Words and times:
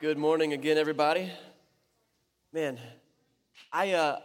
Good 0.00 0.18
morning 0.18 0.54
again, 0.54 0.76
everybody. 0.76 1.30
Man, 2.52 2.80
I 3.72 3.92
uh, 3.92 4.18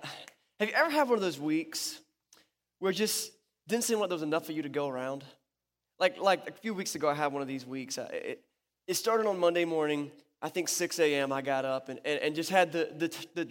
have 0.60 0.70
you 0.70 0.74
ever 0.74 0.90
had 0.90 1.08
one 1.08 1.20
of 1.20 1.22
those 1.22 1.40
weeks 1.40 2.00
where 2.80 2.92
just 2.92 3.32
didn't 3.68 3.84
seem 3.84 4.00
like 4.00 4.10
there 4.10 4.16
was 4.16 4.24
enough 4.24 4.48
for 4.48 4.52
you 4.52 4.64
to 4.64 4.70
go 4.70 4.88
around? 4.88 5.24
Like, 6.00 6.18
like 6.18 6.50
a 6.50 6.54
few 6.54 6.74
weeks 6.74 6.96
ago, 6.96 7.08
I 7.08 7.14
had 7.14 7.32
one 7.32 7.44
of 7.44 7.48
these 7.48 7.68
weeks. 7.68 8.00
Uh, 8.00 8.10
It, 8.12 8.42
it 8.88 8.96
started 8.96 9.28
on 9.28 9.38
Monday 9.38 9.66
morning. 9.66 10.10
I 10.42 10.50
think 10.50 10.70
6 10.70 11.00
a.m. 11.00 11.32
I 11.32 11.42
got 11.42 11.66
up 11.66 11.90
and, 11.90 12.00
and, 12.06 12.20
and 12.22 12.36
just 12.36 12.50
had 12.50 12.72
the, 12.72 12.90
the, 12.98 13.26
the, 13.36 13.50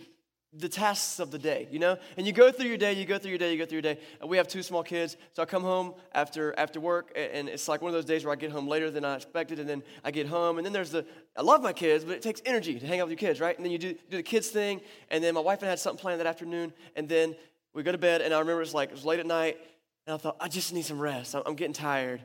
the 0.54 0.68
tasks 0.68 1.20
of 1.20 1.30
the 1.30 1.38
day, 1.38 1.68
you 1.70 1.78
know? 1.78 1.98
And 2.16 2.26
you 2.26 2.32
go 2.32 2.50
through 2.50 2.68
your 2.68 2.78
day, 2.78 2.94
you 2.94 3.04
go 3.04 3.18
through 3.18 3.30
your 3.30 3.38
day, 3.38 3.52
you 3.52 3.58
go 3.58 3.66
through 3.66 3.76
your 3.76 3.94
day. 3.94 4.00
And 4.20 4.30
we 4.30 4.38
have 4.38 4.48
two 4.48 4.62
small 4.62 4.82
kids, 4.82 5.18
so 5.34 5.42
I 5.42 5.44
come 5.44 5.62
home 5.62 5.94
after, 6.12 6.58
after 6.58 6.80
work, 6.80 7.12
and 7.14 7.48
it's 7.48 7.68
like 7.68 7.82
one 7.82 7.90
of 7.90 7.92
those 7.92 8.06
days 8.06 8.24
where 8.24 8.32
I 8.32 8.36
get 8.36 8.50
home 8.50 8.66
later 8.66 8.90
than 8.90 9.04
I 9.04 9.16
expected, 9.16 9.58
and 9.58 9.68
then 9.68 9.82
I 10.02 10.10
get 10.10 10.26
home, 10.26 10.56
and 10.56 10.64
then 10.64 10.72
there's 10.72 10.90
the, 10.90 11.04
I 11.36 11.42
love 11.42 11.62
my 11.62 11.74
kids, 11.74 12.04
but 12.04 12.14
it 12.14 12.22
takes 12.22 12.40
energy 12.46 12.78
to 12.80 12.86
hang 12.86 13.00
out 13.00 13.08
with 13.08 13.20
your 13.20 13.28
kids, 13.28 13.40
right? 13.40 13.54
And 13.54 13.64
then 13.64 13.72
you 13.72 13.78
do, 13.78 13.92
do 14.10 14.16
the 14.16 14.22
kids 14.22 14.48
thing, 14.48 14.80
and 15.10 15.22
then 15.22 15.34
my 15.34 15.40
wife 15.40 15.58
and 15.58 15.66
I 15.66 15.70
had 15.70 15.78
something 15.78 16.00
planned 16.00 16.20
that 16.20 16.26
afternoon, 16.26 16.72
and 16.96 17.06
then 17.06 17.36
we 17.74 17.82
go 17.82 17.92
to 17.92 17.98
bed, 17.98 18.22
and 18.22 18.32
I 18.32 18.38
remember 18.38 18.62
it's 18.62 18.72
like, 18.72 18.88
it 18.88 18.94
was 18.94 19.04
late 19.04 19.20
at 19.20 19.26
night, 19.26 19.58
and 20.06 20.14
I 20.14 20.16
thought, 20.16 20.36
I 20.40 20.48
just 20.48 20.72
need 20.72 20.86
some 20.86 20.98
rest. 20.98 21.34
I'm, 21.34 21.42
I'm 21.44 21.54
getting 21.54 21.74
tired. 21.74 22.22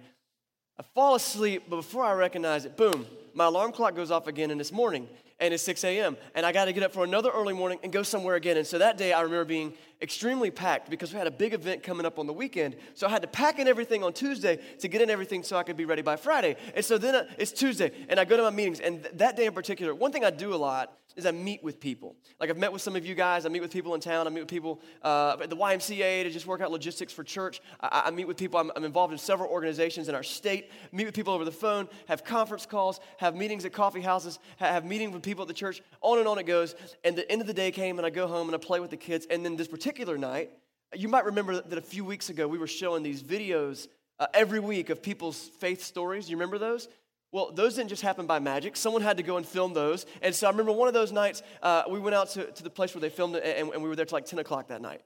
I 0.80 0.84
fall 0.95 1.16
asleep, 1.16 1.63
but 1.70 1.76
before 1.77 2.04
I 2.04 2.13
recognize 2.13 2.66
it, 2.66 2.76
boom, 2.76 3.05
my 3.34 3.45
alarm 3.45 3.72
clock 3.72 3.95
goes 3.95 4.09
off 4.09 4.26
again 4.27 4.50
and 4.50 4.59
this 4.59 4.72
morning, 4.72 5.08
and 5.40 5.54
it's 5.54 5.62
6 5.63 5.84
a.m. 5.84 6.18
And 6.34 6.46
I 6.46 6.52
got 6.52 6.66
to 6.66 6.73
get 6.73 6.82
up 6.82 6.91
for 6.91 7.04
another 7.04 7.30
early 7.30 7.54
morning 7.54 7.80
and 7.84 7.91
go 7.91 8.02
somewhere 8.02 8.35
again. 8.35 8.57
And 8.57 8.65
so 8.65 8.80
that 8.80 8.98
day, 8.98 9.13
I 9.13 9.21
remember 9.21 9.46
being 9.46 9.74
extremely 10.04 10.51
packed 10.51 10.90
because 10.90 11.13
we 11.13 11.18
had 11.18 11.27
a 11.27 11.32
big 11.32 11.54
event 11.54 11.82
coming 11.82 12.05
up 12.05 12.20
on 12.20 12.27
the 12.27 12.34
weekend. 12.34 12.76
So 12.93 13.07
I 13.07 13.09
had 13.09 13.21
to 13.21 13.27
pack 13.27 13.57
in 13.57 13.68
everything 13.68 14.04
on 14.04 14.12
Tuesday 14.13 14.59
to 14.79 14.87
get 14.90 15.01
in 15.01 15.09
everything 15.09 15.43
so 15.43 15.57
I 15.57 15.63
could 15.63 15.77
be 15.77 15.85
ready 15.85 16.01
by 16.01 16.18
Friday. 16.18 16.57
And 16.76 16.84
so 16.84 16.98
then 16.98 17.15
uh, 17.15 17.26
it's 17.37 17.54
Tuesday, 17.54 17.91
and 18.09 18.20
I 18.20 18.26
go 18.26 18.35
to 18.37 18.43
my 18.43 18.49
meetings. 18.51 18.81
And 18.81 19.01
th- 19.01 19.15
that 19.15 19.37
day 19.37 19.46
in 19.46 19.54
particular, 19.54 19.96
one 19.96 20.12
thing 20.12 20.26
I 20.26 20.29
do 20.29 20.54
a 20.54 20.57
lot 20.57 20.98
is 21.15 21.26
I 21.27 21.31
meet 21.31 21.63
with 21.63 21.79
people. 21.79 22.15
Like 22.40 22.49
I've 22.49 22.57
met 22.57 22.74
with 22.74 22.81
some 22.81 22.96
of 22.96 23.05
you 23.05 23.13
guys. 23.13 23.46
I 23.46 23.49
meet 23.49 23.62
with 23.62 23.71
people 23.71 23.93
in 23.93 24.01
town. 24.01 24.26
I 24.26 24.31
meet 24.31 24.41
with 24.41 24.49
people 24.49 24.81
uh, 25.04 25.37
at 25.41 25.49
the 25.49 25.55
YMCA 25.55 26.24
to 26.24 26.29
just 26.31 26.48
work 26.48 26.59
out 26.59 26.71
logistics 26.71 27.13
for 27.13 27.24
church. 27.24 27.62
I, 27.79 28.04
I 28.05 28.12
meet 28.12 28.27
with 28.27 28.35
people. 28.35 28.59
I'm, 28.59 28.71
I'm 28.76 28.84
involved 28.84 29.13
in 29.13 29.20
several 29.20 29.49
organizations 29.49 30.09
in 30.09 30.15
our 30.15 30.24
state. 30.24 30.71
Meet 30.91 31.05
with 31.05 31.13
people 31.13 31.34
over 31.34 31.46
the 31.46 31.51
phone. 31.51 31.87
Have 32.07 32.24
conference 32.24 32.65
calls. 32.65 32.99
Have 33.18 33.35
meetings 33.35 33.63
at 33.63 33.74
coffee 33.74 34.01
houses. 34.01 34.40
ha- 34.59 34.65
Have 34.65 34.85
meetings 34.85 35.13
with 35.13 35.21
people 35.21 35.43
at 35.43 35.48
the 35.48 35.54
church. 35.54 35.81
On 36.01 36.18
and 36.18 36.27
on 36.27 36.40
it 36.40 36.48
goes. 36.48 36.74
And 37.04 37.15
the 37.15 37.31
end 37.31 37.41
of 37.41 37.48
the 37.48 37.54
day 37.54 37.70
came, 37.71 37.99
and 37.99 38.05
I 38.07 38.09
go 38.09 38.26
home 38.27 38.48
and 38.48 38.55
I 38.55 38.57
play 38.57 38.79
with 38.79 38.90
the 38.90 38.98
kids. 38.98 39.27
And 39.29 39.46
then 39.46 39.55
this 39.55 39.68
particular 39.68 39.93
night, 39.99 40.52
you 40.96 41.08
might 41.08 41.26
remember 41.26 41.62
that 41.62 41.77
a 41.77 41.82
few 41.82 42.05
weeks 42.05 42.30
ago 42.30 42.48
we 42.48 42.58
were 42.58 42.68
showing 42.68 43.04
these 43.04 43.24
videos 43.24 43.88
uh, 44.20 44.27
every 44.34 44.60
week 44.60 44.90
of 44.90 45.02
people's 45.02 45.49
faith 45.60 45.84
stories. 45.84 46.30
You 46.30 46.36
remember 46.38 46.58
those? 46.58 46.88
Well, 47.32 47.52
those 47.52 47.76
didn't 47.76 47.90
just 47.90 48.04
happen 48.04 48.27
by 48.27 48.40
magic. 48.40 48.76
Someone 48.76 49.02
had 49.02 49.18
to 49.18 49.24
go 49.24 49.38
and 49.38 49.46
film 49.46 49.74
those. 49.74 50.05
And 50.21 50.36
so 50.36 50.46
I 50.48 50.52
remember 50.52 50.71
one 50.71 50.88
of 50.88 50.94
those 50.94 51.12
nights, 51.12 51.41
uh, 51.64 51.84
we 51.90 51.99
went 51.99 52.16
out 52.16 52.30
to, 52.32 52.46
to 52.52 52.64
the 52.64 52.70
place 52.70 52.94
where 52.94 53.02
they 53.02 53.10
filmed 53.10 53.36
it, 53.36 53.44
and, 53.58 53.70
and 53.70 53.82
we 53.82 53.90
were 53.90 53.96
there 53.96 54.05
till 54.05 54.18
like 54.18 54.26
10 54.26 54.40
o'clock 54.40 54.68
that 54.68 54.82
night. 54.82 55.02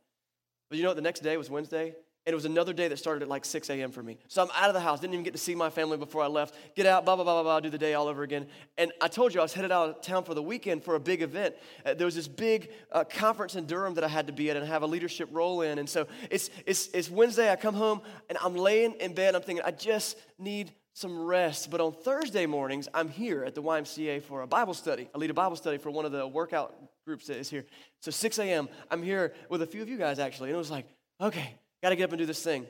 But 0.70 0.78
you 0.78 0.84
know 0.84 0.90
what? 0.90 0.98
The 0.98 1.02
next 1.02 1.22
day 1.22 1.38
was 1.38 1.50
Wednesday, 1.50 1.96
and 2.28 2.34
it 2.34 2.36
was 2.36 2.44
another 2.44 2.74
day 2.74 2.90
that 2.90 2.98
started 2.98 3.24
at 3.24 3.30
like 3.30 3.46
6 3.46 3.70
a.m. 3.70 3.90
for 3.90 4.04
me. 4.04 4.18
So 4.28 4.44
I'm 4.44 4.50
out 4.54 4.68
of 4.68 4.74
the 4.74 4.82
house, 4.82 5.00
didn't 5.00 5.14
even 5.14 5.24
get 5.24 5.32
to 5.32 5.40
see 5.40 5.56
my 5.56 5.70
family 5.70 5.96
before 5.96 6.22
I 6.22 6.28
left. 6.28 6.56
Get 6.76 6.86
out, 6.86 7.06
blah, 7.06 7.16
blah, 7.16 7.24
blah, 7.24 7.36
blah, 7.36 7.44
blah, 7.44 7.60
do 7.62 7.70
the 7.70 7.78
day 7.78 7.94
all 7.94 8.10
over 8.10 8.22
again. 8.22 8.48
And 8.78 8.92
I 9.00 9.08
told 9.08 9.34
you 9.34 9.40
I 9.40 9.44
was 9.44 9.54
headed 9.54 9.72
out 9.72 9.90
of 9.90 10.02
town 10.02 10.26
for 10.26 10.34
the 10.34 10.44
weekend 10.44 10.84
for 10.84 10.96
a 10.96 11.00
big 11.00 11.22
event. 11.22 11.56
Uh, 11.86 11.94
there 11.94 12.04
was 12.04 12.16
this 12.16 12.28
big 12.28 12.70
uh, 12.92 13.06
conference 13.06 13.56
in 13.56 13.66
Durham 13.66 13.94
that 13.94 14.04
I 14.04 14.10
had 14.10 14.28
to 14.28 14.34
be 14.34 14.50
at 14.50 14.58
and 14.58 14.68
have 14.68 14.84
a 14.84 14.88
leadership 14.88 15.30
role 15.32 15.62
in. 15.62 15.80
And 15.80 15.88
so 15.88 16.06
it's, 16.30 16.50
it's, 16.66 16.90
it's 16.94 17.10
Wednesday, 17.10 17.50
I 17.50 17.56
come 17.56 17.76
home, 17.76 18.02
and 18.28 18.38
I'm 18.44 18.56
laying 18.56 18.96
in 18.96 19.14
bed, 19.14 19.34
I'm 19.34 19.42
thinking, 19.42 19.64
I 19.66 19.72
just 19.72 20.18
need 20.38 20.74
some 20.92 21.18
rest. 21.18 21.72
But 21.72 21.80
on 21.80 21.94
Thursday 21.94 22.46
mornings, 22.46 22.90
I'm 22.94 23.08
here 23.08 23.46
at 23.46 23.56
the 23.56 23.64
YMCA 23.64 24.22
for 24.22 24.42
a 24.42 24.48
Bible 24.48 24.74
study. 24.74 25.08
I 25.16 25.18
lead 25.18 25.30
a 25.30 25.34
Bible 25.34 25.56
study 25.56 25.78
for 25.78 25.92
one 25.92 26.04
of 26.04 26.12
the 26.12 26.28
workout 26.28 26.76
groups 27.06 27.28
that 27.28 27.38
is 27.38 27.50
here. 27.50 27.64
So 28.02 28.12
6 28.12 28.38
a.m., 28.40 28.68
I'm 28.92 29.02
here 29.02 29.34
with 29.48 29.62
a 29.62 29.66
few 29.66 29.82
of 29.82 29.88
you 29.88 29.98
guys 29.98 30.20
actually. 30.20 30.50
And 30.50 30.56
it 30.56 30.60
was 30.60 30.70
like, 30.70 30.88
okay, 31.22 31.56
got 31.82 31.90
to 31.90 31.96
get 31.96 32.06
up 32.06 32.12
and 32.12 32.20
do 32.20 32.26
this 32.26 32.44
thing. 32.44 32.66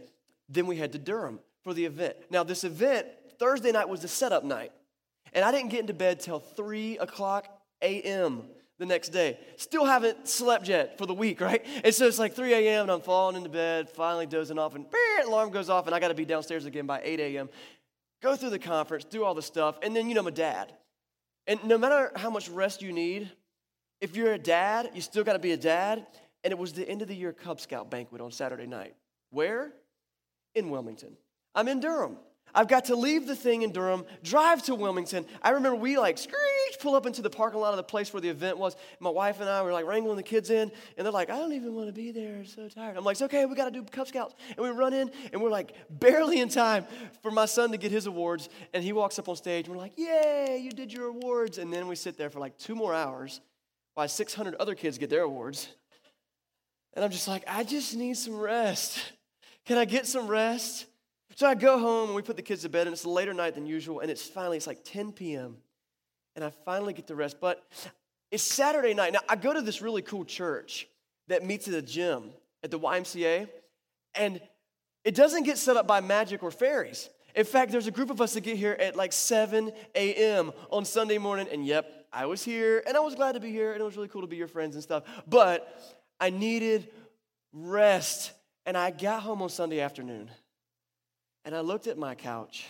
Then 0.49 0.67
we 0.67 0.77
head 0.77 0.91
to 0.93 0.99
Durham 0.99 1.39
for 1.63 1.73
the 1.73 1.85
event. 1.85 2.15
Now, 2.29 2.43
this 2.43 2.63
event, 2.63 3.07
Thursday 3.39 3.71
night 3.71 3.89
was 3.89 4.01
the 4.01 4.07
setup 4.07 4.43
night. 4.43 4.71
And 5.33 5.43
I 5.43 5.51
didn't 5.51 5.69
get 5.69 5.81
into 5.81 5.93
bed 5.93 6.19
till 6.19 6.39
3 6.39 6.97
o'clock 6.99 7.47
a.m. 7.81 8.43
the 8.79 8.85
next 8.85 9.09
day. 9.09 9.37
Still 9.57 9.85
haven't 9.85 10.27
slept 10.27 10.67
yet 10.67 10.97
for 10.97 11.05
the 11.05 11.13
week, 11.13 11.41
right? 11.49 11.65
And 11.83 11.93
so 11.93 12.07
it's 12.07 12.19
like 12.19 12.33
3 12.33 12.53
a.m. 12.53 12.83
and 12.83 12.91
I'm 12.91 13.01
falling 13.01 13.35
into 13.35 13.49
bed, 13.49 13.89
finally 13.89 14.25
dozing 14.25 14.57
off, 14.57 14.75
and 14.75 14.85
alarm 15.25 15.51
goes 15.51 15.69
off, 15.69 15.85
and 15.85 15.95
I 15.95 15.99
got 15.99 16.09
to 16.09 16.13
be 16.13 16.25
downstairs 16.25 16.65
again 16.65 16.85
by 16.85 17.01
8 17.03 17.19
a.m. 17.19 17.49
Go 18.21 18.35
through 18.35 18.49
the 18.51 18.59
conference, 18.59 19.03
do 19.03 19.23
all 19.23 19.33
the 19.33 19.41
stuff, 19.41 19.77
and 19.83 19.95
then 19.95 20.07
you 20.07 20.15
know 20.15 20.23
my 20.23 20.31
dad. 20.31 20.73
And 21.45 21.63
no 21.63 21.77
matter 21.77 22.11
how 22.15 22.29
much 22.29 22.49
rest 22.49 22.81
you 22.81 22.91
need, 22.91 23.31
if 24.01 24.15
you're 24.15 24.33
a 24.33 24.39
dad, 24.39 24.91
you 24.93 25.01
still 25.01 25.23
got 25.23 25.33
to 25.33 25.39
be 25.39 25.51
a 25.51 25.57
dad. 25.57 26.05
And 26.47 26.53
it 26.53 26.57
was 26.57 26.71
the 26.71 26.87
end 26.87 27.01
of 27.01 27.09
the 27.09 27.13
year 27.13 27.33
Cub 27.33 27.59
Scout 27.59 27.91
banquet 27.91 28.21
on 28.21 28.31
Saturday 28.31 28.67
night. 28.67 28.95
Where? 29.31 29.73
In 30.55 30.69
Wilmington. 30.69 31.17
I'm 31.53 31.67
in 31.67 31.81
Durham. 31.81 32.15
I've 32.55 32.69
got 32.69 32.85
to 32.85 32.95
leave 32.95 33.27
the 33.27 33.35
thing 33.35 33.63
in 33.63 33.73
Durham, 33.73 34.05
drive 34.23 34.63
to 34.63 34.73
Wilmington. 34.73 35.25
I 35.41 35.49
remember 35.49 35.75
we 35.75 35.97
like 35.97 36.17
screech, 36.17 36.79
pull 36.79 36.95
up 36.95 37.05
into 37.05 37.21
the 37.21 37.29
parking 37.29 37.59
lot 37.59 37.71
of 37.71 37.75
the 37.75 37.83
place 37.83 38.13
where 38.13 38.21
the 38.21 38.29
event 38.29 38.57
was. 38.57 38.77
My 39.01 39.09
wife 39.09 39.41
and 39.41 39.49
I 39.49 39.61
were 39.61 39.73
like 39.73 39.85
wrangling 39.85 40.15
the 40.15 40.23
kids 40.23 40.49
in, 40.49 40.71
and 40.95 41.05
they're 41.05 41.11
like, 41.11 41.29
I 41.29 41.37
don't 41.37 41.51
even 41.51 41.75
want 41.75 41.87
to 41.87 41.93
be 41.93 42.11
there. 42.11 42.37
I'm 42.37 42.45
so 42.45 42.69
tired. 42.69 42.95
I'm 42.95 43.03
like, 43.03 43.15
it's 43.15 43.21
okay, 43.23 43.45
we 43.45 43.53
got 43.53 43.65
to 43.65 43.71
do 43.71 43.83
Cub 43.83 44.07
Scouts. 44.07 44.33
And 44.55 44.59
we 44.59 44.69
run 44.69 44.93
in, 44.93 45.11
and 45.33 45.41
we're 45.41 45.49
like 45.49 45.73
barely 45.89 46.39
in 46.39 46.47
time 46.47 46.85
for 47.21 47.29
my 47.29 47.45
son 47.45 47.71
to 47.71 47.77
get 47.77 47.91
his 47.91 48.05
awards. 48.05 48.47
And 48.73 48.85
he 48.85 48.93
walks 48.93 49.19
up 49.19 49.27
on 49.27 49.35
stage, 49.35 49.67
and 49.67 49.75
we're 49.75 49.81
like, 49.81 49.97
Yay, 49.97 50.61
you 50.63 50.71
did 50.71 50.93
your 50.93 51.07
awards. 51.07 51.57
And 51.57 51.73
then 51.73 51.89
we 51.89 51.97
sit 51.97 52.17
there 52.17 52.29
for 52.29 52.39
like 52.39 52.57
two 52.57 52.73
more 52.73 52.93
hours 52.93 53.41
while 53.95 54.07
600 54.07 54.55
other 54.55 54.75
kids 54.75 54.97
get 54.97 55.09
their 55.09 55.23
awards. 55.23 55.67
And 56.97 57.05
I'm 57.05 57.11
just 57.11 57.27
like, 57.27 57.43
I 57.47 57.63
just 57.63 57.95
need 57.95 58.17
some 58.17 58.35
rest. 58.35 58.99
Can 59.67 59.77
I 59.77 59.85
get 59.85 60.07
some 60.07 60.25
rest? 60.27 60.87
So 61.35 61.45
I 61.45 61.53
go 61.53 61.77
home 61.77 62.07
and 62.07 62.15
we 62.15 62.23
put 62.23 62.37
the 62.37 62.41
kids 62.41 62.63
to 62.63 62.69
bed, 62.69 62.87
and 62.87 62.93
it's 62.95 63.03
a 63.03 63.09
later 63.09 63.35
night 63.35 63.53
than 63.53 63.67
usual, 63.67 63.99
and 63.99 64.09
it's 64.09 64.23
finally, 64.23 64.57
it's 64.57 64.65
like 64.65 64.83
10 64.83 65.11
p.m. 65.11 65.57
And 66.35 66.43
I 66.43 66.49
finally 66.65 66.93
get 66.93 67.05
to 67.05 67.15
rest. 67.15 67.37
But 67.39 67.61
it's 68.31 68.41
Saturday 68.41 68.95
night. 68.95 69.13
Now, 69.13 69.19
I 69.29 69.35
go 69.35 69.53
to 69.53 69.61
this 69.61 69.79
really 69.79 70.01
cool 70.01 70.25
church 70.25 70.87
that 71.27 71.45
meets 71.45 71.67
at 71.67 71.75
a 71.75 71.83
gym 71.83 72.31
at 72.63 72.71
the 72.71 72.79
YMCA, 72.79 73.47
and 74.15 74.41
it 75.03 75.13
doesn't 75.13 75.43
get 75.43 75.59
set 75.59 75.77
up 75.77 75.85
by 75.85 76.01
magic 76.01 76.41
or 76.41 76.49
fairies. 76.49 77.11
In 77.35 77.45
fact, 77.45 77.71
there's 77.71 77.85
a 77.85 77.91
group 77.91 78.09
of 78.09 78.21
us 78.21 78.33
that 78.33 78.41
get 78.41 78.57
here 78.57 78.75
at 78.79 78.95
like 78.95 79.13
7 79.13 79.71
a.m. 79.93 80.51
on 80.71 80.83
Sunday 80.83 81.19
morning, 81.19 81.47
and 81.51 81.63
yep, 81.63 82.07
I 82.11 82.25
was 82.25 82.43
here, 82.43 82.81
and 82.87 82.97
I 82.97 83.01
was 83.01 83.13
glad 83.13 83.33
to 83.33 83.39
be 83.39 83.51
here, 83.51 83.73
and 83.73 83.81
it 83.81 83.83
was 83.83 83.95
really 83.95 84.07
cool 84.07 84.21
to 84.21 84.27
be 84.27 84.37
your 84.37 84.47
friends 84.47 84.73
and 84.73 84.81
stuff. 84.81 85.03
But 85.27 85.96
I 86.19 86.29
needed 86.29 86.89
rest, 87.53 88.31
and 88.65 88.77
I 88.77 88.91
got 88.91 89.21
home 89.21 89.41
on 89.41 89.49
Sunday 89.49 89.79
afternoon, 89.79 90.29
and 91.45 91.55
I 91.55 91.61
looked 91.61 91.87
at 91.87 91.97
my 91.97 92.15
couch, 92.15 92.65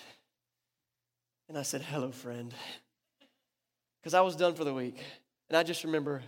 and 1.49 1.57
I 1.57 1.63
said, 1.63 1.81
Hello, 1.81 2.11
friend. 2.11 2.53
Because 4.01 4.13
I 4.13 4.21
was 4.21 4.35
done 4.35 4.53
for 4.53 4.63
the 4.63 4.73
week. 4.73 5.03
And 5.49 5.57
I 5.57 5.63
just 5.63 5.83
remember 5.83 6.21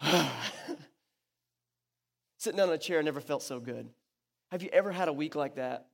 sitting 2.38 2.56
down 2.56 2.68
in 2.68 2.74
a 2.74 2.78
chair 2.78 2.98
I 2.98 3.02
never 3.02 3.20
felt 3.20 3.42
so 3.42 3.58
good. 3.58 3.88
Have 4.50 4.62
you 4.62 4.70
ever 4.72 4.92
had 4.92 5.08
a 5.08 5.12
week 5.12 5.34
like 5.34 5.56
that? 5.56 5.86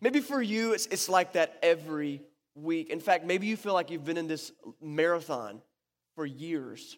Maybe 0.00 0.20
for 0.20 0.40
you, 0.40 0.72
it's, 0.72 0.86
it's 0.86 1.08
like 1.08 1.34
that 1.34 1.58
every 1.62 2.22
week. 2.54 2.90
In 2.90 3.00
fact, 3.00 3.26
maybe 3.26 3.46
you 3.46 3.56
feel 3.56 3.74
like 3.74 3.90
you've 3.90 4.04
been 4.04 4.16
in 4.16 4.28
this 4.28 4.52
marathon 4.80 5.60
for 6.14 6.24
years 6.24 6.96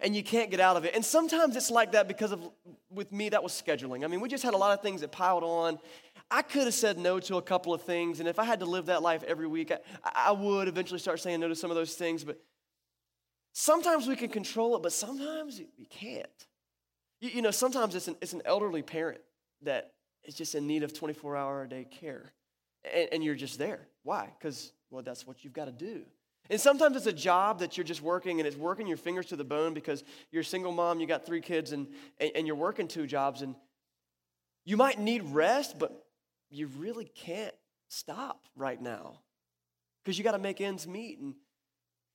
and 0.00 0.16
you 0.16 0.22
can't 0.22 0.50
get 0.50 0.60
out 0.60 0.76
of 0.76 0.84
it. 0.84 0.94
And 0.94 1.04
sometimes 1.04 1.56
it's 1.56 1.70
like 1.70 1.92
that 1.92 2.08
because 2.08 2.32
of, 2.32 2.48
with 2.90 3.12
me, 3.12 3.28
that 3.28 3.42
was 3.42 3.52
scheduling. 3.52 4.04
I 4.04 4.08
mean, 4.08 4.20
we 4.20 4.28
just 4.28 4.42
had 4.42 4.54
a 4.54 4.56
lot 4.56 4.76
of 4.76 4.82
things 4.82 5.00
that 5.02 5.12
piled 5.12 5.42
on. 5.42 5.78
I 6.30 6.42
could 6.42 6.64
have 6.64 6.74
said 6.74 6.98
no 6.98 7.20
to 7.20 7.36
a 7.36 7.42
couple 7.42 7.74
of 7.74 7.82
things, 7.82 8.20
and 8.20 8.28
if 8.28 8.38
I 8.38 8.44
had 8.44 8.60
to 8.60 8.66
live 8.66 8.86
that 8.86 9.02
life 9.02 9.22
every 9.24 9.46
week, 9.46 9.70
I, 9.70 9.78
I 10.04 10.32
would 10.32 10.68
eventually 10.68 10.98
start 10.98 11.20
saying 11.20 11.40
no 11.40 11.48
to 11.48 11.54
some 11.54 11.70
of 11.70 11.76
those 11.76 11.94
things. 11.94 12.24
But 12.24 12.40
sometimes 13.52 14.06
we 14.06 14.16
can 14.16 14.28
control 14.28 14.76
it, 14.76 14.82
but 14.82 14.92
sometimes 14.92 15.60
we 15.78 15.84
can't. 15.84 16.46
You, 17.20 17.30
you 17.30 17.42
know, 17.42 17.50
sometimes 17.50 17.94
it's 17.94 18.08
an, 18.08 18.16
it's 18.20 18.32
an 18.32 18.42
elderly 18.44 18.82
parent 18.82 19.20
that 19.62 19.92
is 20.24 20.34
just 20.34 20.54
in 20.54 20.66
need 20.66 20.82
of 20.82 20.92
24 20.92 21.36
hour 21.36 21.62
a 21.62 21.68
day 21.68 21.84
care, 21.84 22.32
and, 22.92 23.08
and 23.12 23.24
you're 23.24 23.34
just 23.34 23.58
there. 23.58 23.88
Why? 24.02 24.32
Because, 24.38 24.72
well, 24.90 25.02
that's 25.02 25.26
what 25.26 25.44
you've 25.44 25.52
got 25.52 25.66
to 25.66 25.72
do. 25.72 26.02
And 26.50 26.60
sometimes 26.60 26.96
it's 26.96 27.06
a 27.06 27.12
job 27.12 27.60
that 27.60 27.76
you're 27.76 27.84
just 27.84 28.02
working 28.02 28.40
and 28.40 28.46
it's 28.46 28.56
working 28.56 28.86
your 28.86 28.96
fingers 28.96 29.26
to 29.26 29.36
the 29.36 29.44
bone 29.44 29.74
because 29.74 30.04
you're 30.30 30.42
a 30.42 30.44
single 30.44 30.72
mom, 30.72 31.00
you 31.00 31.06
got 31.06 31.24
three 31.24 31.40
kids, 31.40 31.72
and, 31.72 31.86
and, 32.18 32.32
and 32.34 32.46
you're 32.46 32.56
working 32.56 32.88
two 32.88 33.06
jobs. 33.06 33.42
And 33.42 33.54
you 34.64 34.76
might 34.76 34.98
need 34.98 35.22
rest, 35.24 35.78
but 35.78 36.04
you 36.50 36.68
really 36.78 37.10
can't 37.14 37.54
stop 37.88 38.46
right 38.56 38.80
now 38.80 39.20
because 40.02 40.18
you 40.18 40.24
got 40.24 40.32
to 40.32 40.38
make 40.38 40.60
ends 40.60 40.86
meet. 40.86 41.18
And 41.18 41.34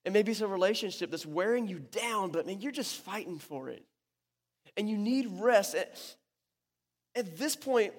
And 0.06 0.14
maybe 0.14 0.32
it's 0.32 0.42
a 0.42 0.48
relationship 0.48 1.12
that's 1.12 1.26
wearing 1.26 1.68
you 1.68 1.80
down, 1.80 2.32
but 2.32 2.46
man, 2.46 2.62
you're 2.62 2.72
just 2.72 2.96
fighting 3.02 3.40
for 3.40 3.70
it. 3.70 3.84
And 4.78 4.90
you 4.90 4.98
need 4.98 5.28
rest. 5.40 5.76
At, 5.76 6.00
at 7.16 7.38
this 7.38 7.56
point, 7.56 7.94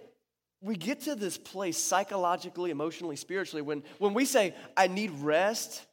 we 0.60 0.76
get 0.76 1.00
to 1.02 1.14
this 1.14 1.36
place 1.36 1.76
psychologically, 1.76 2.70
emotionally, 2.70 3.16
spiritually, 3.16 3.62
when, 3.62 3.82
when 3.98 4.14
we 4.14 4.24
say, 4.24 4.54
I 4.76 4.86
need 4.86 5.10
rest, 5.20 5.84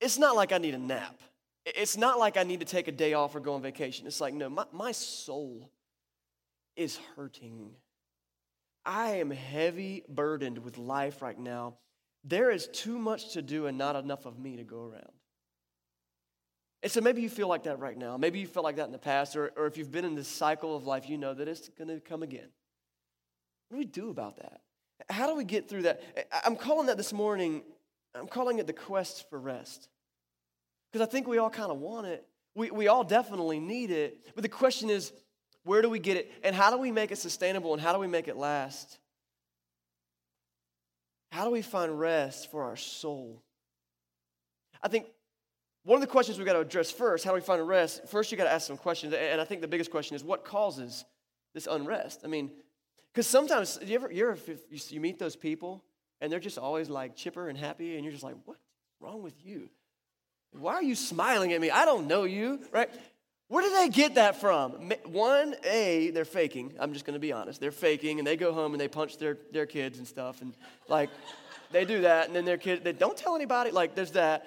it's 0.00 0.18
not 0.18 0.36
like 0.36 0.52
I 0.52 0.58
need 0.58 0.74
a 0.74 0.78
nap. 0.78 1.20
It's 1.64 1.96
not 1.96 2.18
like 2.18 2.36
I 2.36 2.44
need 2.44 2.60
to 2.60 2.66
take 2.66 2.86
a 2.86 2.92
day 2.92 3.14
off 3.14 3.34
or 3.34 3.40
go 3.40 3.54
on 3.54 3.62
vacation. 3.62 4.06
It's 4.06 4.20
like, 4.20 4.34
no, 4.34 4.48
my, 4.48 4.64
my 4.72 4.92
soul 4.92 5.70
is 6.76 6.98
hurting. 7.16 7.70
I 8.84 9.16
am 9.16 9.30
heavy 9.30 10.04
burdened 10.08 10.58
with 10.58 10.78
life 10.78 11.22
right 11.22 11.38
now. 11.38 11.74
There 12.22 12.50
is 12.50 12.68
too 12.68 12.98
much 12.98 13.32
to 13.32 13.42
do 13.42 13.66
and 13.66 13.76
not 13.76 13.96
enough 13.96 14.26
of 14.26 14.38
me 14.38 14.56
to 14.56 14.64
go 14.64 14.84
around. 14.84 15.12
And 16.82 16.92
so 16.92 17.00
maybe 17.00 17.20
you 17.20 17.28
feel 17.28 17.48
like 17.48 17.64
that 17.64 17.80
right 17.80 17.96
now. 17.96 18.16
Maybe 18.16 18.38
you 18.38 18.46
felt 18.46 18.62
like 18.62 18.76
that 18.76 18.86
in 18.86 18.92
the 18.92 18.98
past, 18.98 19.34
or, 19.34 19.52
or 19.56 19.66
if 19.66 19.76
you've 19.76 19.90
been 19.90 20.04
in 20.04 20.14
this 20.14 20.28
cycle 20.28 20.76
of 20.76 20.86
life, 20.86 21.08
you 21.08 21.18
know 21.18 21.34
that 21.34 21.48
it's 21.48 21.68
going 21.70 21.88
to 21.88 21.98
come 21.98 22.22
again. 22.22 22.48
What 23.68 23.76
do 23.76 23.78
we 23.78 23.84
do 23.86 24.10
about 24.10 24.36
that? 24.36 24.60
How 25.10 25.26
do 25.26 25.34
we 25.34 25.44
get 25.44 25.68
through 25.68 25.82
that? 25.82 26.00
I'm 26.44 26.54
calling 26.54 26.86
that 26.86 26.96
this 26.96 27.12
morning, 27.12 27.62
I'm 28.18 28.28
calling 28.28 28.58
it 28.58 28.66
the 28.66 28.72
quest 28.72 29.28
for 29.28 29.38
rest. 29.38 29.88
Because 30.90 31.06
I 31.06 31.10
think 31.10 31.26
we 31.26 31.38
all 31.38 31.50
kind 31.50 31.70
of 31.70 31.78
want 31.78 32.06
it. 32.06 32.26
We, 32.54 32.70
we 32.70 32.88
all 32.88 33.04
definitely 33.04 33.60
need 33.60 33.90
it. 33.90 34.18
But 34.34 34.42
the 34.42 34.48
question 34.48 34.88
is, 34.88 35.12
where 35.64 35.82
do 35.82 35.90
we 35.90 35.98
get 35.98 36.16
it? 36.16 36.32
And 36.42 36.54
how 36.54 36.70
do 36.70 36.78
we 36.78 36.90
make 36.90 37.10
it 37.10 37.18
sustainable? 37.18 37.72
And 37.72 37.82
how 37.82 37.92
do 37.92 37.98
we 37.98 38.06
make 38.06 38.28
it 38.28 38.36
last? 38.36 38.98
How 41.32 41.44
do 41.44 41.50
we 41.50 41.60
find 41.60 41.98
rest 41.98 42.50
for 42.50 42.62
our 42.62 42.76
soul? 42.76 43.42
I 44.82 44.88
think 44.88 45.06
one 45.84 45.96
of 45.96 46.00
the 46.00 46.10
questions 46.10 46.38
we've 46.38 46.46
got 46.46 46.54
to 46.54 46.60
address 46.60 46.90
first, 46.90 47.24
how 47.24 47.30
do 47.30 47.34
we 47.34 47.40
find 47.40 47.66
rest? 47.66 48.08
First, 48.08 48.30
you've 48.30 48.38
got 48.38 48.44
to 48.44 48.52
ask 48.52 48.66
some 48.66 48.76
questions. 48.76 49.12
And 49.12 49.40
I 49.40 49.44
think 49.44 49.60
the 49.60 49.68
biggest 49.68 49.90
question 49.90 50.16
is 50.16 50.24
what 50.24 50.44
causes 50.44 51.04
this 51.52 51.66
unrest? 51.66 52.20
I 52.24 52.28
mean, 52.28 52.50
because 53.12 53.26
sometimes 53.26 53.78
you 53.84 53.94
ever, 53.94 54.10
you 54.10 54.30
ever 54.30 54.38
you 54.68 55.00
meet 55.00 55.18
those 55.18 55.36
people 55.36 55.84
and 56.20 56.30
they're 56.30 56.40
just 56.40 56.58
always 56.58 56.88
like 56.88 57.16
chipper 57.16 57.48
and 57.48 57.58
happy, 57.58 57.96
and 57.96 58.04
you're 58.04 58.12
just 58.12 58.24
like, 58.24 58.36
what's 58.44 58.60
wrong 59.00 59.22
with 59.22 59.34
you? 59.44 59.68
Why 60.52 60.74
are 60.74 60.82
you 60.82 60.94
smiling 60.94 61.52
at 61.52 61.60
me? 61.60 61.70
I 61.70 61.84
don't 61.84 62.06
know 62.06 62.24
you, 62.24 62.60
right? 62.72 62.90
Where 63.48 63.62
do 63.62 63.72
they 63.74 63.88
get 63.88 64.16
that 64.16 64.40
from? 64.40 64.72
One, 65.04 65.54
A, 65.64 66.10
they're 66.10 66.24
faking. 66.24 66.74
I'm 66.80 66.92
just 66.92 67.04
going 67.04 67.14
to 67.14 67.20
be 67.20 67.32
honest. 67.32 67.60
They're 67.60 67.70
faking, 67.70 68.18
and 68.18 68.26
they 68.26 68.36
go 68.36 68.52
home 68.52 68.72
and 68.72 68.80
they 68.80 68.88
punch 68.88 69.18
their, 69.18 69.38
their 69.52 69.66
kids 69.66 69.98
and 69.98 70.06
stuff. 70.06 70.42
And 70.42 70.54
like, 70.88 71.10
they 71.70 71.84
do 71.84 72.00
that, 72.00 72.26
and 72.26 72.34
then 72.34 72.44
their 72.44 72.58
kids, 72.58 72.82
they 72.82 72.92
don't 72.92 73.16
tell 73.16 73.36
anybody. 73.36 73.70
Like, 73.70 73.94
there's 73.94 74.12
that. 74.12 74.46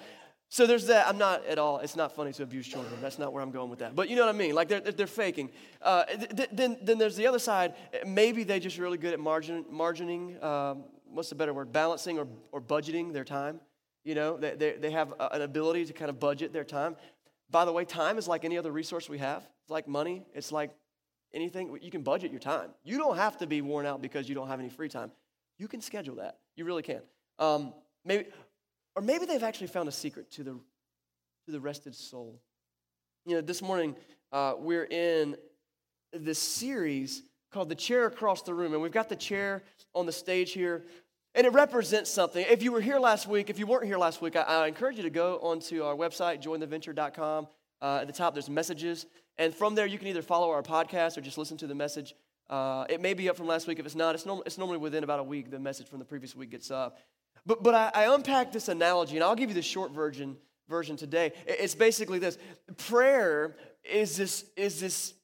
So 0.50 0.66
there's 0.66 0.88
that. 0.88 1.06
I'm 1.06 1.16
not 1.16 1.46
at 1.46 1.58
all, 1.58 1.78
it's 1.78 1.96
not 1.96 2.14
funny 2.14 2.32
to 2.32 2.42
abuse 2.42 2.66
children. 2.66 3.00
That's 3.00 3.18
not 3.18 3.32
where 3.32 3.42
I'm 3.42 3.52
going 3.52 3.70
with 3.70 3.78
that. 3.78 3.94
But 3.94 4.10
you 4.10 4.16
know 4.16 4.26
what 4.26 4.34
I 4.34 4.38
mean? 4.38 4.54
Like, 4.54 4.68
they're, 4.68 4.80
they're 4.80 5.06
faking. 5.06 5.50
Uh, 5.80 6.04
th- 6.04 6.50
then, 6.52 6.76
then 6.82 6.98
there's 6.98 7.16
the 7.16 7.26
other 7.26 7.38
side. 7.38 7.74
Maybe 8.04 8.42
they're 8.42 8.58
just 8.58 8.76
really 8.76 8.98
good 8.98 9.14
at 9.14 9.20
margin, 9.20 9.64
margining, 9.72 10.42
um, 10.42 10.84
what's 11.12 11.28
the 11.28 11.34
better 11.34 11.52
word? 11.52 11.72
Balancing 11.72 12.18
or, 12.18 12.26
or 12.52 12.60
budgeting 12.60 13.12
their 13.12 13.24
time. 13.24 13.60
You 14.04 14.14
know, 14.14 14.36
they, 14.36 14.54
they, 14.54 14.72
they 14.72 14.90
have 14.90 15.12
an 15.18 15.42
ability 15.42 15.84
to 15.86 15.92
kind 15.92 16.08
of 16.08 16.18
budget 16.18 16.52
their 16.52 16.64
time. 16.64 16.96
By 17.50 17.64
the 17.64 17.72
way, 17.72 17.84
time 17.84 18.16
is 18.16 18.28
like 18.28 18.44
any 18.44 18.56
other 18.56 18.72
resource 18.72 19.08
we 19.08 19.18
have. 19.18 19.42
It's 19.62 19.70
like 19.70 19.86
money, 19.88 20.24
it's 20.34 20.52
like 20.52 20.70
anything. 21.34 21.76
You 21.82 21.90
can 21.90 22.02
budget 22.02 22.30
your 22.30 22.40
time. 22.40 22.70
You 22.84 22.96
don't 22.96 23.16
have 23.16 23.36
to 23.38 23.46
be 23.46 23.60
worn 23.60 23.86
out 23.86 24.00
because 24.00 24.28
you 24.28 24.34
don't 24.34 24.48
have 24.48 24.60
any 24.60 24.70
free 24.70 24.88
time. 24.88 25.10
You 25.58 25.68
can 25.68 25.80
schedule 25.80 26.16
that. 26.16 26.38
You 26.56 26.64
really 26.64 26.82
can. 26.82 27.02
Um, 27.38 27.74
maybe, 28.04 28.26
or 28.96 29.02
maybe 29.02 29.26
they've 29.26 29.42
actually 29.42 29.66
found 29.66 29.88
a 29.88 29.92
secret 29.92 30.30
to 30.32 30.44
the, 30.44 30.52
to 30.52 31.52
the 31.52 31.60
rested 31.60 31.94
soul. 31.94 32.40
You 33.26 33.36
know, 33.36 33.40
this 33.42 33.60
morning 33.60 33.96
uh, 34.32 34.54
we're 34.58 34.84
in 34.84 35.36
this 36.12 36.38
series 36.38 37.22
called 37.52 37.68
The 37.68 37.74
Chair 37.74 38.06
Across 38.06 38.42
the 38.42 38.54
Room, 38.54 38.72
and 38.72 38.82
we've 38.82 38.92
got 38.92 39.08
the 39.08 39.16
chair 39.16 39.62
on 39.94 40.06
the 40.06 40.12
stage 40.12 40.52
here. 40.52 40.84
And 41.34 41.46
it 41.46 41.52
represents 41.52 42.10
something. 42.10 42.44
If 42.48 42.62
you 42.62 42.72
were 42.72 42.80
here 42.80 42.98
last 42.98 43.28
week, 43.28 43.50
if 43.50 43.58
you 43.58 43.66
weren't 43.66 43.84
here 43.84 43.98
last 43.98 44.20
week, 44.20 44.34
I, 44.34 44.42
I 44.42 44.66
encourage 44.66 44.96
you 44.96 45.04
to 45.04 45.10
go 45.10 45.38
onto 45.38 45.84
our 45.84 45.94
website, 45.94 46.42
jointheventure.com. 46.42 47.46
Uh, 47.80 47.98
at 48.00 48.06
the 48.08 48.12
top, 48.12 48.34
there's 48.34 48.50
messages. 48.50 49.06
And 49.38 49.54
from 49.54 49.74
there, 49.74 49.86
you 49.86 49.96
can 49.96 50.08
either 50.08 50.22
follow 50.22 50.50
our 50.50 50.62
podcast 50.62 51.16
or 51.16 51.20
just 51.20 51.38
listen 51.38 51.56
to 51.58 51.66
the 51.66 51.74
message. 51.74 52.14
Uh, 52.48 52.84
it 52.88 53.00
may 53.00 53.14
be 53.14 53.28
up 53.28 53.36
from 53.36 53.46
last 53.46 53.68
week. 53.68 53.78
If 53.78 53.86
it's 53.86 53.94
not, 53.94 54.14
it's, 54.16 54.26
norm- 54.26 54.42
it's 54.44 54.58
normally 54.58 54.78
within 54.78 55.04
about 55.04 55.20
a 55.20 55.22
week, 55.22 55.50
the 55.50 55.58
message 55.58 55.88
from 55.88 56.00
the 56.00 56.04
previous 56.04 56.34
week 56.34 56.50
gets 56.50 56.70
up. 56.70 56.98
But, 57.46 57.62
but 57.62 57.74
I, 57.74 57.90
I 57.94 58.44
this 58.52 58.68
analogy, 58.68 59.16
and 59.16 59.24
I'll 59.24 59.36
give 59.36 59.48
you 59.48 59.54
the 59.54 59.62
short 59.62 59.92
version, 59.92 60.36
version 60.68 60.96
today. 60.96 61.32
It's 61.46 61.74
basically 61.74 62.18
this 62.18 62.38
prayer 62.76 63.56
is 63.84 64.16
this, 64.16 64.44
is 64.56 64.80
this, 64.80 65.14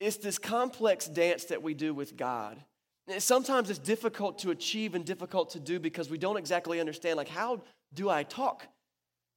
is 0.00 0.18
this 0.18 0.38
complex 0.38 1.06
dance 1.06 1.44
that 1.44 1.62
we 1.62 1.74
do 1.74 1.94
with 1.94 2.16
God. 2.16 2.58
Sometimes 3.18 3.70
it's 3.70 3.78
difficult 3.78 4.38
to 4.40 4.50
achieve 4.50 4.94
and 4.94 5.04
difficult 5.04 5.50
to 5.50 5.60
do 5.60 5.78
because 5.78 6.10
we 6.10 6.18
don't 6.18 6.36
exactly 6.36 6.80
understand, 6.80 7.16
like, 7.16 7.28
how 7.28 7.62
do 7.94 8.10
I 8.10 8.24
talk 8.24 8.66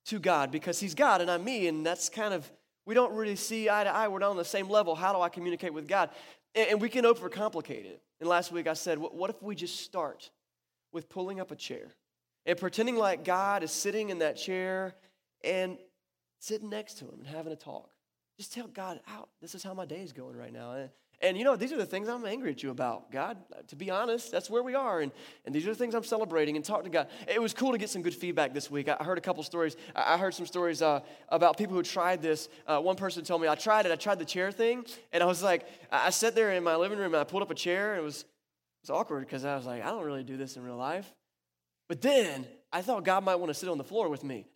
to 0.07 0.19
God? 0.19 0.51
Because 0.51 0.79
He's 0.79 0.95
God 0.95 1.21
and 1.21 1.29
I'm 1.29 1.43
me, 1.43 1.67
and 1.67 1.85
that's 1.85 2.09
kind 2.09 2.33
of, 2.33 2.49
we 2.85 2.95
don't 2.95 3.13
really 3.13 3.35
see 3.35 3.69
eye 3.69 3.83
to 3.83 3.89
eye. 3.89 4.07
We're 4.07 4.19
not 4.19 4.31
on 4.31 4.37
the 4.37 4.45
same 4.45 4.69
level. 4.69 4.95
How 4.95 5.13
do 5.13 5.21
I 5.21 5.29
communicate 5.29 5.73
with 5.73 5.87
God? 5.87 6.09
And 6.55 6.81
we 6.81 6.89
can 6.89 7.05
overcomplicate 7.05 7.85
it. 7.85 8.01
And 8.19 8.27
last 8.27 8.51
week 8.51 8.67
I 8.67 8.73
said, 8.73 8.97
what 8.97 9.29
if 9.29 9.41
we 9.43 9.53
just 9.55 9.81
start 9.81 10.31
with 10.91 11.07
pulling 11.07 11.39
up 11.39 11.51
a 11.51 11.55
chair 11.55 11.93
and 12.47 12.57
pretending 12.57 12.95
like 12.95 13.23
God 13.23 13.61
is 13.61 13.71
sitting 13.71 14.09
in 14.09 14.19
that 14.19 14.35
chair 14.35 14.95
and 15.43 15.77
sitting 16.39 16.69
next 16.69 16.97
to 16.97 17.05
Him 17.05 17.19
and 17.19 17.27
having 17.27 17.53
a 17.53 17.55
talk? 17.55 17.91
Just 18.39 18.53
tell 18.53 18.67
God, 18.67 19.01
out. 19.07 19.29
This 19.41 19.53
is 19.53 19.61
how 19.61 19.75
my 19.75 19.85
day 19.85 20.01
is 20.01 20.13
going 20.13 20.35
right 20.35 20.51
now. 20.51 20.71
And 20.71 20.89
and 21.21 21.37
you 21.37 21.43
know, 21.43 21.55
these 21.57 21.73
are 21.73 21.77
the 21.77 21.85
things 21.85 22.07
I'm 22.07 22.25
angry 22.25 22.51
at 22.51 22.63
you 22.63 22.71
about. 22.71 23.11
God, 23.11 23.37
to 23.67 23.75
be 23.75 23.89
honest, 23.91 24.31
that's 24.31 24.49
where 24.49 24.63
we 24.63 24.73
are. 24.73 25.01
And, 25.01 25.11
and 25.45 25.53
these 25.53 25.67
are 25.67 25.71
the 25.71 25.75
things 25.75 25.93
I'm 25.93 26.03
celebrating 26.03 26.55
and 26.55 26.63
talk 26.63 26.83
to 26.85 26.89
God. 26.89 27.07
It 27.27 27.41
was 27.41 27.53
cool 27.53 27.73
to 27.73 27.77
get 27.77 27.89
some 27.89 28.01
good 28.01 28.15
feedback 28.15 28.53
this 28.53 28.71
week. 28.71 28.87
I 28.87 29.03
heard 29.03 29.17
a 29.17 29.21
couple 29.21 29.43
stories. 29.43 29.75
I 29.93 30.17
heard 30.17 30.33
some 30.33 30.45
stories 30.45 30.81
uh, 30.81 31.01
about 31.27 31.57
people 31.57 31.75
who 31.75 31.83
tried 31.83 32.21
this. 32.21 32.47
Uh, 32.65 32.79
one 32.79 32.95
person 32.95 33.25
told 33.25 33.41
me, 33.41 33.49
I 33.49 33.55
tried 33.55 33.85
it. 33.85 33.91
I 33.91 33.97
tried 33.97 34.19
the 34.19 34.25
chair 34.25 34.49
thing. 34.49 34.85
And 35.11 35.21
I 35.21 35.25
was 35.25 35.43
like, 35.43 35.67
I 35.91 36.09
sat 36.09 36.35
there 36.35 36.53
in 36.53 36.63
my 36.63 36.77
living 36.77 36.97
room 36.97 37.13
and 37.13 37.19
I 37.19 37.25
pulled 37.25 37.43
up 37.43 37.51
a 37.51 37.55
chair 37.55 37.95
and 37.95 38.01
it 38.01 38.03
was, 38.05 38.21
it 38.21 38.27
was 38.83 38.89
awkward 38.89 39.25
because 39.25 39.43
I 39.43 39.57
was 39.57 39.65
like, 39.65 39.83
I 39.83 39.87
don't 39.87 40.05
really 40.05 40.23
do 40.23 40.37
this 40.37 40.55
in 40.55 40.63
real 40.63 40.77
life. 40.77 41.13
But 41.89 42.01
then 42.01 42.47
I 42.71 42.81
thought 42.81 43.03
God 43.03 43.25
might 43.25 43.35
want 43.35 43.49
to 43.49 43.53
sit 43.53 43.67
on 43.67 43.77
the 43.77 43.83
floor 43.83 44.07
with 44.07 44.23
me. 44.23 44.45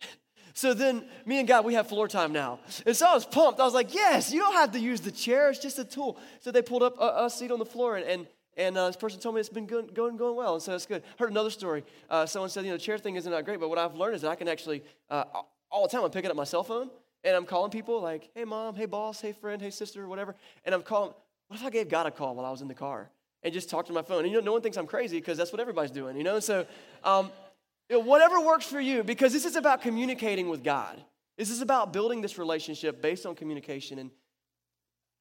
So 0.54 0.72
then 0.72 1.04
me 1.26 1.40
and 1.40 1.48
God, 1.48 1.64
we 1.64 1.74
have 1.74 1.88
floor 1.88 2.06
time 2.06 2.32
now. 2.32 2.60
And 2.86 2.96
so 2.96 3.08
I 3.08 3.14
was 3.14 3.26
pumped. 3.26 3.58
I 3.58 3.64
was 3.64 3.74
like, 3.74 3.92
yes, 3.92 4.32
you 4.32 4.38
don't 4.38 4.54
have 4.54 4.70
to 4.72 4.80
use 4.80 5.00
the 5.00 5.10
chair. 5.10 5.50
It's 5.50 5.58
just 5.58 5.80
a 5.80 5.84
tool. 5.84 6.16
So 6.40 6.52
they 6.52 6.62
pulled 6.62 6.84
up 6.84 6.96
a, 7.00 7.24
a 7.24 7.30
seat 7.30 7.50
on 7.50 7.58
the 7.58 7.66
floor 7.66 7.96
and, 7.96 8.06
and, 8.06 8.26
and 8.56 8.78
uh, 8.78 8.86
this 8.86 8.96
person 8.96 9.18
told 9.18 9.34
me 9.34 9.40
it's 9.40 9.48
been 9.48 9.66
going, 9.66 9.88
going, 9.88 10.16
going 10.16 10.36
well. 10.36 10.54
And 10.54 10.62
so 10.62 10.72
it's 10.76 10.86
good. 10.86 11.02
Heard 11.18 11.30
another 11.30 11.50
story. 11.50 11.82
Uh, 12.08 12.24
someone 12.24 12.50
said, 12.50 12.64
you 12.64 12.70
know, 12.70 12.76
the 12.76 12.82
chair 12.82 12.98
thing 12.98 13.16
isn't 13.16 13.30
that 13.30 13.44
great, 13.44 13.58
but 13.58 13.68
what 13.68 13.78
I've 13.78 13.96
learned 13.96 14.14
is 14.14 14.22
that 14.22 14.30
I 14.30 14.36
can 14.36 14.46
actually, 14.46 14.84
uh, 15.10 15.24
all 15.70 15.82
the 15.82 15.88
time, 15.88 16.04
I'm 16.04 16.10
picking 16.12 16.30
up 16.30 16.36
my 16.36 16.44
cell 16.44 16.62
phone 16.62 16.88
and 17.24 17.34
I'm 17.34 17.46
calling 17.46 17.72
people 17.72 18.00
like, 18.00 18.30
hey, 18.36 18.44
mom, 18.44 18.76
hey, 18.76 18.86
boss, 18.86 19.20
hey, 19.20 19.32
friend, 19.32 19.60
hey, 19.60 19.70
sister, 19.70 20.06
whatever. 20.06 20.36
And 20.64 20.72
I'm 20.72 20.82
calling, 20.82 21.12
what 21.48 21.58
if 21.58 21.66
I 21.66 21.70
gave 21.70 21.88
God 21.88 22.06
a 22.06 22.12
call 22.12 22.36
while 22.36 22.46
I 22.46 22.50
was 22.52 22.62
in 22.62 22.68
the 22.68 22.74
car? 22.74 23.10
and 23.44 23.52
just 23.52 23.68
talk 23.68 23.86
to 23.86 23.92
my 23.92 24.02
phone. 24.02 24.24
And 24.24 24.28
you 24.32 24.38
know, 24.38 24.44
no 24.44 24.52
one 24.52 24.62
thinks 24.62 24.78
I'm 24.78 24.86
crazy 24.86 25.18
because 25.18 25.36
that's 25.36 25.52
what 25.52 25.60
everybody's 25.60 25.90
doing, 25.90 26.16
you 26.16 26.24
know? 26.24 26.40
So, 26.40 26.66
um, 27.04 27.30
whatever 27.90 28.40
works 28.40 28.66
for 28.66 28.80
you, 28.80 29.02
because 29.02 29.32
this 29.32 29.44
is 29.44 29.56
about 29.56 29.82
communicating 29.82 30.48
with 30.48 30.64
God. 30.64 31.02
This 31.36 31.50
is 31.50 31.60
about 31.60 31.92
building 31.92 32.20
this 32.20 32.38
relationship 32.38 33.02
based 33.02 33.26
on 33.26 33.34
communication. 33.34 33.98
And 33.98 34.10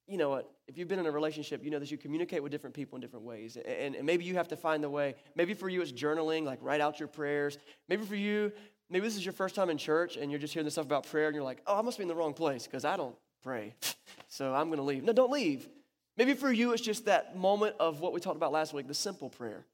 you 0.08 0.18
know 0.18 0.30
what? 0.30 0.50
If 0.68 0.78
you've 0.78 0.88
been 0.88 1.00
in 1.00 1.06
a 1.06 1.12
relationship, 1.12 1.64
you 1.64 1.72
know 1.72 1.80
that 1.80 1.92
you 1.92 1.98
communicate 1.98 2.44
with 2.44 2.52
different 2.52 2.76
people 2.76 2.96
in 2.96 3.02
different 3.02 3.26
ways. 3.26 3.58
And, 3.58 3.96
and 3.96 4.06
maybe 4.06 4.24
you 4.24 4.36
have 4.36 4.48
to 4.50 4.56
find 4.56 4.84
the 4.84 4.90
way. 4.90 5.16
Maybe 5.36 5.54
for 5.54 5.70
you, 5.70 5.82
it's 5.82 5.92
journaling, 5.92 6.44
like 6.44 6.60
write 6.62 6.82
out 6.82 7.00
your 7.00 7.08
prayers. 7.08 7.58
Maybe 7.90 8.06
for 8.06 8.16
you, 8.16 8.52
maybe 8.90 9.06
this 9.06 9.16
is 9.16 9.26
your 9.26 9.34
first 9.34 9.56
time 9.56 9.70
in 9.70 9.78
church 9.78 10.18
and 10.18 10.32
you're 10.32 10.40
just 10.40 10.54
hearing 10.54 10.66
this 10.66 10.76
stuff 10.76 10.86
about 10.86 11.08
prayer 11.08 11.28
and 11.28 11.36
you're 11.36 11.44
like, 11.44 11.62
oh, 11.68 11.78
I 11.78 11.82
must 11.82 11.98
be 11.98 12.04
in 12.04 12.08
the 12.08 12.16
wrong 12.16 12.34
place 12.34 12.66
because 12.66 12.86
I 12.86 12.96
don't 12.96 13.16
pray. 13.42 13.74
so 14.28 14.54
I'm 14.54 14.68
going 14.68 14.78
to 14.78 14.84
leave. 14.84 15.04
No, 15.04 15.14
don't 15.14 15.32
leave. 15.32 15.68
Maybe 16.16 16.36
for 16.36 16.52
you, 16.52 16.74
it's 16.74 16.82
just 16.82 17.06
that 17.06 17.36
moment 17.36 17.76
of 17.80 18.00
what 18.00 18.14
we 18.14 18.20
talked 18.20 18.38
about 18.38 18.52
last 18.52 18.74
week, 18.74 18.88
the 18.88 18.94
simple 18.94 19.30
prayer, 19.30 19.66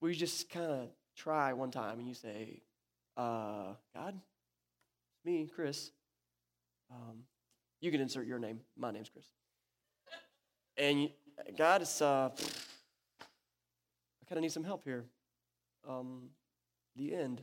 where 0.00 0.12
you 0.12 0.18
just 0.18 0.50
kind 0.50 0.70
of 0.70 0.88
try 1.22 1.52
one 1.52 1.70
time 1.70 1.98
and 1.98 2.08
you 2.08 2.14
say, 2.14 2.60
uh, 3.16 3.74
God, 3.94 4.18
me, 5.24 5.48
Chris. 5.54 5.90
Um, 6.90 7.18
you 7.80 7.90
can 7.90 8.00
insert 8.00 8.26
your 8.26 8.38
name. 8.38 8.60
My 8.76 8.90
name's 8.90 9.08
Chris. 9.08 9.26
And 10.76 11.02
you, 11.02 11.08
God, 11.56 11.82
it's, 11.82 12.02
uh, 12.02 12.30
I 12.32 14.24
kind 14.28 14.38
of 14.38 14.42
need 14.42 14.52
some 14.52 14.64
help 14.64 14.84
here. 14.84 15.04
Um, 15.88 16.30
the 16.96 17.14
end. 17.14 17.42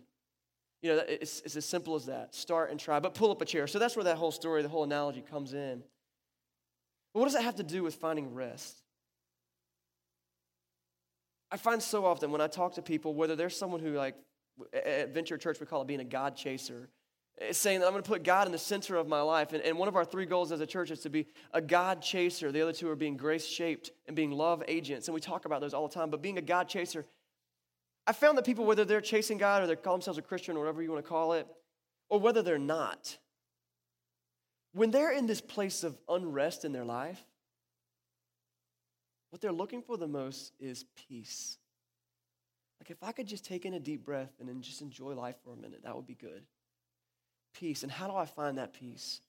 You 0.82 0.96
know, 0.96 1.04
it's, 1.08 1.42
it's 1.42 1.56
as 1.56 1.66
simple 1.66 1.96
as 1.96 2.06
that. 2.06 2.36
Start 2.36 2.72
and 2.72 2.80
try, 2.80 3.00
but 3.00 3.14
pull 3.14 3.32
up 3.32 3.42
a 3.42 3.46
chair. 3.46 3.68
So 3.68 3.80
that's 3.80 3.96
where 3.96 4.06
that 4.06 4.18
whole 4.18 4.32
story, 4.32 4.62
the 4.62 4.70
whole 4.70 4.84
analogy 4.84 5.22
comes 5.22 5.54
in. 5.54 5.84
But 7.14 7.20
what 7.20 7.26
does 7.26 7.34
that 7.34 7.44
have 7.44 7.56
to 7.56 7.64
do 7.64 7.84
with 7.84 7.96
finding 7.96 8.34
rest? 8.34 8.82
I 11.52 11.58
find 11.58 11.82
so 11.82 12.06
often 12.06 12.32
when 12.32 12.42
I 12.42 12.48
talk 12.48 12.76
to 12.76 12.82
people, 12.82 13.14
whether 13.14 13.36
there's 13.36 13.58
someone 13.58 13.80
who, 13.80 13.94
like, 13.94 14.16
at 14.74 15.14
Venture 15.14 15.38
Church, 15.38 15.60
we 15.60 15.66
call 15.66 15.82
it 15.82 15.88
being 15.88 16.00
a 16.00 16.06
God 16.06 16.36
chaser, 16.36 16.90
saying 17.52 17.80
that 17.80 17.86
I'm 17.86 17.94
going 17.94 18.04
to 18.04 18.10
put 18.10 18.24
God 18.24 18.46
in 18.46 18.52
the 18.52 18.58
center 18.58 18.98
of 18.98 19.08
my 19.08 19.22
life. 19.22 19.54
And, 19.54 19.64
and 19.64 19.78
one 19.78 19.88
of 19.88 19.96
our 19.96 20.06
three 20.06 20.26
goals 20.26 20.52
as 20.52 20.60
a 20.60 20.68
church 20.68 20.92
is 20.92 21.00
to 21.02 21.10
be 21.10 21.28
a 21.54 21.62
God 21.62 22.02
chaser. 22.02 22.52
The 22.52 22.62
other 22.62 22.74
two 22.74 22.90
are 22.90 22.96
being 22.96 23.18
grace 23.18 23.48
shaped 23.48 23.92
and 24.08 24.16
being 24.16 24.32
love 24.32 24.62
agents. 24.68 25.08
And 25.08 25.16
we 25.16 25.22
talk 25.22 25.46
about 25.46 25.62
those 25.62 25.74
all 25.74 25.88
the 25.88 25.94
time. 25.94 26.10
But 26.10 26.22
being 26.22 26.38
a 26.38 26.42
God 26.42 26.68
chaser, 26.68 27.06
I 28.06 28.12
found 28.12 28.38
that 28.38 28.46
people, 28.46 28.66
whether 28.66 28.86
they're 28.86 29.02
chasing 29.02 29.38
God 29.38 29.64
or 29.64 29.68
they 29.68 29.76
call 29.76 29.94
themselves 29.94 30.18
a 30.18 30.22
Christian 30.22 30.58
or 30.58 30.60
whatever 30.60 30.82
you 30.82 30.92
want 30.92 31.04
to 31.04 31.10
call 31.10 31.34
it, 31.34 31.48
or 32.10 32.20
whether 32.20 32.42
they're 32.42 32.58
not, 32.58 33.18
when 34.74 34.92
they're 34.92 35.12
in 35.12 35.26
this 35.26 35.42
place 35.42 35.84
of 35.84 35.98
unrest 36.10 36.66
in 36.66 36.74
their 36.74 36.86
life, 36.86 37.24
what 39.30 39.42
they're 39.42 39.52
looking 39.52 39.82
for 39.82 39.98
the 39.98 40.08
most 40.08 40.54
is 40.60 40.86
peace. 41.08 41.58
Like, 42.82 42.92
if 42.92 43.04
I 43.04 43.12
could 43.12 43.28
just 43.28 43.46
take 43.46 43.66
in 43.66 43.74
a 43.74 43.80
deep 43.80 44.06
breath 44.06 44.32
and 44.40 44.48
then 44.48 44.62
just 44.62 44.82
enjoy 44.82 45.14
life 45.14 45.36
for 45.44 45.54
a 45.54 45.56
minute, 45.56 45.82
that 45.84 45.96
would 45.96 46.08
be 46.08 46.16
good. 46.16 46.44
Peace. 47.54 47.84
And 47.84 47.92
how 47.92 48.08
do 48.08 48.16
I 48.16 48.26
find 48.26 48.58
that 48.58 48.74
peace? 48.74 49.22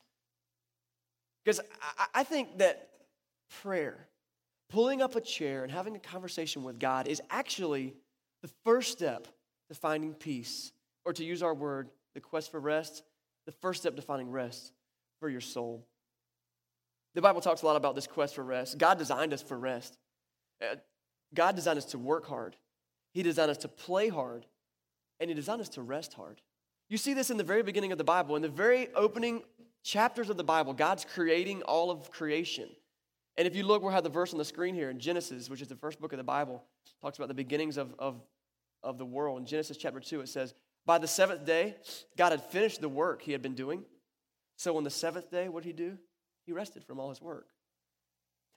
Because 1.45 1.61
I, 1.99 2.07
I 2.15 2.25
think 2.25 2.59
that 2.59 2.91
prayer, 3.63 4.07
pulling 4.69 5.03
up 5.03 5.17
a 5.17 5.21
chair 5.21 5.65
and 5.65 5.73
having 5.73 5.97
a 5.97 6.01
conversation 6.01 6.63
with 6.63 6.79
God, 6.79 7.09
is 7.09 7.21
actually 7.29 7.95
the 8.43 8.51
first 8.65 8.93
step 8.93 9.27
to 9.69 9.75
finding 9.75 10.15
peace. 10.15 10.73
Or 11.07 11.15
to 11.15 11.25
use 11.25 11.43
our 11.43 11.55
word, 11.55 11.89
the 12.15 12.21
quest 12.21 12.51
for 12.51 12.61
rest, 12.61 13.03
the 13.47 13.53
first 13.53 13.81
step 13.81 13.97
to 13.97 14.03
finding 14.03 14.31
rest 14.31 14.73
for 15.19 15.31
your 15.31 15.41
soul. 15.41 15.87
The 17.15 17.23
Bible 17.23 17.41
talks 17.41 17.63
a 17.63 17.67
lot 17.67 17.77
about 17.77 17.95
this 17.95 18.07
quest 18.07 18.35
for 18.35 18.45
rest. 18.45 18.79
God 18.79 18.99
designed 18.99 19.33
us 19.33 19.43
for 19.43 19.59
rest. 19.59 19.99
Uh, 20.63 20.77
God 21.35 21.57
designed 21.57 21.79
us 21.79 21.87
to 21.87 21.99
work 21.99 22.27
hard. 22.27 22.57
He 23.13 23.23
designed 23.23 23.51
us 23.51 23.59
to 23.59 23.69
play 23.69 24.09
hard, 24.09 24.47
and 25.19 25.29
He 25.29 25.35
designed 25.35 25.61
us 25.61 25.69
to 25.71 25.83
rest 25.83 26.15
hard. 26.15 26.41
You 26.89 26.99
see 26.99 27.15
this 27.15 27.31
in 27.31 27.37
the 27.37 27.45
very 27.45 27.63
beginning 27.63 27.93
of 27.93 27.99
the 27.99 28.05
Bible. 28.05 28.37
In 28.37 28.43
the 28.43 28.49
very 28.49 28.93
opening 28.95 29.43
chapters 29.83 30.31
of 30.31 30.37
the 30.37 30.45
Bible, 30.45 30.73
God's 30.73 31.05
creating 31.05 31.63
all 31.63 31.91
of 31.91 32.11
creation. 32.11 32.69
And 33.37 33.47
if 33.47 33.57
you 33.57 33.65
look, 33.65 33.83
we'll 33.83 33.93
have 33.93 34.05
the 34.05 34.11
verse 34.11 34.33
on 34.33 34.39
the 34.39 34.45
screen 34.45 34.75
here 34.75 34.91
in 34.91 34.99
Genesis, 34.99 35.49
which 35.49 35.63
is 35.63 35.69
the 35.69 35.77
first 35.77 36.01
book 36.01 36.13
of 36.13 36.19
the 36.19 36.25
Bible, 36.25 36.65
talks 37.01 37.17
about 37.17 37.29
the 37.29 37.35
beginnings 37.35 37.77
of, 37.77 37.95
of, 37.99 38.21
of 38.83 38.99
the 38.99 39.07
world. 39.07 39.39
In 39.39 39.47
Genesis 39.47 39.77
chapter 39.77 40.01
2, 40.01 40.21
it 40.21 40.29
says, 40.29 40.53
By 40.85 40.99
the 40.99 41.09
seventh 41.09 41.47
day, 41.47 41.77
God 42.17 42.33
had 42.33 42.43
finished 42.43 42.81
the 42.81 42.89
work 42.89 43.23
he 43.23 43.33
had 43.33 43.41
been 43.41 43.55
doing. 43.55 43.85
So 44.57 44.77
on 44.77 44.85
the 44.85 44.91
seventh 44.91 45.31
day, 45.31 45.49
what 45.49 45.63
did 45.63 45.69
he 45.71 45.73
do? 45.73 45.97
He 46.51 46.53
rested 46.53 46.83
from 46.83 46.99
all 46.99 47.11
his 47.11 47.23
work. 47.23 47.47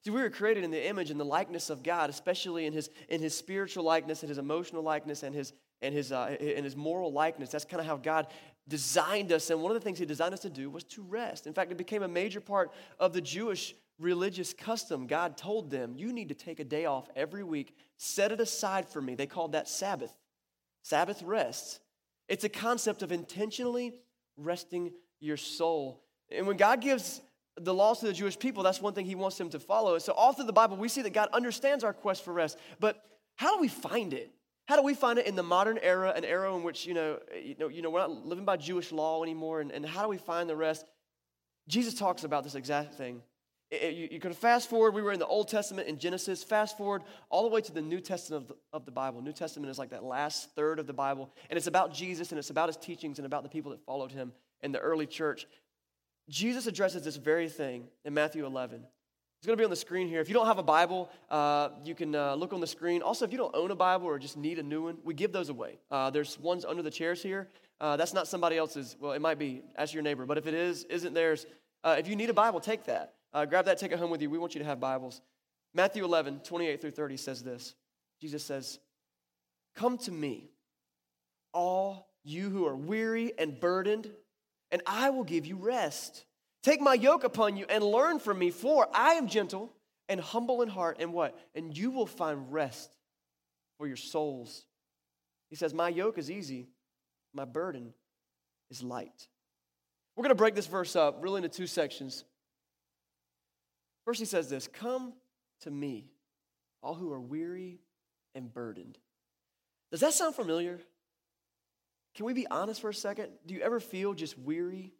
See, 0.03 0.09
we 0.09 0.19
were 0.19 0.31
created 0.31 0.63
in 0.63 0.71
the 0.71 0.83
image 0.83 1.11
and 1.11 1.19
the 1.19 1.23
likeness 1.23 1.69
of 1.69 1.83
God, 1.83 2.09
especially 2.09 2.65
in 2.65 2.73
his, 2.73 2.89
in 3.07 3.21
his 3.21 3.37
spiritual 3.37 3.83
likeness 3.83 4.23
and 4.23 4.29
his 4.29 4.39
emotional 4.39 4.81
likeness 4.81 5.21
and 5.21 5.35
his, 5.35 5.53
and 5.79 5.93
his, 5.93 6.11
uh, 6.11 6.35
and 6.39 6.65
his 6.65 6.75
moral 6.75 7.13
likeness. 7.13 7.51
That's 7.51 7.65
kind 7.65 7.79
of 7.79 7.85
how 7.85 7.97
God 7.97 8.33
designed 8.67 9.31
us. 9.31 9.51
And 9.51 9.61
one 9.61 9.69
of 9.71 9.75
the 9.75 9.83
things 9.83 9.99
he 9.99 10.07
designed 10.07 10.33
us 10.33 10.39
to 10.39 10.49
do 10.49 10.71
was 10.71 10.83
to 10.85 11.03
rest. 11.03 11.45
In 11.45 11.53
fact, 11.53 11.71
it 11.71 11.77
became 11.77 12.01
a 12.01 12.07
major 12.07 12.41
part 12.41 12.71
of 12.99 13.13
the 13.13 13.21
Jewish 13.21 13.75
religious 13.99 14.55
custom. 14.55 15.05
God 15.05 15.37
told 15.37 15.69
them, 15.69 15.93
You 15.95 16.11
need 16.11 16.29
to 16.29 16.35
take 16.35 16.59
a 16.59 16.65
day 16.65 16.85
off 16.85 17.07
every 17.15 17.43
week, 17.43 17.75
set 17.97 18.31
it 18.31 18.41
aside 18.41 18.89
for 18.89 19.03
me. 19.03 19.13
They 19.13 19.27
called 19.27 19.51
that 19.51 19.67
Sabbath. 19.67 20.15
Sabbath 20.81 21.21
rest. 21.21 21.79
It's 22.27 22.43
a 22.43 22.49
concept 22.49 23.03
of 23.03 23.11
intentionally 23.11 23.93
resting 24.35 24.93
your 25.19 25.37
soul. 25.37 26.01
And 26.31 26.47
when 26.47 26.57
God 26.57 26.81
gives 26.81 27.21
the 27.59 27.73
laws 27.73 27.99
to 27.99 28.07
the 28.07 28.13
Jewish 28.13 28.37
people, 28.37 28.63
that's 28.63 28.81
one 28.81 28.93
thing 28.93 29.05
he 29.05 29.15
wants 29.15 29.37
them 29.37 29.49
to 29.49 29.59
follow. 29.59 29.97
So 29.99 30.13
all 30.13 30.33
through 30.33 30.45
the 30.45 30.53
Bible, 30.53 30.77
we 30.77 30.89
see 30.89 31.01
that 31.03 31.13
God 31.13 31.29
understands 31.33 31.83
our 31.83 31.93
quest 31.93 32.23
for 32.23 32.33
rest. 32.33 32.57
But 32.79 33.03
how 33.35 33.55
do 33.55 33.61
we 33.61 33.67
find 33.67 34.13
it? 34.13 34.31
How 34.65 34.77
do 34.77 34.81
we 34.81 34.93
find 34.93 35.19
it 35.19 35.27
in 35.27 35.35
the 35.35 35.43
modern 35.43 35.77
era, 35.81 36.13
an 36.15 36.23
era 36.23 36.55
in 36.55 36.63
which, 36.63 36.85
you 36.85 36.93
know, 36.93 37.19
you 37.35 37.55
know, 37.59 37.67
you 37.67 37.81
know 37.81 37.89
we're 37.89 37.99
not 37.99 38.25
living 38.25 38.45
by 38.45 38.57
Jewish 38.57 38.91
law 38.91 39.21
anymore, 39.21 39.59
and, 39.59 39.71
and 39.71 39.85
how 39.85 40.03
do 40.03 40.07
we 40.07 40.17
find 40.17 40.49
the 40.49 40.55
rest? 40.55 40.85
Jesus 41.67 41.93
talks 41.93 42.23
about 42.23 42.43
this 42.43 42.55
exact 42.55 42.93
thing. 42.95 43.21
It, 43.69 43.93
you, 43.93 44.07
you, 44.11 44.19
can 44.19 44.33
fast 44.33 44.69
forward, 44.69 44.93
we 44.93 45.01
were 45.01 45.11
in 45.11 45.19
the 45.19 45.27
Old 45.27 45.49
Testament 45.49 45.87
in 45.87 45.97
Genesis, 45.97 46.43
fast 46.43 46.77
forward 46.77 47.01
all 47.29 47.43
the 47.43 47.49
way 47.49 47.59
to 47.59 47.71
the 47.73 47.81
New 47.81 47.99
Testament 47.99 48.43
of 48.43 48.47
the, 48.47 48.55
of 48.71 48.85
the 48.85 48.91
Bible. 48.91 49.21
New 49.21 49.33
Testament 49.33 49.69
is 49.69 49.77
like 49.77 49.89
that 49.89 50.03
last 50.03 50.55
third 50.55 50.79
of 50.79 50.87
the 50.87 50.93
Bible, 50.93 51.29
and 51.49 51.57
it's 51.57 51.67
about 51.67 51.93
Jesus, 51.93 52.31
and 52.31 52.39
it's 52.39 52.49
about 52.49 52.69
his 52.69 52.77
teachings, 52.77 53.19
and 53.19 53.25
about 53.25 53.43
the 53.43 53.49
people 53.49 53.71
that 53.71 53.83
followed 53.85 54.11
him 54.11 54.31
in 54.61 54.71
the 54.71 54.79
early 54.79 55.05
church. 55.05 55.45
Jesus 56.29 56.67
addresses 56.67 57.03
this 57.03 57.15
very 57.15 57.49
thing 57.49 57.87
in 58.05 58.13
Matthew 58.13 58.45
11. 58.45 58.83
It's 59.43 59.47
going 59.47 59.57
to 59.57 59.61
be 59.61 59.65
on 59.65 59.69
the 59.69 59.75
screen 59.75 60.07
here. 60.07 60.21
If 60.21 60.29
you 60.29 60.33
don't 60.33 60.45
have 60.45 60.57
a 60.57 60.63
Bible, 60.63 61.09
uh, 61.29 61.69
you 61.83 61.95
can 61.95 62.15
uh, 62.15 62.33
look 62.35 62.53
on 62.53 62.61
the 62.61 62.67
screen. 62.67 63.01
Also, 63.01 63.25
if 63.25 63.33
you 63.33 63.37
don't 63.37 63.53
own 63.53 63.71
a 63.71 63.75
Bible 63.75 64.05
or 64.05 64.17
just 64.17 64.37
need 64.37 64.57
a 64.57 64.63
new 64.63 64.83
one, 64.83 64.97
we 65.03 65.13
give 65.13 65.33
those 65.33 65.49
away. 65.49 65.79
Uh, 65.91 66.09
there's 66.09 66.39
ones 66.39 66.63
under 66.63 66.81
the 66.81 66.89
chairs 66.89 67.21
here. 67.21 67.49
Uh, 67.81 67.97
that's 67.97 68.13
not 68.13 68.25
somebody 68.25 68.57
else's. 68.57 68.95
Well, 69.01 69.11
it 69.11 69.21
might 69.21 69.37
be. 69.37 69.61
Ask 69.75 69.93
your 69.93 70.01
neighbor. 70.01 70.25
But 70.25 70.37
if 70.37 70.47
it 70.47 70.53
is, 70.53 70.85
isn't 70.85 71.13
theirs, 71.13 71.45
uh, 71.83 71.97
if 71.99 72.07
you 72.07 72.15
need 72.15 72.29
a 72.29 72.33
Bible, 72.33 72.61
take 72.61 72.85
that. 72.85 73.15
Uh, 73.33 73.45
grab 73.45 73.65
that, 73.65 73.77
take 73.77 73.91
it 73.91 73.99
home 73.99 74.11
with 74.11 74.21
you. 74.21 74.29
We 74.29 74.37
want 74.37 74.55
you 74.55 74.59
to 74.59 74.65
have 74.65 74.79
Bibles. 74.79 75.19
Matthew 75.73 76.05
11, 76.05 76.39
28 76.45 76.79
through 76.79 76.91
30 76.91 77.17
says 77.17 77.43
this 77.43 77.75
Jesus 78.21 78.45
says, 78.45 78.79
Come 79.75 79.97
to 79.99 80.11
me, 80.11 80.51
all 81.53 82.07
you 82.23 82.49
who 82.49 82.65
are 82.65 82.75
weary 82.77 83.33
and 83.37 83.59
burdened 83.59 84.09
and 84.73 84.81
I 84.87 85.11
will 85.11 85.23
give 85.23 85.45
you 85.45 85.55
rest. 85.55 86.25
Take 86.63 86.81
my 86.81 86.95
yoke 86.95 87.23
upon 87.23 87.55
you 87.55 87.65
and 87.69 87.83
learn 87.83 88.17
from 88.17 88.39
me, 88.39 88.49
for 88.49 88.87
I 88.91 89.13
am 89.13 89.27
gentle 89.27 89.71
and 90.09 90.19
humble 90.19 90.63
in 90.63 90.67
heart, 90.67 90.97
and 90.99 91.13
what? 91.13 91.37
And 91.53 91.77
you 91.77 91.91
will 91.91 92.07
find 92.07 92.51
rest 92.51 92.97
for 93.77 93.85
your 93.85 93.95
souls. 93.95 94.65
He 95.51 95.55
says, 95.55 95.75
My 95.75 95.89
yoke 95.89 96.17
is 96.17 96.31
easy, 96.31 96.67
my 97.33 97.45
burden 97.45 97.93
is 98.71 98.81
light. 98.81 99.27
We're 100.15 100.23
going 100.23 100.29
to 100.29 100.35
break 100.35 100.55
this 100.55 100.67
verse 100.67 100.95
up 100.95 101.19
really 101.21 101.37
into 101.43 101.49
two 101.49 101.67
sections. 101.67 102.25
First, 104.05 104.19
he 104.19 104.25
says 104.25 104.49
this 104.49 104.67
Come 104.67 105.13
to 105.61 105.71
me, 105.71 106.07
all 106.81 106.95
who 106.95 107.11
are 107.13 107.21
weary 107.21 107.79
and 108.33 108.51
burdened. 108.51 108.97
Does 109.91 109.99
that 109.99 110.13
sound 110.13 110.33
familiar? 110.33 110.79
Can 112.15 112.25
we 112.25 112.33
be 112.33 112.47
honest 112.47 112.81
for 112.81 112.89
a 112.89 112.93
second? 112.93 113.29
Do 113.45 113.53
you 113.53 113.61
ever 113.61 113.79
feel 113.79 114.13
just 114.13 114.37
weary 114.37 114.93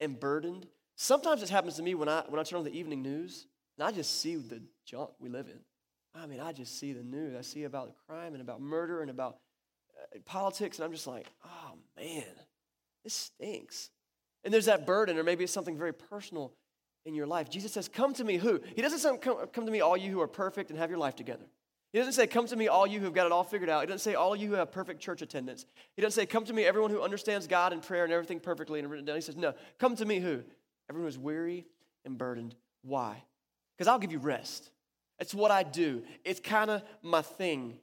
and 0.00 0.18
burdened? 0.18 0.66
Sometimes 0.96 1.42
it 1.42 1.48
happens 1.48 1.76
to 1.76 1.82
me 1.82 1.94
when 1.94 2.08
I, 2.08 2.24
when 2.28 2.40
I 2.40 2.42
turn 2.42 2.58
on 2.58 2.64
the 2.64 2.76
evening 2.76 3.02
news 3.02 3.46
and 3.76 3.86
I 3.86 3.92
just 3.92 4.20
see 4.20 4.36
the 4.36 4.62
junk 4.84 5.10
we 5.18 5.28
live 5.28 5.48
in. 5.48 5.60
I 6.14 6.26
mean, 6.26 6.40
I 6.40 6.52
just 6.52 6.78
see 6.78 6.92
the 6.92 7.02
news. 7.02 7.36
I 7.36 7.42
see 7.42 7.64
about 7.64 7.86
the 7.86 7.94
crime 8.06 8.34
and 8.34 8.42
about 8.42 8.60
murder 8.60 9.02
and 9.02 9.10
about 9.10 9.38
uh, 9.96 10.18
politics, 10.24 10.78
and 10.78 10.84
I'm 10.84 10.92
just 10.92 11.06
like, 11.06 11.26
oh 11.44 11.74
man, 11.96 12.24
this 13.04 13.14
stinks. 13.14 13.90
And 14.44 14.52
there's 14.52 14.66
that 14.66 14.86
burden, 14.86 15.18
or 15.18 15.24
maybe 15.24 15.44
it's 15.44 15.52
something 15.52 15.76
very 15.76 15.92
personal 15.92 16.54
in 17.04 17.14
your 17.14 17.26
life. 17.26 17.50
Jesus 17.50 17.72
says, 17.72 17.88
Come 17.88 18.14
to 18.14 18.24
me, 18.24 18.36
who? 18.36 18.60
He 18.74 18.82
doesn't 18.82 18.98
say, 18.98 19.16
Come, 19.18 19.46
come 19.52 19.66
to 19.66 19.72
me, 19.72 19.80
all 19.80 19.96
you 19.96 20.10
who 20.10 20.20
are 20.20 20.28
perfect 20.28 20.70
and 20.70 20.78
have 20.78 20.90
your 20.90 20.98
life 20.98 21.16
together. 21.16 21.46
He 21.92 21.98
doesn't 21.98 22.12
say, 22.12 22.26
Come 22.26 22.46
to 22.46 22.56
me, 22.56 22.68
all 22.68 22.86
you 22.86 23.00
who've 23.00 23.14
got 23.14 23.26
it 23.26 23.32
all 23.32 23.44
figured 23.44 23.70
out. 23.70 23.80
He 23.80 23.86
doesn't 23.86 24.00
say, 24.00 24.14
All 24.14 24.36
you 24.36 24.48
who 24.48 24.54
have 24.54 24.70
perfect 24.70 25.00
church 25.00 25.22
attendance. 25.22 25.64
He 25.96 26.02
doesn't 26.02 26.20
say, 26.20 26.26
Come 26.26 26.44
to 26.44 26.52
me, 26.52 26.64
everyone 26.64 26.90
who 26.90 27.02
understands 27.02 27.46
God 27.46 27.72
and 27.72 27.82
prayer 27.82 28.04
and 28.04 28.12
everything 28.12 28.40
perfectly 28.40 28.78
and 28.78 28.90
written 28.90 29.06
down. 29.06 29.16
He 29.16 29.22
says, 29.22 29.36
No, 29.36 29.54
come 29.78 29.96
to 29.96 30.04
me, 30.04 30.20
who? 30.20 30.42
Everyone 30.90 31.08
who's 31.08 31.18
weary 31.18 31.66
and 32.04 32.18
burdened. 32.18 32.54
Why? 32.82 33.22
Because 33.76 33.88
I'll 33.88 33.98
give 33.98 34.12
you 34.12 34.18
rest. 34.18 34.70
It's 35.18 35.34
what 35.34 35.50
I 35.50 35.62
do, 35.62 36.02
it's 36.24 36.40
kind 36.40 36.70
of 36.70 36.82
my 37.02 37.22
thing. 37.22 37.78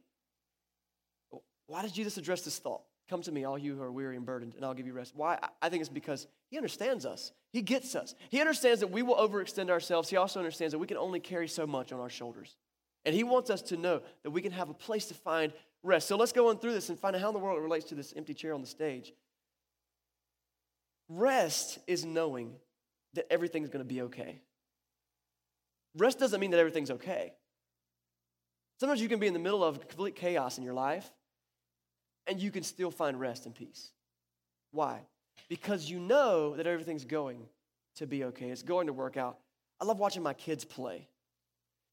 Why 1.68 1.82
does 1.82 1.92
Jesus 1.92 2.18
address 2.18 2.42
this 2.42 2.60
thought? 2.60 2.84
Come 3.10 3.22
to 3.24 3.32
me, 3.32 3.44
all 3.44 3.58
you 3.58 3.76
who 3.76 3.82
are 3.82 3.92
weary 3.92 4.16
and 4.16 4.26
burdened, 4.26 4.54
and 4.56 4.66
I'll 4.66 4.74
give 4.74 4.88
you 4.88 4.94
rest. 4.94 5.14
Why? 5.16 5.38
I 5.62 5.70
think 5.70 5.82
it's 5.82 5.90
because 5.90 6.28
He 6.50 6.58
understands 6.58 7.06
us. 7.06 7.32
He 7.52 7.62
gets 7.62 7.96
us. 7.96 8.16
He 8.30 8.40
understands 8.40 8.80
that 8.80 8.88
we 8.88 9.04
will 9.04 9.16
overextend 9.16 9.70
ourselves. 9.70 10.10
He 10.10 10.16
also 10.16 10.40
understands 10.40 10.72
that 10.72 10.80
we 10.80 10.88
can 10.88 10.98
only 10.98 11.20
carry 11.20 11.48
so 11.48 11.68
much 11.68 11.92
on 11.92 12.00
our 12.00 12.10
shoulders. 12.10 12.56
And 13.06 13.14
he 13.14 13.24
wants 13.24 13.50
us 13.50 13.62
to 13.64 13.78
know 13.78 14.02
that 14.24 14.32
we 14.32 14.42
can 14.42 14.52
have 14.52 14.70
a 14.70 14.74
place 14.74 15.06
to 15.08 15.14
find 15.14 15.54
rest. 15.84 16.08
So 16.08 16.18
let's 16.18 16.32
go 16.32 16.50
on 16.50 16.58
through 16.58 16.74
this 16.74 16.90
and 16.90 17.00
find 17.00 17.16
out 17.16 17.22
how 17.22 17.28
in 17.30 17.34
the 17.34 17.40
world 17.40 17.58
it 17.58 17.62
relates 17.62 17.86
to 17.90 17.96
this 17.96 18.14
empty 18.16 18.34
chair 18.34 18.54
on 18.54 18.62
the 18.62 18.68
stage. 18.68 19.14
Rest 21.08 21.78
is 21.86 22.04
knowing 22.04 22.56
that 23.14 23.28
everything's 23.32 23.70
going 23.70 23.86
to 23.86 23.94
be 23.94 24.02
okay. 24.04 24.42
Rest 25.96 26.20
doesn't 26.20 26.40
mean 26.40 26.52
that 26.52 26.60
everything's 26.60 26.92
okay. 26.92 27.34
Sometimes 28.80 29.02
you 29.02 29.08
can 29.08 29.20
be 29.20 29.28
in 29.28 29.34
the 29.34 29.40
middle 29.40 29.64
of 29.64 29.88
complete 29.88 30.16
chaos 30.16 30.58
in 30.58 30.64
your 30.64 30.74
life 30.74 31.10
and 32.28 32.42
you 32.42 32.52
can 32.52 32.64
still 32.64 32.92
find 32.92 33.20
rest 33.20 33.46
and 33.46 33.56
peace. 33.56 33.92
Why? 34.72 35.02
Because 35.48 35.90
you 35.90 36.00
know 36.00 36.56
that 36.56 36.68
everything's 36.68 37.06
going 37.06 37.46
to 37.96 38.08
be 38.08 38.26
okay. 38.26 38.50
It's 38.50 38.64
going 38.64 38.88
to 38.88 38.94
work 38.94 39.16
out. 39.16 39.38
I 39.80 39.86
love 39.86 40.00
watching 40.00 40.24
my 40.24 40.34
kids 40.34 40.66
play. 40.66 41.08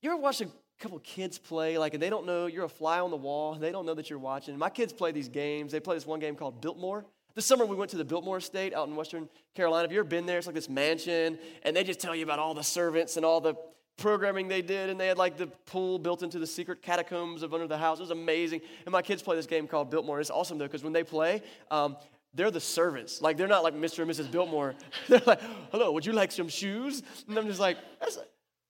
You 0.00 0.10
ever 0.10 0.20
watch 0.20 0.40
a 0.40 0.48
couple 0.78 0.98
kids 1.00 1.38
play, 1.38 1.78
like, 1.78 1.94
and 1.94 2.02
they 2.02 2.10
don't 2.10 2.26
know 2.26 2.46
you're 2.46 2.64
a 2.64 2.68
fly 2.68 3.00
on 3.00 3.10
the 3.10 3.16
wall. 3.16 3.54
They 3.54 3.70
don't 3.70 3.86
know 3.86 3.94
that 3.94 4.10
you're 4.10 4.18
watching. 4.18 4.56
My 4.58 4.70
kids 4.70 4.92
play 4.92 5.12
these 5.12 5.28
games. 5.28 5.72
They 5.72 5.80
play 5.80 5.96
this 5.96 6.06
one 6.06 6.20
game 6.20 6.34
called 6.34 6.60
Biltmore. 6.60 7.04
This 7.34 7.46
summer 7.46 7.64
we 7.64 7.76
went 7.76 7.90
to 7.92 7.96
the 7.96 8.04
Biltmore 8.04 8.38
Estate 8.38 8.74
out 8.74 8.88
in 8.88 8.96
Western 8.96 9.28
Carolina. 9.54 9.84
Have 9.84 9.92
you 9.92 10.00
ever 10.00 10.08
been 10.08 10.26
there? 10.26 10.38
It's 10.38 10.46
like 10.46 10.54
this 10.54 10.68
mansion, 10.68 11.38
and 11.62 11.74
they 11.74 11.84
just 11.84 12.00
tell 12.00 12.14
you 12.14 12.24
about 12.24 12.38
all 12.38 12.52
the 12.52 12.64
servants 12.64 13.16
and 13.16 13.24
all 13.24 13.40
the 13.40 13.54
programming 13.96 14.48
they 14.48 14.62
did, 14.62 14.90
and 14.90 15.00
they 15.00 15.06
had 15.06 15.16
like 15.16 15.36
the 15.36 15.46
pool 15.46 15.98
built 15.98 16.22
into 16.22 16.38
the 16.38 16.46
secret 16.46 16.82
catacombs 16.82 17.42
of 17.42 17.54
under 17.54 17.66
the 17.66 17.78
house. 17.78 17.98
It 17.98 18.02
was 18.02 18.10
amazing. 18.10 18.60
And 18.84 18.92
my 18.92 19.02
kids 19.02 19.22
play 19.22 19.36
this 19.36 19.46
game 19.46 19.66
called 19.66 19.90
Biltmore. 19.90 20.20
It's 20.20 20.30
awesome 20.30 20.58
though, 20.58 20.66
because 20.66 20.84
when 20.84 20.92
they 20.92 21.04
play, 21.04 21.42
um, 21.70 21.96
they're 22.34 22.50
the 22.50 22.60
servants. 22.60 23.22
Like 23.22 23.36
they're 23.36 23.48
not 23.48 23.62
like 23.62 23.74
Mr. 23.74 24.00
and 24.00 24.10
Mrs. 24.10 24.30
Biltmore. 24.30 24.74
they're 25.08 25.22
like, 25.26 25.40
hello, 25.70 25.92
would 25.92 26.04
you 26.04 26.12
like 26.12 26.32
some 26.32 26.48
shoes? 26.48 27.02
And 27.28 27.38
I'm 27.38 27.46
just 27.46 27.60
like, 27.60 27.78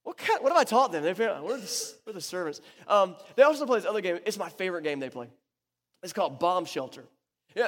what 0.03 0.17
kind, 0.17 0.43
what 0.43 0.51
have 0.51 0.59
I 0.59 0.63
taught 0.63 0.91
them? 0.91 1.03
They 1.03 1.13
figure, 1.13 1.39
we're, 1.41 1.57
the, 1.57 1.93
we're 2.05 2.13
the 2.13 2.21
servants. 2.21 2.61
Um, 2.87 3.15
they 3.35 3.43
also 3.43 3.65
play 3.65 3.79
this 3.79 3.87
other 3.87 4.01
game. 4.01 4.19
It's 4.25 4.37
my 4.37 4.49
favorite 4.49 4.83
game 4.83 4.99
they 4.99 5.09
play. 5.09 5.29
It's 6.01 6.13
called 6.13 6.39
Bomb 6.39 6.65
Shelter. 6.65 7.05
Yeah, 7.55 7.67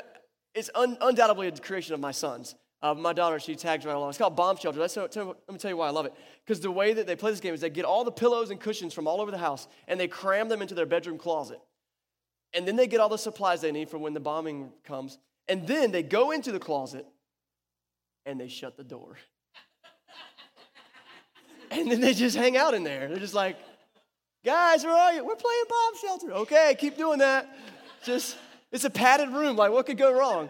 it's 0.54 0.70
un, 0.76 0.98
undoubtedly 1.02 1.48
a 1.48 1.52
creation 1.52 1.94
of 1.94 2.00
my 2.00 2.12
son's. 2.12 2.56
Uh, 2.82 2.94
my 2.94 3.14
daughter, 3.14 3.40
she 3.40 3.56
tags 3.56 3.86
right 3.86 3.96
along. 3.96 4.10
It's 4.10 4.18
called 4.18 4.36
Bomb 4.36 4.58
Shelter. 4.58 4.80
Let's, 4.80 4.96
let 4.98 5.16
me 5.16 5.58
tell 5.58 5.72
you 5.72 5.78
why 5.78 5.88
I 5.88 5.92
love 5.92 6.06
it. 6.06 6.14
Because 6.46 6.60
the 6.60 6.70
way 6.70 6.94
that 6.94 7.08
they 7.08 7.16
play 7.16 7.32
this 7.32 7.40
game 7.40 7.54
is 7.54 7.62
they 7.62 7.70
get 7.70 7.86
all 7.86 8.04
the 8.04 8.12
pillows 8.12 8.52
and 8.52 8.60
cushions 8.60 8.94
from 8.94 9.08
all 9.08 9.22
over 9.22 9.32
the 9.32 9.38
house 9.38 9.68
and 9.88 10.00
they 10.00 10.08
cram 10.08 10.50
them 10.50 10.62
into 10.62 10.76
their 10.76 10.86
bedroom 10.86 11.18
closet. 11.18 11.60
And 12.54 12.68
then 12.68 12.76
they 12.76 12.88
get 12.88 13.00
all 13.00 13.10
the 13.10 13.18
supplies 13.18 13.62
they 13.62 13.72
need 13.72 13.90
for 13.90 13.98
when 13.98 14.14
the 14.14 14.20
bombing 14.20 14.72
comes. 14.84 15.18
And 15.48 15.66
then 15.66 15.92
they 15.92 16.04
go 16.04 16.32
into 16.32 16.52
the 16.52 16.60
closet 16.60 17.06
and 18.26 18.40
they 18.40 18.48
shut 18.48 18.78
the 18.78 18.84
door. 18.84 19.18
And 21.72 21.92
then 21.92 22.02
they 22.02 22.14
just 22.14 22.36
hang 22.36 22.58
out 22.58 22.74
in 22.74 22.84
there. 22.84 23.08
They're 23.08 23.20
just 23.20 23.34
like, 23.34 23.58
guys, 24.44 24.84
where 24.84 24.94
are 24.94 25.14
you? 25.14 25.26
We're 25.26 25.36
playing 25.36 25.64
bomb 25.70 25.94
shelter. 26.02 26.32
Okay, 26.34 26.76
keep 26.80 26.98
doing 26.98 27.20
that. 27.20 27.58
Just, 28.04 28.38
it's 28.72 28.86
a 28.86 28.90
padded 28.90 29.30
room. 29.30 29.56
Like, 29.56 29.72
what 29.72 29.86
could 29.86 29.98
go 29.98 30.14
wrong? 30.14 30.50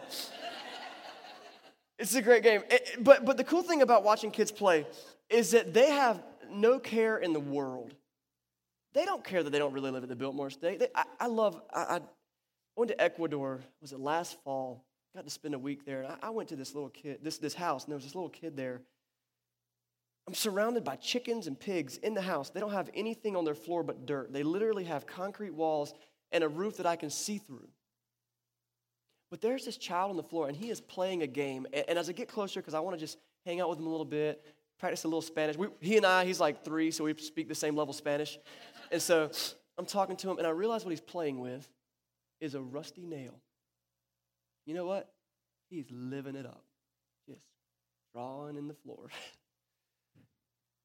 It's 1.98 2.14
a 2.16 2.22
great 2.22 2.44
game. 2.44 2.62
But, 3.00 3.26
but 3.26 3.38
the 3.38 3.44
cool 3.44 3.64
thing 3.64 3.82
about 3.82 4.04
watching 4.04 4.32
kids 4.32 4.52
play 4.52 4.86
is 5.30 5.52
that 5.52 5.74
they 5.74 5.92
have 5.92 6.22
no 6.52 6.80
care 6.80 7.18
in 7.18 7.34
the 7.34 7.40
world. 7.40 7.94
They 8.94 9.06
don't 9.06 9.24
care 9.24 9.44
that 9.44 9.50
they 9.50 9.60
don't 9.60 9.74
really 9.74 9.92
live 9.92 10.04
at 10.04 10.10
the 10.10 10.16
Biltmore 10.16 10.48
Estate. 10.48 10.80
They, 10.80 10.88
I, 10.96 11.04
I, 11.20 11.28
love, 11.28 11.62
I, 11.74 11.82
I, 11.82 12.02
went 12.76 12.90
to 12.90 13.02
Ecuador, 13.02 13.62
was 13.82 13.92
it 13.92 14.00
last 14.00 14.38
fall? 14.44 14.84
Got 15.16 15.24
to 15.26 15.30
spend 15.30 15.54
a 15.54 15.60
week 15.60 15.86
there. 15.86 16.02
And 16.04 16.14
I, 16.14 16.28
I 16.28 16.30
went 16.30 16.50
to 16.50 16.56
this 16.56 16.74
little 16.74 16.90
kid, 16.90 17.20
this, 17.22 17.38
this 17.38 17.54
house, 17.54 17.84
and 17.84 17.92
there 17.92 17.98
was 17.98 18.06
this 18.06 18.16
little 18.16 18.30
kid 18.30 18.58
there. 18.58 18.82
I'm 20.28 20.34
surrounded 20.34 20.84
by 20.84 20.96
chickens 20.96 21.48
and 21.48 21.60
pigs 21.60 21.98
in 21.98 22.16
the 22.16 22.22
house. 22.22 22.50
They 22.50 22.60
don't 22.60 22.72
have 22.72 22.90
anything 22.96 23.36
on 23.36 23.46
their 23.46 23.56
floor 23.56 23.84
but 23.84 24.06
dirt. 24.06 24.34
They 24.34 24.44
literally 24.44 24.86
have 24.86 25.06
concrete 25.06 25.54
walls 25.54 25.94
and 26.32 26.44
a 26.44 26.48
roof 26.48 26.78
that 26.78 26.86
I 26.86 26.96
can 26.96 27.12
see 27.12 27.38
through. 27.38 27.68
But 29.30 29.42
there's 29.42 29.66
this 29.66 29.78
child 29.78 30.12
on 30.12 30.18
the 30.18 30.24
floor, 30.24 30.48
and 30.48 30.56
he 30.56 30.70
is 30.70 30.82
playing 30.82 31.22
a 31.22 31.28
game. 31.28 31.68
And, 31.74 31.98
as 31.98 32.10
I 32.10 32.14
get 32.14 32.28
closer, 32.28 32.60
because 32.60 32.74
I 32.74 32.80
want 32.80 32.96
to 32.96 33.00
just 33.00 33.18
hang 33.46 33.62
out 33.62 33.70
with 33.70 33.80
him 33.80 33.86
a 33.86 33.90
little 33.90 34.06
bit, 34.06 34.44
practice 34.80 35.04
a 35.04 35.08
little 35.08 35.22
Spanish. 35.22 35.58
We, 35.58 35.68
he 35.80 35.98
and 35.98 36.06
I, 36.06 36.26
he's 36.26 36.40
like 36.40 36.64
three, 36.64 36.90
so 36.90 37.04
we 37.04 37.14
speak 37.16 37.48
the 37.48 37.56
same 37.56 37.76
level 37.76 37.94
Spanish. 37.94 38.38
And 38.92 39.02
so 39.02 39.30
I'm 39.78 39.86
talking 39.86 40.16
to 40.18 40.32
him, 40.32 40.38
and 40.38 40.48
I 40.48 40.52
realize 40.52 40.84
what 40.84 40.92
he's 40.92 41.02
playing 41.02 41.40
with 41.40 41.68
is 42.40 42.56
a 42.56 42.62
rusty 42.62 43.06
nail. 43.06 43.40
You 44.66 44.74
know 44.74 44.86
what? 44.86 45.12
He's 45.70 45.86
living 45.92 46.36
it 46.36 46.46
up, 46.46 46.64
just 47.28 47.42
drawing 48.14 48.58
in 48.58 48.68
the 48.68 48.74
floor. 48.74 49.10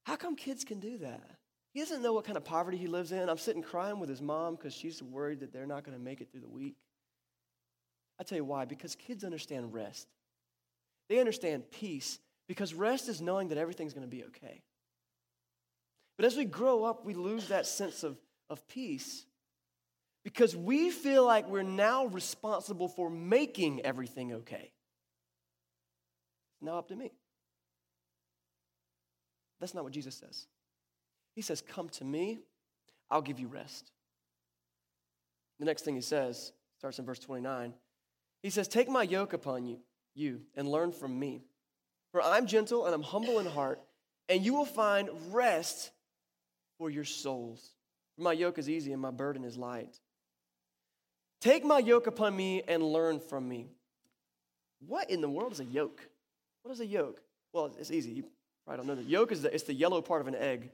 How 0.04 0.16
come 0.16 0.36
kids 0.36 0.64
can 0.64 0.80
do 0.80 0.98
that? 0.98 1.38
He 1.72 1.80
doesn't 1.80 2.02
know 2.02 2.12
what 2.12 2.24
kind 2.24 2.36
of 2.36 2.44
poverty 2.44 2.76
he 2.76 2.86
lives 2.86 3.12
in. 3.12 3.28
I'm 3.28 3.38
sitting 3.38 3.62
crying 3.62 4.00
with 4.00 4.08
his 4.08 4.20
mom 4.20 4.56
because 4.56 4.74
she's 4.74 5.02
worried 5.02 5.40
that 5.40 5.52
they're 5.52 5.66
not 5.66 5.84
going 5.84 5.96
to 5.96 6.02
make 6.02 6.20
it 6.20 6.30
through 6.32 6.40
the 6.40 6.48
week. 6.48 6.76
I 8.18 8.24
tell 8.24 8.36
you 8.36 8.44
why, 8.44 8.64
because 8.64 8.94
kids 8.94 9.24
understand 9.24 9.72
rest. 9.72 10.08
They 11.08 11.20
understand 11.20 11.70
peace 11.70 12.18
because 12.48 12.74
rest 12.74 13.08
is 13.08 13.20
knowing 13.20 13.48
that 13.48 13.58
everything's 13.58 13.94
going 13.94 14.06
to 14.06 14.10
be 14.10 14.24
okay. 14.24 14.62
But 16.16 16.26
as 16.26 16.36
we 16.36 16.44
grow 16.44 16.84
up, 16.84 17.06
we 17.06 17.14
lose 17.14 17.48
that 17.48 17.66
sense 17.66 18.02
of, 18.02 18.18
of 18.50 18.66
peace 18.68 19.24
because 20.22 20.54
we 20.54 20.90
feel 20.90 21.24
like 21.24 21.48
we're 21.48 21.62
now 21.62 22.06
responsible 22.06 22.88
for 22.88 23.08
making 23.08 23.80
everything 23.82 24.32
okay. 24.32 24.72
It's 26.54 26.62
now 26.62 26.78
up 26.78 26.88
to 26.88 26.96
me. 26.96 27.12
That's 29.60 29.74
not 29.74 29.84
what 29.84 29.92
Jesus 29.92 30.14
says. 30.14 30.46
He 31.34 31.42
says, 31.42 31.62
Come 31.62 31.88
to 31.90 32.04
me, 32.04 32.40
I'll 33.10 33.22
give 33.22 33.38
you 33.38 33.48
rest. 33.48 33.92
The 35.58 35.66
next 35.66 35.84
thing 35.84 35.94
he 35.94 36.00
says 36.00 36.52
starts 36.78 36.98
in 36.98 37.04
verse 37.04 37.18
29. 37.18 37.74
He 38.42 38.50
says, 38.50 38.66
Take 38.66 38.88
my 38.88 39.02
yoke 39.02 39.32
upon 39.32 39.66
you, 39.66 39.78
you 40.14 40.40
and 40.56 40.68
learn 40.68 40.92
from 40.92 41.18
me. 41.18 41.42
For 42.12 42.22
I'm 42.22 42.46
gentle 42.46 42.86
and 42.86 42.94
I'm 42.94 43.02
humble 43.02 43.38
in 43.38 43.46
heart, 43.46 43.80
and 44.28 44.44
you 44.44 44.54
will 44.54 44.64
find 44.64 45.10
rest 45.30 45.90
for 46.78 46.90
your 46.90 47.04
souls. 47.04 47.74
For 48.16 48.22
my 48.22 48.32
yoke 48.32 48.58
is 48.58 48.68
easy 48.68 48.92
and 48.92 49.02
my 49.02 49.10
burden 49.10 49.44
is 49.44 49.56
light. 49.56 50.00
Take 51.40 51.64
my 51.64 51.78
yoke 51.78 52.06
upon 52.06 52.36
me 52.36 52.62
and 52.66 52.82
learn 52.82 53.20
from 53.20 53.48
me. 53.48 53.68
What 54.86 55.10
in 55.10 55.20
the 55.20 55.28
world 55.28 55.52
is 55.52 55.60
a 55.60 55.64
yoke? 55.64 56.00
What 56.62 56.72
is 56.72 56.80
a 56.80 56.86
yoke? 56.86 57.20
Well, 57.52 57.70
it's 57.78 57.90
easy. 57.90 58.10
You 58.10 58.24
probably 58.70 58.86
don't 58.86 58.96
know. 58.96 59.02
The 59.02 59.08
yolk 59.08 59.32
is 59.32 59.42
the, 59.42 59.52
it's 59.54 59.64
the 59.64 59.74
yellow 59.74 60.00
part 60.00 60.20
of 60.20 60.28
an 60.28 60.34
egg. 60.34 60.70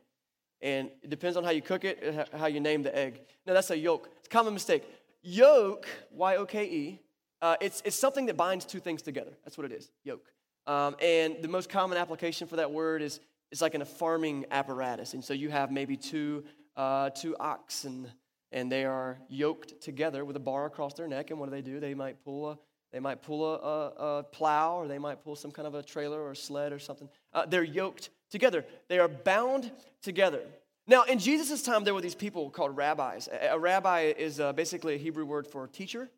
And 0.63 0.91
it 1.03 1.11
depends 1.11 1.37
on 1.37 1.45
how 1.45 1.51
you 1.51 1.63
cook 1.63 1.85
it, 1.85 2.29
how 2.35 2.47
you 2.47 2.61
name 2.61 2.83
the 2.83 2.97
egg. 2.97 3.21
No, 3.47 3.55
that's 3.55 3.71
a 3.71 3.77
yolk. 3.77 4.09
It's 4.19 4.27
a 4.27 4.31
common 4.31 4.55
mistake. 4.55 4.85
Yoke, 5.23 5.87
Y 6.11 6.37
O 6.37 6.47
K 6.47 6.65
E, 6.65 7.01
uh, 7.43 7.57
it's, 7.61 7.83
it's 7.85 7.97
something 7.97 8.27
that 8.27 8.37
binds 8.37 8.65
two 8.65 8.81
things 8.81 9.03
together. 9.03 9.33
That's 9.45 9.59
what 9.59 9.65
it 9.65 9.73
is, 9.73 9.91
yoke. 10.05 10.27
Um, 10.67 10.97
and 11.01 11.37
the 11.43 11.49
most 11.49 11.69
common 11.69 11.99
application 11.99 12.49
for 12.49 12.57
that 12.57 12.71
word 12.71 13.03
is 13.03 13.21
it's 13.53 13.61
like 13.61 13.75
in 13.75 13.83
a 13.83 13.87
farming 13.87 14.47
apparatus. 14.51 15.15
And 15.15 15.25
so 15.25 15.35
you 15.35 15.51
have 15.51 15.71
maybe 15.71 15.97
two, 15.97 16.45
uh, 16.77 17.11
two 17.11 17.37
oxen, 17.39 18.09
and 18.51 18.73
they 18.73 18.85
are 18.85 19.19
yoked 19.29 19.81
together 19.83 20.25
with 20.25 20.37
a 20.37 20.41
bar 20.41 20.67
across 20.67 20.95
their 20.95 21.09
neck. 21.09 21.31
And 21.31 21.39
what 21.39 21.47
do 21.47 21.51
they 21.51 21.63
do? 21.63 21.81
They 21.81 21.95
might 21.95 22.25
pull 22.25 22.51
a, 22.51 22.59
they 22.93 23.01
might 23.01 23.21
pull 23.23 23.45
a, 23.45 23.59
a, 23.59 24.19
a 24.19 24.23
plow, 24.23 24.77
or 24.77 24.89
they 24.89 24.99
might 24.99 25.23
pull 25.23 25.37
some 25.37 25.51
kind 25.51 25.69
of 25.69 25.75
a 25.75 25.83
trailer 25.83 26.21
or 26.21 26.31
a 26.31 26.37
sled 26.37 26.73
or 26.73 26.79
something. 26.79 27.09
Uh, 27.37 27.45
they're 27.47 27.63
yoked 27.63 28.09
together. 28.31 28.65
They 28.89 28.99
are 28.99 29.09
bound 29.09 29.71
together. 30.03 30.41
Now, 30.87 31.03
in 31.03 31.19
Jesus' 31.19 31.63
time, 31.63 31.85
there 31.85 31.93
were 31.93 32.01
these 32.01 32.15
people 32.15 32.49
called 32.49 32.77
rabbis. 32.77 33.29
A, 33.29 33.59
rabbi 33.59 34.15
is 34.17 34.41
uh, 34.41 34.55
basically 34.55 34.95
a 34.95 34.99
Hebrew 34.99 35.27
word 35.27 35.47
for 35.47 35.67
teacher. 35.69 36.09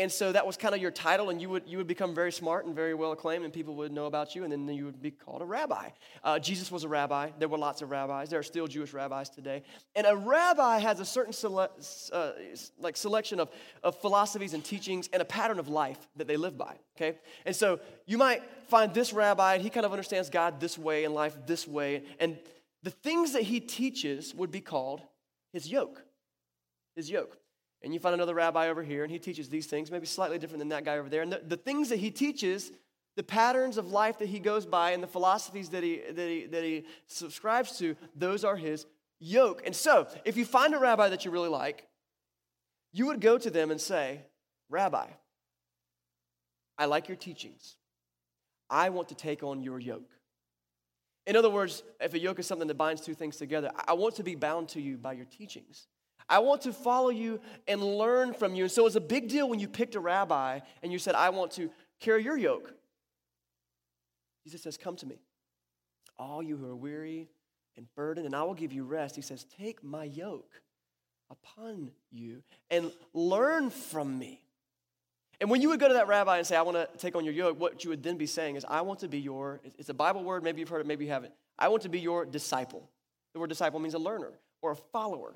And 0.00 0.10
so 0.10 0.32
that 0.32 0.46
was 0.46 0.56
kind 0.56 0.74
of 0.74 0.80
your 0.80 0.90
title, 0.90 1.28
and 1.28 1.42
you 1.42 1.50
would, 1.50 1.64
you 1.66 1.76
would 1.76 1.86
become 1.86 2.14
very 2.14 2.32
smart 2.32 2.64
and 2.64 2.74
very 2.74 2.94
well 2.94 3.12
acclaimed, 3.12 3.44
and 3.44 3.52
people 3.52 3.74
would 3.74 3.92
know 3.92 4.06
about 4.06 4.34
you, 4.34 4.44
and 4.44 4.50
then 4.50 4.66
you 4.74 4.86
would 4.86 5.02
be 5.02 5.10
called 5.10 5.42
a 5.42 5.44
rabbi. 5.44 5.90
Uh, 6.24 6.38
Jesus 6.38 6.72
was 6.72 6.84
a 6.84 6.88
rabbi. 6.88 7.28
There 7.38 7.48
were 7.48 7.58
lots 7.58 7.82
of 7.82 7.90
rabbis. 7.90 8.30
There 8.30 8.38
are 8.38 8.42
still 8.42 8.66
Jewish 8.66 8.94
rabbis 8.94 9.28
today. 9.28 9.62
And 9.94 10.06
a 10.06 10.16
rabbi 10.16 10.78
has 10.78 11.00
a 11.00 11.04
certain 11.04 11.34
sele- 11.34 11.70
uh, 12.14 12.30
like 12.78 12.96
selection 12.96 13.40
of, 13.40 13.50
of 13.82 13.94
philosophies 14.00 14.54
and 14.54 14.64
teachings 14.64 15.10
and 15.12 15.20
a 15.20 15.24
pattern 15.26 15.58
of 15.58 15.68
life 15.68 15.98
that 16.16 16.26
they 16.26 16.38
live 16.38 16.56
by, 16.56 16.76
okay? 16.96 17.18
And 17.44 17.54
so 17.54 17.78
you 18.06 18.16
might 18.16 18.42
find 18.68 18.94
this 18.94 19.12
rabbi, 19.12 19.54
and 19.54 19.62
he 19.62 19.68
kind 19.68 19.84
of 19.84 19.92
understands 19.92 20.30
God 20.30 20.60
this 20.60 20.78
way 20.78 21.04
and 21.04 21.12
life 21.12 21.36
this 21.46 21.68
way, 21.68 22.04
and 22.18 22.38
the 22.82 22.90
things 22.90 23.34
that 23.34 23.42
he 23.42 23.60
teaches 23.60 24.34
would 24.34 24.50
be 24.50 24.62
called 24.62 25.02
his 25.52 25.70
yoke. 25.70 26.02
His 26.96 27.10
yoke 27.10 27.36
and 27.82 27.94
you 27.94 28.00
find 28.00 28.14
another 28.14 28.34
rabbi 28.34 28.68
over 28.68 28.82
here, 28.82 29.02
and 29.02 29.10
he 29.12 29.18
teaches 29.18 29.48
these 29.48 29.66
things, 29.66 29.90
maybe 29.90 30.06
slightly 30.06 30.38
different 30.38 30.58
than 30.58 30.68
that 30.68 30.84
guy 30.84 30.98
over 30.98 31.08
there. 31.08 31.22
And 31.22 31.32
the, 31.32 31.42
the 31.46 31.56
things 31.56 31.88
that 31.88 31.98
he 31.98 32.10
teaches, 32.10 32.72
the 33.16 33.22
patterns 33.22 33.78
of 33.78 33.90
life 33.90 34.18
that 34.18 34.28
he 34.28 34.38
goes 34.38 34.66
by, 34.66 34.90
and 34.90 35.02
the 35.02 35.08
philosophies 35.08 35.70
that 35.70 35.82
he, 35.82 36.00
that, 36.10 36.28
he, 36.28 36.46
that 36.46 36.62
he 36.62 36.84
subscribes 37.06 37.78
to, 37.78 37.96
those 38.14 38.44
are 38.44 38.56
his 38.56 38.86
yoke. 39.18 39.62
And 39.64 39.74
so, 39.74 40.08
if 40.24 40.36
you 40.36 40.44
find 40.44 40.74
a 40.74 40.78
rabbi 40.78 41.08
that 41.08 41.24
you 41.24 41.30
really 41.30 41.48
like, 41.48 41.86
you 42.92 43.06
would 43.06 43.20
go 43.20 43.38
to 43.38 43.50
them 43.50 43.70
and 43.70 43.80
say, 43.80 44.22
Rabbi, 44.68 45.06
I 46.78 46.84
like 46.86 47.08
your 47.08 47.16
teachings. 47.16 47.76
I 48.68 48.88
want 48.90 49.08
to 49.08 49.14
take 49.14 49.42
on 49.42 49.62
your 49.62 49.78
yoke. 49.78 50.10
In 51.26 51.36
other 51.36 51.50
words, 51.50 51.82
if 52.00 52.14
a 52.14 52.18
yoke 52.18 52.38
is 52.38 52.46
something 52.46 52.68
that 52.68 52.76
binds 52.76 53.02
two 53.02 53.14
things 53.14 53.36
together, 53.36 53.70
I 53.86 53.92
want 53.92 54.16
to 54.16 54.22
be 54.22 54.34
bound 54.34 54.68
to 54.70 54.80
you 54.80 54.96
by 54.96 55.12
your 55.12 55.26
teachings. 55.26 55.86
I 56.30 56.38
want 56.38 56.62
to 56.62 56.72
follow 56.72 57.10
you 57.10 57.40
and 57.66 57.82
learn 57.82 58.32
from 58.32 58.54
you. 58.54 58.62
And 58.64 58.72
so 58.72 58.82
it 58.82 58.84
was 58.84 58.96
a 58.96 59.00
big 59.00 59.28
deal 59.28 59.48
when 59.48 59.58
you 59.58 59.68
picked 59.68 59.96
a 59.96 60.00
rabbi 60.00 60.60
and 60.82 60.92
you 60.92 60.98
said, 60.98 61.14
I 61.14 61.30
want 61.30 61.50
to 61.52 61.70
carry 61.98 62.22
your 62.22 62.38
yoke. 62.38 62.72
Jesus 64.44 64.62
says, 64.62 64.78
Come 64.78 64.96
to 64.96 65.06
me, 65.06 65.18
all 66.18 66.42
you 66.42 66.56
who 66.56 66.66
are 66.66 66.76
weary 66.76 67.28
and 67.76 67.86
burdened, 67.96 68.26
and 68.26 68.34
I 68.34 68.44
will 68.44 68.54
give 68.54 68.72
you 68.72 68.84
rest. 68.84 69.16
He 69.16 69.22
says, 69.22 69.44
Take 69.58 69.82
my 69.82 70.04
yoke 70.04 70.62
upon 71.30 71.90
you 72.10 72.42
and 72.70 72.92
learn 73.12 73.70
from 73.70 74.18
me. 74.18 74.40
And 75.40 75.50
when 75.50 75.62
you 75.62 75.70
would 75.70 75.80
go 75.80 75.88
to 75.88 75.94
that 75.94 76.06
rabbi 76.06 76.38
and 76.38 76.46
say, 76.46 76.54
I 76.54 76.62
want 76.62 76.76
to 76.76 76.88
take 76.98 77.16
on 77.16 77.24
your 77.24 77.32
yoke, 77.32 77.58
what 77.58 77.82
you 77.82 77.90
would 77.90 78.02
then 78.02 78.18
be 78.18 78.26
saying 78.26 78.56
is, 78.56 78.64
I 78.68 78.82
want 78.82 79.00
to 79.00 79.08
be 79.08 79.18
your, 79.18 79.60
it's 79.78 79.88
a 79.88 79.94
Bible 79.94 80.22
word, 80.22 80.44
maybe 80.44 80.60
you've 80.60 80.68
heard 80.68 80.82
it, 80.82 80.86
maybe 80.86 81.06
you 81.06 81.10
haven't. 81.10 81.32
I 81.58 81.68
want 81.68 81.82
to 81.82 81.88
be 81.88 81.98
your 81.98 82.24
disciple. 82.26 82.88
The 83.32 83.40
word 83.40 83.48
disciple 83.48 83.80
means 83.80 83.94
a 83.94 83.98
learner 83.98 84.32
or 84.60 84.72
a 84.72 84.76
follower. 84.76 85.34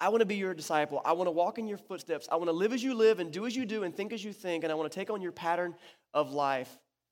I 0.00 0.08
want 0.08 0.20
to 0.20 0.26
be 0.26 0.36
your 0.36 0.54
disciple. 0.54 1.02
I 1.04 1.12
want 1.12 1.26
to 1.26 1.32
walk 1.32 1.58
in 1.58 1.66
your 1.66 1.76
footsteps. 1.76 2.26
I 2.32 2.36
want 2.36 2.48
to 2.48 2.52
live 2.52 2.72
as 2.72 2.82
you 2.82 2.94
live 2.94 3.20
and 3.20 3.30
do 3.30 3.44
as 3.46 3.54
you 3.54 3.66
do 3.66 3.82
and 3.82 3.94
think 3.94 4.12
as 4.12 4.24
you 4.24 4.32
think. 4.32 4.64
And 4.64 4.72
I 4.72 4.74
want 4.74 4.90
to 4.90 4.98
take 4.98 5.10
on 5.10 5.20
your 5.20 5.32
pattern 5.32 5.74
of 6.14 6.32
life. 6.32 6.70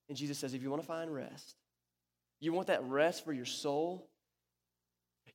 And 0.08 0.16
Jesus 0.16 0.38
says, 0.38 0.54
if 0.54 0.62
you 0.62 0.70
want 0.70 0.82
to 0.82 0.86
find 0.86 1.12
rest, 1.12 1.56
you 2.40 2.52
want 2.52 2.68
that 2.68 2.82
rest 2.84 3.24
for 3.24 3.32
your 3.32 3.44
soul, 3.44 4.08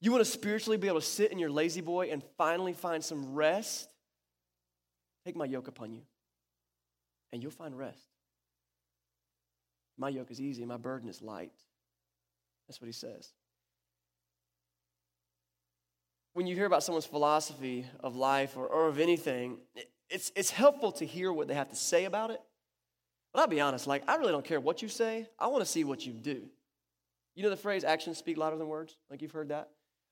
you 0.02 0.12
want 0.12 0.24
to 0.24 0.30
spiritually 0.30 0.78
be 0.78 0.88
able 0.88 1.00
to 1.00 1.06
sit 1.06 1.32
in 1.32 1.38
your 1.38 1.52
La-Z-Boy 1.52 2.10
and 2.12 2.24
finally 2.38 2.74
find 2.74 3.04
some 3.04 3.34
rest, 3.34 3.90
take 5.26 5.36
my 5.36 5.46
yoke 5.46 5.68
upon 5.68 5.94
you, 5.94 6.02
and 7.32 7.44
you'll 7.44 7.52
find 7.52 7.78
rest. 7.78 8.02
My 9.98 10.10
yoke 10.10 10.32
is 10.32 10.42
easy, 10.42 10.66
my 10.66 10.78
burden 10.78 11.08
is 11.08 11.22
light. 11.22 11.54
That's 12.68 12.82
what 12.82 12.88
he 12.88 12.94
says. 12.94 13.32
When 16.34 16.48
you 16.48 16.56
hear 16.56 16.66
about 16.66 16.84
someone's 16.84 17.06
philosophy 17.06 17.86
of 18.00 18.16
life 18.16 18.58
or, 18.58 18.68
or 18.68 18.88
of 18.88 19.00
anything, 19.00 19.58
it's, 20.10 20.32
it's 20.36 20.50
helpful 20.50 20.92
to 20.94 21.06
hear 21.06 21.32
what 21.32 21.48
they 21.48 21.54
have 21.54 21.70
to 21.70 21.76
say 21.76 22.06
about 22.06 22.32
it. 22.32 22.42
But 23.34 23.42
I'll 23.42 23.48
be 23.48 23.62
honest, 23.62 23.88
like, 23.88 24.04
I 24.08 24.16
really 24.16 24.32
don't 24.32 24.46
care 24.46 24.60
what 24.60 24.82
you 24.82 24.88
say. 24.88 25.28
I 25.40 25.48
want 25.48 25.64
to 25.64 25.70
see 25.70 25.84
what 25.84 26.06
you 26.06 26.14
do. 26.14 26.44
You 27.36 27.44
know 27.44 27.50
the 27.50 27.58
phrase, 27.58 27.84
actions 27.84 28.18
speak 28.18 28.38
louder 28.38 28.58
than 28.58 28.68
words? 28.68 28.96
Like 29.10 29.22
you've 29.22 29.32
heard 29.32 29.50
that? 29.50 29.70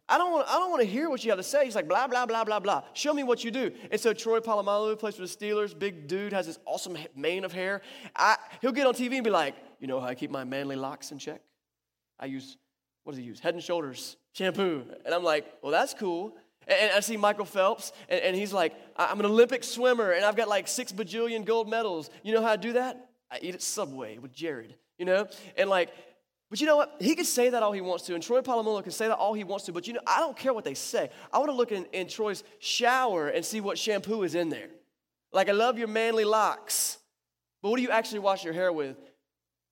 I 0.10 0.18
don't, 0.18 0.32
want, 0.32 0.48
I 0.50 0.54
don't 0.54 0.72
want 0.72 0.82
to 0.82 0.88
hear 0.88 1.10
what 1.10 1.24
you 1.24 1.30
have 1.32 1.40
to 1.40 1.44
say. 1.44 1.64
He's 1.64 1.76
like, 1.76 1.88
blah, 1.88 2.08
blah, 2.08 2.26
blah, 2.26 2.44
blah, 2.44 2.60
blah. 2.60 2.84
Show 2.94 3.14
me 3.14 3.24
what 3.24 3.44
you 3.44 3.52
do. 3.52 3.72
And 3.92 4.02
so 4.02 4.12
Troy 4.12 4.40
Polamalu 4.40 5.00
plays 5.00 5.16
for 5.16 5.22
the 5.22 5.28
Steelers. 5.28 5.78
Big 5.78 6.08
dude, 6.08 6.34
has 6.34 6.48
this 6.48 6.60
awesome 6.66 6.98
mane 7.16 7.46
of 7.46 7.54
hair. 7.54 7.82
I, 8.16 8.36
he'll 8.60 8.74
get 8.74 8.88
on 8.88 8.94
TV 8.94 9.14
and 9.16 9.24
be 9.24 9.30
like, 9.30 9.56
you 9.80 9.88
know 9.88 10.02
how 10.02 10.08
I 10.08 10.16
keep 10.16 10.30
my 10.30 10.44
manly 10.44 10.76
locks 10.76 11.12
in 11.12 11.20
check? 11.20 11.42
I 12.20 12.26
use, 12.26 12.58
what 13.04 13.14
does 13.14 13.20
he 13.20 13.24
use? 13.24 13.40
Head 13.40 13.54
and 13.54 13.64
Shoulders 13.64 14.18
shampoo. 14.34 14.84
And 15.06 15.14
I'm 15.14 15.24
like, 15.24 15.46
well, 15.62 15.72
that's 15.72 15.94
cool. 15.94 16.36
And, 16.68 16.92
I 16.92 17.00
see 17.00 17.18
Michael 17.18 17.46
Phelps, 17.46 17.92
and, 18.08 18.36
he's 18.36 18.54
like, 18.54 18.74
I'm 18.96 19.20
an 19.20 19.26
Olympic 19.26 19.64
swimmer, 19.64 20.12
and 20.12 20.24
I've 20.24 20.36
got 20.36 20.48
like 20.48 20.68
six 20.68 20.92
bajillion 20.92 21.44
gold 21.44 21.70
medals. 21.70 22.10
You 22.24 22.34
know 22.34 22.42
how 22.42 22.52
I 22.52 22.56
do 22.56 22.74
that? 22.74 23.10
I 23.32 23.40
eat 23.42 23.56
at 23.56 23.62
Subway 23.62 24.18
with 24.20 24.34
Jared, 24.34 24.76
you 24.98 25.06
know? 25.06 25.28
And 25.58 25.70
like, 25.70 25.90
but 26.50 26.60
you 26.60 26.68
know 26.68 26.76
what? 26.76 26.98
He 27.00 27.16
can 27.16 27.26
say 27.26 27.50
that 27.50 27.64
all 27.64 27.72
he 27.72 27.82
wants 27.82 28.06
to, 28.06 28.14
and 28.14 28.22
Troy 28.22 28.42
Polamalu 28.42 28.84
can 28.84 28.92
say 28.92 29.08
that 29.08 29.16
all 29.16 29.34
he 29.34 29.44
wants 29.44 29.66
to, 29.66 29.72
but 29.72 29.88
you 29.88 29.94
know, 29.94 30.02
I 30.06 30.20
don't 30.20 30.36
care 30.36 30.54
what 30.54 30.66
they 30.66 30.74
say. 30.74 31.10
I 31.32 31.40
want 31.40 31.50
to 31.50 31.56
look 31.56 31.72
in, 31.72 31.86
in 31.94 32.08
Troy's 32.08 32.44
shower 32.60 33.30
and 33.30 33.44
see 33.44 33.62
what 33.62 33.80
shampoo 33.80 34.24
is 34.24 34.36
in 34.36 34.50
there. 34.50 34.68
Like, 35.32 35.48
I 35.48 35.54
love 35.54 35.80
your 35.80 35.88
manly 35.88 36.26
locks, 36.26 36.98
but 37.62 37.70
what 37.70 37.78
do 37.78 37.84
you 37.84 37.90
actually 37.90 38.20
wash 38.20 38.44
your 38.44 38.54
hair 38.54 38.72
with? 38.72 38.98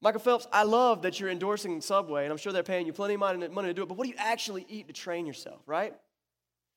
Michael 0.02 0.22
Phelps, 0.22 0.48
I 0.52 0.64
love 0.64 1.02
that 1.02 1.20
you're 1.20 1.30
endorsing 1.30 1.82
Subway, 1.82 2.24
and 2.24 2.32
I'm 2.32 2.38
sure 2.38 2.54
they're 2.54 2.64
paying 2.64 2.86
you 2.86 2.94
plenty 2.94 3.16
of 3.16 3.20
money, 3.20 3.68
to 3.68 3.74
do 3.74 3.84
it, 3.84 3.88
but 3.88 3.98
what 3.98 4.06
do 4.06 4.10
you 4.10 4.16
actually 4.18 4.66
eat 4.70 4.88
to 4.88 4.94
train 4.94 5.26
yourself, 5.26 5.62
right? 5.66 5.94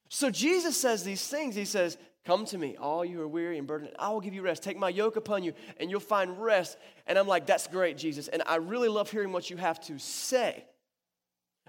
So 0.08 0.28
Jesus 0.28 0.76
says 0.76 1.04
these 1.04 1.26
things. 1.26 1.54
He 1.54 1.64
says, 1.64 1.96
Come 2.24 2.44
to 2.46 2.58
me, 2.58 2.76
all 2.76 3.04
you 3.04 3.16
who 3.16 3.22
are 3.22 3.28
weary 3.28 3.58
and 3.58 3.66
burdened, 3.66 3.92
I 3.98 4.10
will 4.10 4.20
give 4.20 4.34
you 4.34 4.42
rest. 4.42 4.62
Take 4.62 4.76
my 4.76 4.88
yoke 4.88 5.16
upon 5.16 5.42
you, 5.42 5.54
and 5.78 5.90
you'll 5.90 6.00
find 6.00 6.40
rest. 6.40 6.76
And 7.06 7.18
I'm 7.18 7.26
like, 7.26 7.46
That's 7.46 7.66
great, 7.66 7.96
Jesus. 7.96 8.28
And 8.28 8.42
I 8.46 8.56
really 8.56 8.88
love 8.88 9.10
hearing 9.10 9.32
what 9.32 9.50
you 9.50 9.56
have 9.56 9.80
to 9.82 9.98
say. 9.98 10.64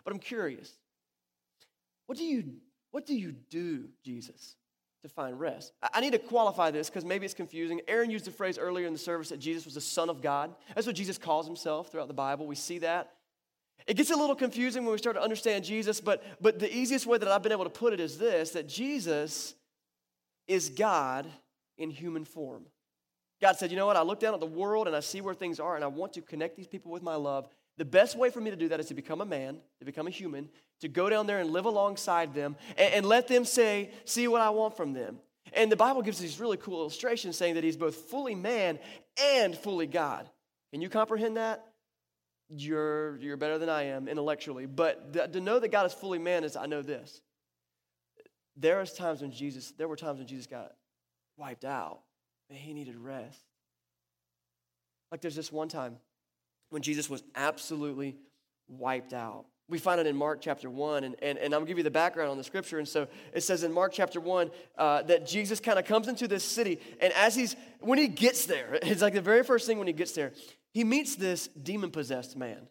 But 0.03 0.11
I'm 0.11 0.19
curious. 0.19 0.71
What 2.07 2.17
do 2.17 2.25
you, 2.25 2.55
what 2.91 3.05
do, 3.05 3.15
you 3.15 3.31
do, 3.31 3.85
Jesus, 4.03 4.55
to 5.03 5.09
find 5.09 5.39
rest? 5.39 5.73
I 5.93 6.01
need 6.01 6.13
to 6.13 6.19
qualify 6.19 6.71
this 6.71 6.89
because 6.89 7.05
maybe 7.05 7.25
it's 7.25 7.33
confusing. 7.33 7.81
Aaron 7.87 8.09
used 8.09 8.25
the 8.25 8.31
phrase 8.31 8.57
earlier 8.57 8.87
in 8.87 8.93
the 8.93 8.99
service 8.99 9.29
that 9.29 9.39
Jesus 9.39 9.65
was 9.65 9.75
the 9.75 9.81
Son 9.81 10.09
of 10.09 10.21
God. 10.21 10.53
That's 10.73 10.87
what 10.87 10.95
Jesus 10.95 11.17
calls 11.17 11.45
himself 11.45 11.91
throughout 11.91 12.07
the 12.07 12.13
Bible. 12.13 12.47
We 12.47 12.55
see 12.55 12.79
that. 12.79 13.11
It 13.85 13.95
gets 13.95 14.11
a 14.11 14.15
little 14.15 14.35
confusing 14.35 14.83
when 14.83 14.93
we 14.93 14.97
start 14.97 15.15
to 15.15 15.21
understand 15.21 15.65
Jesus, 15.65 15.99
but, 15.99 16.23
but 16.41 16.59
the 16.59 16.73
easiest 16.73 17.05
way 17.05 17.17
that 17.17 17.27
I've 17.27 17.43
been 17.43 17.51
able 17.51 17.65
to 17.65 17.69
put 17.69 17.93
it 17.93 17.99
is 17.99 18.17
this 18.17 18.51
that 18.51 18.67
Jesus 18.67 19.55
is 20.47 20.69
God 20.69 21.27
in 21.77 21.89
human 21.89 22.25
form. 22.25 22.65
God 23.41 23.57
said, 23.57 23.71
You 23.71 23.77
know 23.77 23.85
what? 23.85 23.97
I 23.97 24.03
look 24.03 24.19
down 24.19 24.33
at 24.33 24.39
the 24.39 24.45
world 24.45 24.87
and 24.87 24.95
I 24.95 25.01
see 25.01 25.19
where 25.19 25.33
things 25.33 25.59
are, 25.59 25.75
and 25.75 25.83
I 25.83 25.87
want 25.87 26.13
to 26.13 26.21
connect 26.21 26.55
these 26.55 26.67
people 26.67 26.91
with 26.91 27.03
my 27.03 27.15
love. 27.15 27.47
The 27.77 27.85
best 27.85 28.15
way 28.15 28.29
for 28.29 28.39
me 28.39 28.51
to 28.51 28.55
do 28.55 28.69
that 28.69 28.79
is 28.79 28.87
to 28.87 28.93
become 28.93 29.21
a 29.21 29.25
man, 29.25 29.57
to 29.79 29.85
become 29.85 30.07
a 30.07 30.11
human, 30.11 30.49
to 30.81 30.87
go 30.87 31.09
down 31.09 31.25
there 31.25 31.39
and 31.39 31.51
live 31.51 31.65
alongside 31.65 32.33
them 32.33 32.55
and, 32.77 32.93
and 32.93 33.05
let 33.05 33.27
them 33.27 33.45
say, 33.45 33.91
See 34.05 34.27
what 34.27 34.41
I 34.41 34.51
want 34.51 34.77
from 34.77 34.93
them. 34.93 35.19
And 35.53 35.71
the 35.71 35.75
Bible 35.75 36.01
gives 36.01 36.19
these 36.19 36.39
really 36.39 36.57
cool 36.57 36.79
illustrations 36.79 37.37
saying 37.37 37.55
that 37.55 37.63
he's 37.63 37.77
both 37.77 37.95
fully 37.95 38.35
man 38.35 38.79
and 39.21 39.55
fully 39.55 39.87
God. 39.87 40.29
Can 40.71 40.81
you 40.81 40.89
comprehend 40.89 41.37
that? 41.37 41.65
You're, 42.49 43.17
you're 43.17 43.37
better 43.37 43.57
than 43.57 43.69
I 43.69 43.83
am 43.83 44.07
intellectually. 44.07 44.65
But 44.65 45.13
th- 45.13 45.31
to 45.31 45.41
know 45.41 45.59
that 45.59 45.69
God 45.69 45.85
is 45.85 45.93
fully 45.93 46.19
man 46.19 46.43
is 46.43 46.55
I 46.55 46.65
know 46.65 46.81
this 46.81 47.21
there 48.55 48.79
was 48.79 48.93
times 48.93 49.21
when 49.21 49.31
Jesus, 49.31 49.73
there 49.77 49.87
were 49.87 49.95
times 49.95 50.19
when 50.19 50.27
Jesus 50.27 50.47
got 50.47 50.73
wiped 51.37 51.65
out 51.65 52.01
and 52.49 52.57
he 52.57 52.73
needed 52.73 52.95
rest. 52.97 53.39
Like 55.11 55.21
there's 55.21 55.35
this 55.35 55.51
one 55.51 55.69
time 55.69 55.97
when 56.73 56.81
Jesus 56.81 57.09
was 57.09 57.23
absolutely 57.35 58.17
wiped 58.67 59.13
out. 59.13 59.45
We 59.69 59.77
find 59.77 60.01
it 60.01 60.07
in 60.07 60.15
Mark 60.15 60.41
chapter 60.41 60.69
1, 60.69 61.03
and, 61.03 61.15
and, 61.21 61.37
and 61.37 61.53
I'm 61.53 61.59
going 61.59 61.65
to 61.65 61.69
give 61.69 61.77
you 61.77 61.83
the 61.83 61.91
background 61.91 62.31
on 62.31 62.37
the 62.37 62.43
scripture. 62.43 62.79
And 62.79 62.87
so 62.87 63.07
it 63.31 63.41
says 63.41 63.63
in 63.63 63.71
Mark 63.71 63.93
chapter 63.93 64.19
1 64.19 64.51
uh, 64.77 65.03
that 65.03 65.25
Jesus 65.25 65.59
kind 65.59 65.77
of 65.77 65.85
comes 65.85 66.07
into 66.07 66.27
this 66.27 66.43
city, 66.43 66.79
and 66.99 67.13
as 67.13 67.35
he's, 67.35 67.55
when 67.79 67.99
he 67.99 68.07
gets 68.07 68.45
there, 68.45 68.79
it's 68.81 69.01
like 69.01 69.13
the 69.13 69.21
very 69.21 69.43
first 69.43 69.67
thing 69.67 69.77
when 69.77 69.87
he 69.87 69.93
gets 69.93 70.13
there, 70.13 70.33
he 70.73 70.83
meets 70.83 71.15
this 71.15 71.47
demon 71.47 71.91
possessed 71.91 72.35
man. 72.35 72.67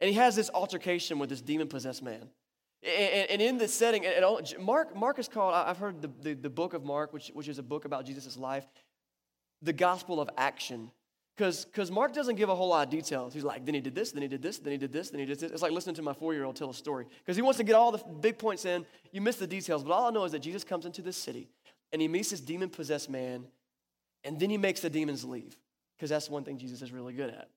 And 0.00 0.10
he 0.10 0.16
has 0.16 0.36
this 0.36 0.50
altercation 0.52 1.18
with 1.18 1.30
this 1.30 1.40
demon 1.40 1.66
possessed 1.66 2.02
man. 2.02 2.28
And, 2.82 3.30
and 3.30 3.42
in 3.42 3.58
this 3.58 3.74
setting, 3.74 4.06
and 4.06 4.24
all, 4.24 4.40
Mark, 4.60 4.94
Mark 4.94 5.18
is 5.18 5.26
called, 5.26 5.54
I've 5.54 5.78
heard 5.78 6.02
the, 6.02 6.10
the, 6.20 6.34
the, 6.34 6.50
book 6.50 6.74
of 6.74 6.84
Mark, 6.84 7.12
which, 7.12 7.32
which 7.34 7.48
is 7.48 7.58
a 7.58 7.62
book 7.62 7.86
about 7.86 8.04
Jesus' 8.04 8.36
life, 8.36 8.66
the 9.62 9.72
gospel 9.72 10.20
of 10.20 10.30
action. 10.36 10.92
Because 11.38 11.90
Mark 11.92 12.12
doesn't 12.12 12.34
give 12.34 12.48
a 12.48 12.54
whole 12.54 12.68
lot 12.68 12.88
of 12.88 12.90
details. 12.90 13.32
He's 13.32 13.44
like, 13.44 13.64
then 13.64 13.74
he 13.74 13.80
did 13.80 13.94
this, 13.94 14.10
then 14.10 14.22
he 14.22 14.28
did 14.28 14.42
this, 14.42 14.58
then 14.58 14.72
he 14.72 14.76
did 14.76 14.92
this, 14.92 15.10
then 15.10 15.20
he 15.20 15.26
did 15.26 15.38
this. 15.38 15.52
It's 15.52 15.62
like 15.62 15.70
listening 15.70 15.94
to 15.96 16.02
my 16.02 16.12
four 16.12 16.34
year 16.34 16.42
old 16.42 16.56
tell 16.56 16.68
a 16.68 16.74
story. 16.74 17.06
Because 17.24 17.36
he 17.36 17.42
wants 17.42 17.58
to 17.58 17.64
get 17.64 17.76
all 17.76 17.92
the 17.92 18.02
big 18.20 18.38
points 18.38 18.64
in. 18.64 18.84
You 19.12 19.20
miss 19.20 19.36
the 19.36 19.46
details. 19.46 19.84
But 19.84 19.92
all 19.92 20.08
I 20.08 20.10
know 20.10 20.24
is 20.24 20.32
that 20.32 20.40
Jesus 20.40 20.64
comes 20.64 20.84
into 20.84 21.00
this 21.00 21.16
city 21.16 21.48
and 21.92 22.02
he 22.02 22.08
meets 22.08 22.30
this 22.30 22.40
demon 22.40 22.70
possessed 22.70 23.08
man, 23.08 23.44
and 24.24 24.38
then 24.38 24.50
he 24.50 24.58
makes 24.58 24.80
the 24.80 24.90
demons 24.90 25.24
leave. 25.24 25.56
Because 25.96 26.10
that's 26.10 26.28
one 26.28 26.42
thing 26.42 26.58
Jesus 26.58 26.82
is 26.82 26.92
really 26.92 27.12
good 27.12 27.30
at. 27.30 27.48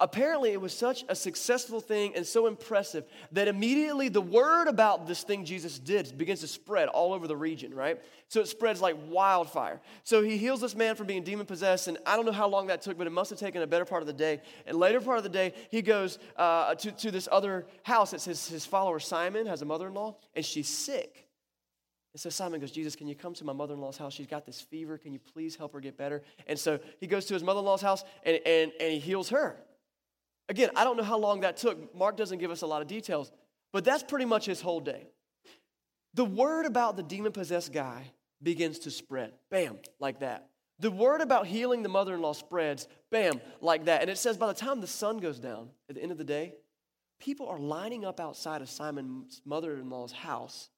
Apparently, 0.00 0.52
it 0.52 0.60
was 0.60 0.72
such 0.72 1.04
a 1.10 1.14
successful 1.14 1.78
thing 1.78 2.14
and 2.16 2.26
so 2.26 2.46
impressive 2.46 3.04
that 3.32 3.48
immediately 3.48 4.08
the 4.08 4.20
word 4.20 4.66
about 4.66 5.06
this 5.06 5.22
thing 5.22 5.44
Jesus 5.44 5.78
did 5.78 6.16
begins 6.16 6.40
to 6.40 6.48
spread 6.48 6.88
all 6.88 7.12
over 7.12 7.26
the 7.26 7.36
region, 7.36 7.74
right? 7.74 8.00
So 8.28 8.40
it 8.40 8.48
spreads 8.48 8.80
like 8.80 8.96
wildfire. 9.08 9.78
So 10.02 10.22
he 10.22 10.38
heals 10.38 10.62
this 10.62 10.74
man 10.74 10.94
from 10.94 11.06
being 11.06 11.22
demon 11.22 11.44
possessed, 11.44 11.86
and 11.86 11.98
I 12.06 12.16
don't 12.16 12.24
know 12.24 12.32
how 12.32 12.48
long 12.48 12.68
that 12.68 12.80
took, 12.80 12.96
but 12.96 13.06
it 13.06 13.10
must 13.10 13.28
have 13.28 13.38
taken 13.38 13.60
a 13.60 13.66
better 13.66 13.84
part 13.84 14.02
of 14.02 14.06
the 14.06 14.14
day. 14.14 14.40
And 14.66 14.78
later 14.78 15.02
part 15.02 15.18
of 15.18 15.22
the 15.22 15.28
day, 15.28 15.52
he 15.70 15.82
goes 15.82 16.18
uh, 16.36 16.74
to, 16.76 16.92
to 16.92 17.10
this 17.10 17.28
other 17.30 17.66
house. 17.82 18.14
It's 18.14 18.24
his, 18.24 18.48
his 18.48 18.64
follower 18.64 19.00
Simon 19.00 19.44
has 19.46 19.60
a 19.60 19.66
mother 19.66 19.88
in 19.88 19.94
law, 19.94 20.16
and 20.34 20.42
she's 20.42 20.68
sick. 20.68 21.28
And 22.14 22.20
so 22.20 22.30
Simon 22.30 22.58
goes, 22.58 22.72
Jesus, 22.72 22.96
can 22.96 23.06
you 23.06 23.14
come 23.14 23.34
to 23.34 23.44
my 23.44 23.52
mother 23.52 23.74
in 23.74 23.80
law's 23.80 23.98
house? 23.98 24.14
She's 24.14 24.26
got 24.26 24.46
this 24.46 24.62
fever. 24.62 24.96
Can 24.96 25.12
you 25.12 25.18
please 25.18 25.56
help 25.56 25.74
her 25.74 25.80
get 25.80 25.98
better? 25.98 26.22
And 26.46 26.58
so 26.58 26.80
he 26.98 27.06
goes 27.06 27.26
to 27.26 27.34
his 27.34 27.44
mother 27.44 27.60
in 27.60 27.66
law's 27.66 27.82
house 27.82 28.02
and, 28.24 28.40
and, 28.46 28.72
and 28.80 28.92
he 28.92 28.98
heals 28.98 29.28
her. 29.28 29.60
Again, 30.50 30.70
I 30.74 30.82
don't 30.82 30.96
know 30.96 31.04
how 31.04 31.16
long 31.16 31.42
that 31.42 31.56
took. 31.56 31.94
Mark 31.94 32.16
doesn't 32.16 32.38
give 32.38 32.50
us 32.50 32.62
a 32.62 32.66
lot 32.66 32.82
of 32.82 32.88
details, 32.88 33.30
but 33.72 33.84
that's 33.84 34.02
pretty 34.02 34.24
much 34.24 34.46
his 34.46 34.60
whole 34.60 34.80
day. 34.80 35.06
The 36.14 36.24
word 36.24 36.66
about 36.66 36.96
the 36.96 37.04
demon 37.04 37.30
possessed 37.30 37.72
guy 37.72 38.10
begins 38.42 38.80
to 38.80 38.90
spread. 38.90 39.32
Bam, 39.52 39.78
like 40.00 40.20
that. 40.20 40.48
The 40.80 40.90
word 40.90 41.20
about 41.20 41.46
healing 41.46 41.84
the 41.84 41.88
mother 41.88 42.16
in 42.16 42.20
law 42.20 42.32
spreads, 42.32 42.88
bam, 43.12 43.40
like 43.60 43.84
that. 43.84 44.00
And 44.00 44.10
it 44.10 44.18
says 44.18 44.36
by 44.36 44.48
the 44.48 44.54
time 44.54 44.80
the 44.80 44.88
sun 44.88 45.18
goes 45.18 45.38
down 45.38 45.68
at 45.88 45.94
the 45.94 46.02
end 46.02 46.10
of 46.10 46.18
the 46.18 46.24
day, 46.24 46.54
people 47.20 47.46
are 47.46 47.58
lining 47.60 48.04
up 48.04 48.18
outside 48.18 48.60
of 48.60 48.68
Simon's 48.68 49.40
mother 49.44 49.74
in 49.74 49.88
law's 49.88 50.10
house 50.10 50.68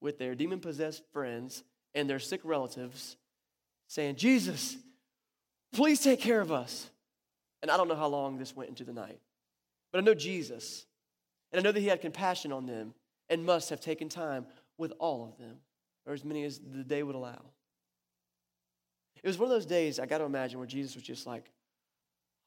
with 0.00 0.18
their 0.18 0.34
demon 0.34 0.58
possessed 0.58 1.04
friends 1.12 1.62
and 1.94 2.10
their 2.10 2.18
sick 2.18 2.40
relatives 2.42 3.16
saying, 3.86 4.16
Jesus, 4.16 4.76
please 5.72 6.00
take 6.00 6.20
care 6.20 6.40
of 6.40 6.50
us. 6.50 6.90
And 7.62 7.70
I 7.70 7.76
don't 7.76 7.88
know 7.88 7.96
how 7.96 8.06
long 8.06 8.38
this 8.38 8.54
went 8.54 8.70
into 8.70 8.84
the 8.84 8.92
night. 8.92 9.20
But 9.92 9.98
I 9.98 10.02
know 10.02 10.14
Jesus. 10.14 10.86
And 11.52 11.60
I 11.60 11.62
know 11.62 11.72
that 11.72 11.80
he 11.80 11.86
had 11.86 12.00
compassion 12.00 12.52
on 12.52 12.66
them 12.66 12.94
and 13.28 13.44
must 13.44 13.70
have 13.70 13.80
taken 13.80 14.08
time 14.08 14.46
with 14.76 14.92
all 14.98 15.24
of 15.24 15.36
them, 15.38 15.56
or 16.06 16.12
as 16.12 16.24
many 16.24 16.44
as 16.44 16.58
the 16.58 16.84
day 16.84 17.02
would 17.02 17.16
allow. 17.16 17.42
It 19.22 19.26
was 19.26 19.38
one 19.38 19.50
of 19.50 19.56
those 19.56 19.66
days, 19.66 19.98
I 19.98 20.06
got 20.06 20.18
to 20.18 20.24
imagine, 20.24 20.58
where 20.58 20.68
Jesus 20.68 20.94
was 20.94 21.02
just 21.02 21.26
like, 21.26 21.50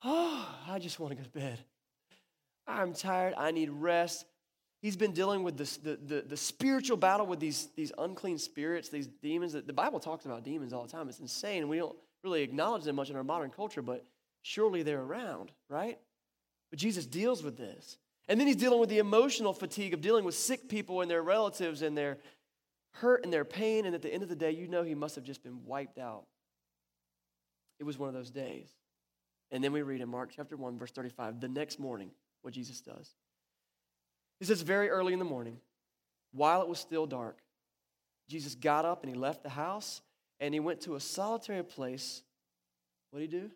Oh, 0.03 0.47
I 0.67 0.79
just 0.79 0.99
want 0.99 1.11
to 1.11 1.17
go 1.17 1.23
to 1.23 1.29
bed. 1.29 1.59
I'm 2.65 2.93
tired. 2.93 3.33
I 3.37 3.51
need 3.51 3.69
rest. 3.69 4.25
He's 4.81 4.95
been 4.95 5.11
dealing 5.11 5.43
with 5.43 5.57
this, 5.57 5.77
the, 5.77 5.99
the, 6.03 6.21
the 6.21 6.37
spiritual 6.37 6.97
battle 6.97 7.27
with 7.27 7.39
these, 7.39 7.69
these 7.75 7.91
unclean 7.99 8.39
spirits, 8.39 8.89
these 8.89 9.05
demons. 9.05 9.53
The 9.53 9.73
Bible 9.73 9.99
talks 9.99 10.25
about 10.25 10.43
demons 10.43 10.73
all 10.73 10.83
the 10.83 10.91
time. 10.91 11.07
It's 11.07 11.19
insane. 11.19 11.67
We 11.67 11.77
don't 11.77 11.95
really 12.23 12.41
acknowledge 12.41 12.83
them 12.83 12.95
much 12.95 13.11
in 13.11 13.15
our 13.15 13.23
modern 13.23 13.51
culture, 13.51 13.83
but 13.83 14.05
surely 14.41 14.83
they're 14.83 15.01
around, 15.01 15.51
right? 15.69 15.97
But 16.69 16.79
Jesus 16.79 17.05
deals 17.05 17.43
with 17.43 17.57
this. 17.57 17.97
And 18.27 18.39
then 18.39 18.47
he's 18.47 18.55
dealing 18.55 18.79
with 18.79 18.89
the 18.89 18.99
emotional 18.99 19.53
fatigue 19.53 19.93
of 19.93 20.01
dealing 20.01 20.23
with 20.23 20.35
sick 20.35 20.69
people 20.69 21.01
and 21.01 21.11
their 21.11 21.21
relatives 21.21 21.81
and 21.81 21.97
their 21.97 22.17
hurt 22.93 23.23
and 23.23 23.33
their 23.33 23.45
pain. 23.45 23.85
And 23.85 23.93
at 23.93 24.01
the 24.01 24.13
end 24.13 24.23
of 24.23 24.29
the 24.29 24.35
day, 24.35 24.51
you 24.51 24.67
know 24.67 24.83
he 24.83 24.95
must 24.95 25.15
have 25.15 25.23
just 25.23 25.43
been 25.43 25.65
wiped 25.65 25.97
out. 25.97 26.25
It 27.79 27.83
was 27.83 27.97
one 27.97 28.07
of 28.07 28.15
those 28.15 28.31
days. 28.31 28.69
And 29.51 29.63
then 29.63 29.73
we 29.73 29.81
read 29.81 30.01
in 30.01 30.07
Mark 30.07 30.31
chapter 30.33 30.55
1, 30.55 30.77
verse 30.77 30.91
35, 30.91 31.41
the 31.41 31.49
next 31.49 31.77
morning, 31.77 32.11
what 32.41 32.53
Jesus 32.53 32.79
does. 32.79 33.09
He 34.39 34.45
says, 34.45 34.61
very 34.61 34.89
early 34.89 35.13
in 35.13 35.19
the 35.19 35.25
morning, 35.25 35.57
while 36.31 36.61
it 36.61 36.69
was 36.69 36.79
still 36.79 37.05
dark, 37.05 37.39
Jesus 38.29 38.55
got 38.55 38.85
up 38.85 39.03
and 39.03 39.13
he 39.13 39.19
left 39.19 39.43
the 39.43 39.49
house 39.49 40.01
and 40.39 40.53
he 40.53 40.59
went 40.61 40.81
to 40.81 40.95
a 40.95 40.99
solitary 40.99 41.63
place. 41.63 42.23
What 43.09 43.19
did 43.19 43.31
he 43.31 43.39
do? 43.39 43.51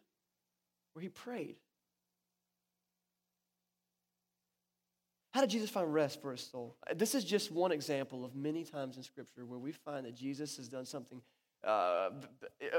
where 0.95 1.03
he 1.03 1.09
prayed. 1.09 1.57
How 5.31 5.41
did 5.41 5.49
Jesus 5.49 5.69
find 5.69 5.93
rest 5.93 6.21
for 6.21 6.31
his 6.31 6.39
soul? 6.39 6.77
Uh, 6.89 6.93
this 6.95 7.13
is 7.13 7.25
just 7.25 7.51
one 7.51 7.73
example 7.73 8.23
of 8.23 8.33
many 8.33 8.63
times 8.63 8.95
in 8.95 9.03
Scripture 9.03 9.45
where 9.45 9.59
we 9.59 9.73
find 9.73 10.05
that 10.05 10.15
Jesus 10.15 10.55
has 10.55 10.69
done 10.69 10.85
something 10.85 11.21
uh, 11.65 12.11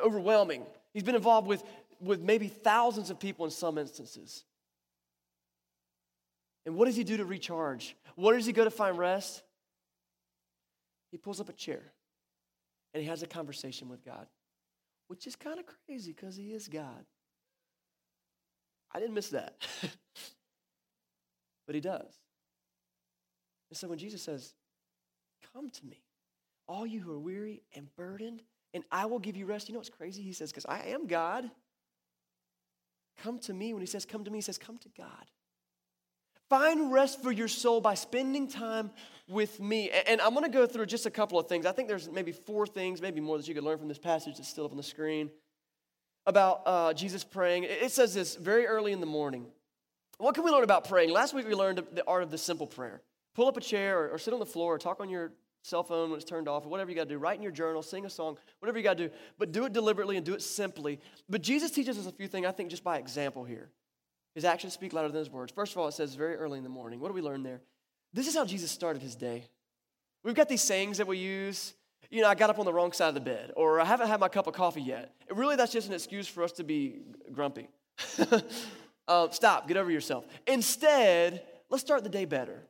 overwhelming. 0.02 0.64
He's 0.94 1.02
been 1.02 1.14
involved 1.14 1.46
with, 1.46 1.62
with 2.00 2.22
maybe 2.22 2.48
thousands 2.48 3.10
of 3.10 3.20
people 3.20 3.44
in 3.44 3.50
some 3.50 3.76
instances. 3.76 4.44
And 6.64 6.76
what 6.76 6.86
does 6.86 6.96
he 6.96 7.04
do 7.04 7.18
to 7.18 7.26
recharge? 7.26 7.94
Where 8.14 8.34
does 8.34 8.46
he 8.46 8.54
go 8.54 8.64
to 8.64 8.70
find 8.70 8.96
rest? 8.96 9.42
He 11.10 11.18
pulls 11.18 11.42
up 11.42 11.50
a 11.50 11.52
chair 11.52 11.82
and 12.94 13.02
he 13.02 13.10
has 13.10 13.22
a 13.22 13.26
conversation 13.26 13.90
with 13.90 14.02
God, 14.02 14.26
which 15.08 15.26
is 15.26 15.36
kind 15.36 15.60
of 15.60 15.66
crazy 15.66 16.12
because 16.12 16.36
he 16.36 16.54
is 16.54 16.68
God. 16.68 17.04
I 18.92 19.00
didn't 19.00 19.14
miss 19.14 19.30
that. 19.30 19.54
but 21.66 21.74
he 21.74 21.80
does. 21.80 22.12
And 23.70 23.76
so 23.76 23.88
when 23.88 23.98
Jesus 23.98 24.22
says, 24.22 24.54
Come 25.52 25.70
to 25.70 25.86
me, 25.86 26.02
all 26.68 26.86
you 26.86 27.00
who 27.00 27.12
are 27.12 27.18
weary 27.18 27.62
and 27.74 27.88
burdened, 27.96 28.42
and 28.74 28.84
I 28.90 29.06
will 29.06 29.18
give 29.18 29.36
you 29.36 29.46
rest. 29.46 29.68
You 29.68 29.74
know 29.74 29.78
what's 29.80 29.88
crazy? 29.88 30.22
He 30.22 30.32
says, 30.32 30.50
Because 30.50 30.66
I 30.66 30.80
am 30.88 31.06
God. 31.06 31.50
Come 33.22 33.38
to 33.40 33.54
me. 33.54 33.72
When 33.72 33.80
he 33.80 33.86
says 33.86 34.04
come 34.04 34.24
to 34.24 34.30
me, 34.30 34.38
he 34.38 34.42
says, 34.42 34.58
Come 34.58 34.78
to 34.78 34.88
God. 34.96 35.26
Find 36.48 36.92
rest 36.92 37.22
for 37.22 37.32
your 37.32 37.48
soul 37.48 37.80
by 37.80 37.94
spending 37.94 38.46
time 38.46 38.90
with 39.28 39.58
me. 39.58 39.90
And 39.90 40.20
I'm 40.20 40.30
going 40.30 40.44
to 40.44 40.50
go 40.50 40.66
through 40.66 40.86
just 40.86 41.04
a 41.04 41.10
couple 41.10 41.40
of 41.40 41.48
things. 41.48 41.66
I 41.66 41.72
think 41.72 41.88
there's 41.88 42.08
maybe 42.08 42.30
four 42.30 42.66
things, 42.66 43.02
maybe 43.02 43.20
more, 43.20 43.36
that 43.36 43.48
you 43.48 43.54
could 43.54 43.64
learn 43.64 43.78
from 43.78 43.88
this 43.88 43.98
passage 43.98 44.36
that's 44.36 44.48
still 44.48 44.64
up 44.64 44.70
on 44.70 44.76
the 44.76 44.82
screen 44.82 45.30
about 46.26 46.62
uh, 46.66 46.92
Jesus 46.92 47.24
praying. 47.24 47.64
It 47.64 47.92
says 47.92 48.14
this 48.14 48.36
very 48.36 48.66
early 48.66 48.92
in 48.92 49.00
the 49.00 49.06
morning. 49.06 49.46
What 50.18 50.34
can 50.34 50.44
we 50.44 50.50
learn 50.50 50.64
about 50.64 50.88
praying? 50.88 51.10
Last 51.10 51.34
week 51.34 51.46
we 51.46 51.54
learned 51.54 51.82
the 51.92 52.04
art 52.06 52.22
of 52.22 52.30
the 52.30 52.38
simple 52.38 52.66
prayer. 52.66 53.02
Pull 53.34 53.48
up 53.48 53.56
a 53.56 53.60
chair 53.60 53.98
or, 53.98 54.10
or 54.10 54.18
sit 54.18 54.32
on 54.32 54.40
the 54.40 54.46
floor 54.46 54.74
or 54.74 54.78
talk 54.78 55.00
on 55.00 55.08
your 55.08 55.32
cell 55.62 55.82
phone 55.82 56.10
when 56.10 56.18
it's 56.18 56.28
turned 56.28 56.48
off 56.48 56.64
or 56.64 56.68
whatever 56.68 56.90
you 56.90 56.96
got 56.96 57.04
to 57.04 57.14
do. 57.14 57.18
Write 57.18 57.36
in 57.36 57.42
your 57.42 57.52
journal, 57.52 57.82
sing 57.82 58.06
a 58.06 58.10
song, 58.10 58.38
whatever 58.60 58.78
you 58.78 58.84
got 58.84 58.96
to 58.96 59.08
do. 59.08 59.14
But 59.38 59.52
do 59.52 59.66
it 59.66 59.72
deliberately 59.72 60.16
and 60.16 60.24
do 60.24 60.34
it 60.34 60.42
simply. 60.42 61.00
But 61.28 61.42
Jesus 61.42 61.70
teaches 61.70 61.98
us 61.98 62.06
a 62.06 62.12
few 62.12 62.28
things, 62.28 62.46
I 62.46 62.52
think, 62.52 62.70
just 62.70 62.84
by 62.84 62.98
example 62.98 63.44
here. 63.44 63.68
His 64.34 64.44
actions 64.44 64.72
speak 64.72 64.92
louder 64.92 65.08
than 65.08 65.18
his 65.18 65.30
words. 65.30 65.52
First 65.52 65.72
of 65.72 65.78
all, 65.78 65.88
it 65.88 65.92
says 65.92 66.14
very 66.14 66.36
early 66.36 66.58
in 66.58 66.64
the 66.64 66.70
morning. 66.70 67.00
What 67.00 67.08
do 67.08 67.14
we 67.14 67.22
learn 67.22 67.42
there? 67.42 67.60
This 68.12 68.26
is 68.26 68.34
how 68.34 68.44
Jesus 68.44 68.70
started 68.70 69.02
his 69.02 69.16
day. 69.16 69.44
We've 70.22 70.34
got 70.34 70.48
these 70.48 70.62
sayings 70.62 70.98
that 70.98 71.06
we 71.06 71.18
use. 71.18 71.74
You 72.10 72.22
know, 72.22 72.28
I 72.28 72.34
got 72.34 72.50
up 72.50 72.58
on 72.58 72.64
the 72.64 72.72
wrong 72.72 72.92
side 72.92 73.08
of 73.08 73.14
the 73.14 73.20
bed, 73.20 73.52
or 73.56 73.80
I 73.80 73.84
haven't 73.84 74.08
had 74.08 74.20
my 74.20 74.28
cup 74.28 74.46
of 74.46 74.54
coffee 74.54 74.82
yet. 74.82 75.12
Really, 75.30 75.56
that's 75.56 75.72
just 75.72 75.88
an 75.88 75.94
excuse 75.94 76.28
for 76.28 76.42
us 76.42 76.52
to 76.52 76.64
be 76.64 77.00
grumpy. 77.32 77.68
uh, 79.08 79.30
stop, 79.30 79.68
get 79.68 79.76
over 79.76 79.90
yourself. 79.90 80.26
Instead, 80.46 81.42
let's 81.68 81.82
start 81.82 82.02
the 82.02 82.08
day 82.08 82.24
better. 82.24 82.62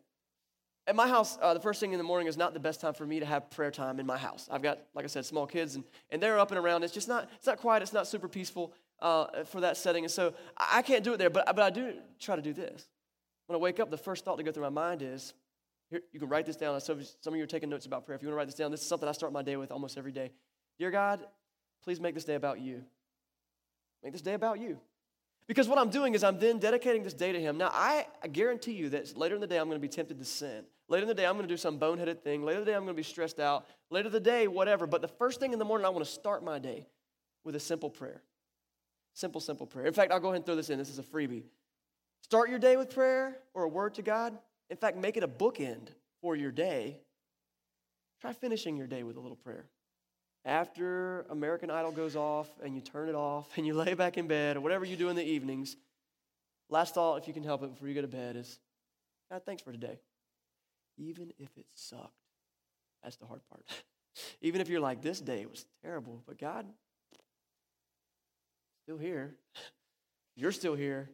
At 0.88 0.94
my 0.94 1.08
house, 1.08 1.36
uh, 1.42 1.52
the 1.52 1.60
first 1.60 1.80
thing 1.80 1.92
in 1.92 1.98
the 1.98 2.04
morning 2.04 2.28
is 2.28 2.36
not 2.36 2.54
the 2.54 2.60
best 2.60 2.80
time 2.80 2.94
for 2.94 3.04
me 3.04 3.18
to 3.18 3.26
have 3.26 3.50
prayer 3.50 3.72
time 3.72 3.98
in 3.98 4.06
my 4.06 4.16
house. 4.16 4.48
I've 4.50 4.62
got, 4.62 4.78
like 4.94 5.04
I 5.04 5.08
said, 5.08 5.24
small 5.24 5.46
kids, 5.46 5.74
and, 5.74 5.84
and 6.10 6.22
they're 6.22 6.38
up 6.38 6.52
and 6.52 6.58
around. 6.58 6.84
It's 6.84 6.94
just 6.94 7.08
not, 7.08 7.28
it's 7.36 7.46
not 7.46 7.58
quiet. 7.58 7.82
It's 7.82 7.92
not 7.92 8.06
super 8.06 8.28
peaceful 8.28 8.72
uh, 9.00 9.44
for 9.44 9.60
that 9.62 9.76
setting. 9.76 10.04
And 10.04 10.12
so 10.12 10.32
I 10.56 10.82
can't 10.82 11.02
do 11.02 11.12
it 11.14 11.16
there, 11.16 11.30
but, 11.30 11.44
but 11.46 11.58
I 11.58 11.70
do 11.70 11.94
try 12.20 12.36
to 12.36 12.42
do 12.42 12.52
this. 12.52 12.86
When 13.46 13.56
I 13.56 13.60
wake 13.60 13.80
up, 13.80 13.90
the 13.90 13.98
first 13.98 14.24
thought 14.24 14.36
to 14.36 14.44
go 14.44 14.52
through 14.52 14.64
my 14.64 14.68
mind 14.68 15.02
is, 15.02 15.34
here, 15.90 16.00
you 16.12 16.20
can 16.20 16.28
write 16.28 16.46
this 16.46 16.56
down. 16.56 16.80
Some 16.80 16.98
of 16.98 17.36
you 17.36 17.42
are 17.42 17.46
taking 17.46 17.68
notes 17.68 17.86
about 17.86 18.04
prayer. 18.04 18.16
If 18.16 18.22
you 18.22 18.28
want 18.28 18.34
to 18.34 18.38
write 18.38 18.46
this 18.46 18.56
down, 18.56 18.70
this 18.70 18.80
is 18.80 18.88
something 18.88 19.08
I 19.08 19.12
start 19.12 19.32
my 19.32 19.42
day 19.42 19.56
with 19.56 19.70
almost 19.70 19.96
every 19.96 20.12
day. 20.12 20.32
Dear 20.78 20.90
God, 20.90 21.24
please 21.82 22.00
make 22.00 22.14
this 22.14 22.24
day 22.24 22.34
about 22.34 22.60
you. 22.60 22.82
Make 24.02 24.12
this 24.12 24.22
day 24.22 24.34
about 24.34 24.58
you. 24.60 24.80
Because 25.46 25.68
what 25.68 25.78
I'm 25.78 25.90
doing 25.90 26.14
is 26.14 26.24
I'm 26.24 26.38
then 26.38 26.58
dedicating 26.58 27.04
this 27.04 27.14
day 27.14 27.30
to 27.30 27.40
Him. 27.40 27.56
Now, 27.56 27.70
I, 27.72 28.06
I 28.22 28.26
guarantee 28.26 28.72
you 28.72 28.88
that 28.90 29.16
later 29.16 29.36
in 29.36 29.40
the 29.40 29.46
day 29.46 29.58
I'm 29.58 29.68
going 29.68 29.80
to 29.80 29.82
be 29.82 29.88
tempted 29.88 30.18
to 30.18 30.24
sin. 30.24 30.64
Later 30.88 31.02
in 31.02 31.08
the 31.08 31.14
day 31.14 31.24
I'm 31.24 31.34
going 31.34 31.46
to 31.46 31.52
do 31.52 31.56
some 31.56 31.78
boneheaded 31.78 32.22
thing. 32.22 32.44
Later 32.44 32.58
in 32.58 32.64
the 32.64 32.70
day 32.70 32.76
I'm 32.76 32.82
going 32.82 32.94
to 32.94 33.00
be 33.00 33.04
stressed 33.04 33.38
out. 33.38 33.66
Later 33.90 34.08
in 34.08 34.12
the 34.12 34.20
day, 34.20 34.48
whatever. 34.48 34.86
But 34.86 35.02
the 35.02 35.08
first 35.08 35.38
thing 35.38 35.52
in 35.52 35.58
the 35.58 35.64
morning, 35.64 35.86
I 35.86 35.90
want 35.90 36.04
to 36.04 36.10
start 36.10 36.44
my 36.44 36.58
day 36.58 36.88
with 37.44 37.54
a 37.54 37.60
simple 37.60 37.90
prayer. 37.90 38.22
Simple, 39.14 39.40
simple 39.40 39.66
prayer. 39.66 39.86
In 39.86 39.92
fact, 39.92 40.12
I'll 40.12 40.20
go 40.20 40.28
ahead 40.28 40.36
and 40.36 40.46
throw 40.46 40.56
this 40.56 40.68
in. 40.68 40.78
This 40.78 40.90
is 40.90 40.98
a 40.98 41.02
freebie. 41.02 41.44
Start 42.22 42.50
your 42.50 42.58
day 42.58 42.76
with 42.76 42.92
prayer 42.92 43.38
or 43.54 43.62
a 43.64 43.68
word 43.68 43.94
to 43.94 44.02
God. 44.02 44.36
In 44.70 44.76
fact, 44.76 44.96
make 44.96 45.16
it 45.16 45.22
a 45.22 45.28
bookend 45.28 45.88
for 46.20 46.36
your 46.36 46.50
day. 46.50 46.98
Try 48.20 48.32
finishing 48.32 48.76
your 48.76 48.86
day 48.86 49.02
with 49.02 49.16
a 49.16 49.20
little 49.20 49.36
prayer 49.36 49.66
after 50.46 51.26
American 51.28 51.70
Idol 51.70 51.90
goes 51.90 52.14
off 52.14 52.48
and 52.62 52.74
you 52.74 52.80
turn 52.80 53.08
it 53.08 53.16
off 53.16 53.48
and 53.56 53.66
you 53.66 53.74
lay 53.74 53.94
back 53.94 54.16
in 54.16 54.28
bed 54.28 54.56
or 54.56 54.60
whatever 54.60 54.84
you 54.84 54.96
do 54.96 55.08
in 55.08 55.16
the 55.16 55.24
evenings, 55.24 55.76
last 56.70 56.94
thought, 56.94 57.16
if 57.16 57.26
you 57.26 57.34
can 57.34 57.42
help 57.42 57.64
it 57.64 57.70
before 57.70 57.88
you 57.88 57.94
go 57.94 58.00
to 58.00 58.08
bed, 58.08 58.36
is 58.36 58.60
God, 59.30 59.42
thanks 59.44 59.62
for 59.62 59.72
today. 59.72 59.98
Even 60.96 61.32
if 61.38 61.50
it 61.58 61.66
sucked, 61.74 62.12
that's 63.02 63.16
the 63.16 63.26
hard 63.26 63.40
part. 63.50 63.66
Even 64.40 64.60
if 64.60 64.68
you're 64.68 64.80
like, 64.80 65.02
this 65.02 65.20
day 65.20 65.44
was 65.46 65.66
terrible, 65.82 66.22
but 66.26 66.38
God, 66.38 66.64
still 68.84 68.96
here. 68.96 69.34
You're 70.38 70.52
still 70.52 70.74
here. 70.74 71.08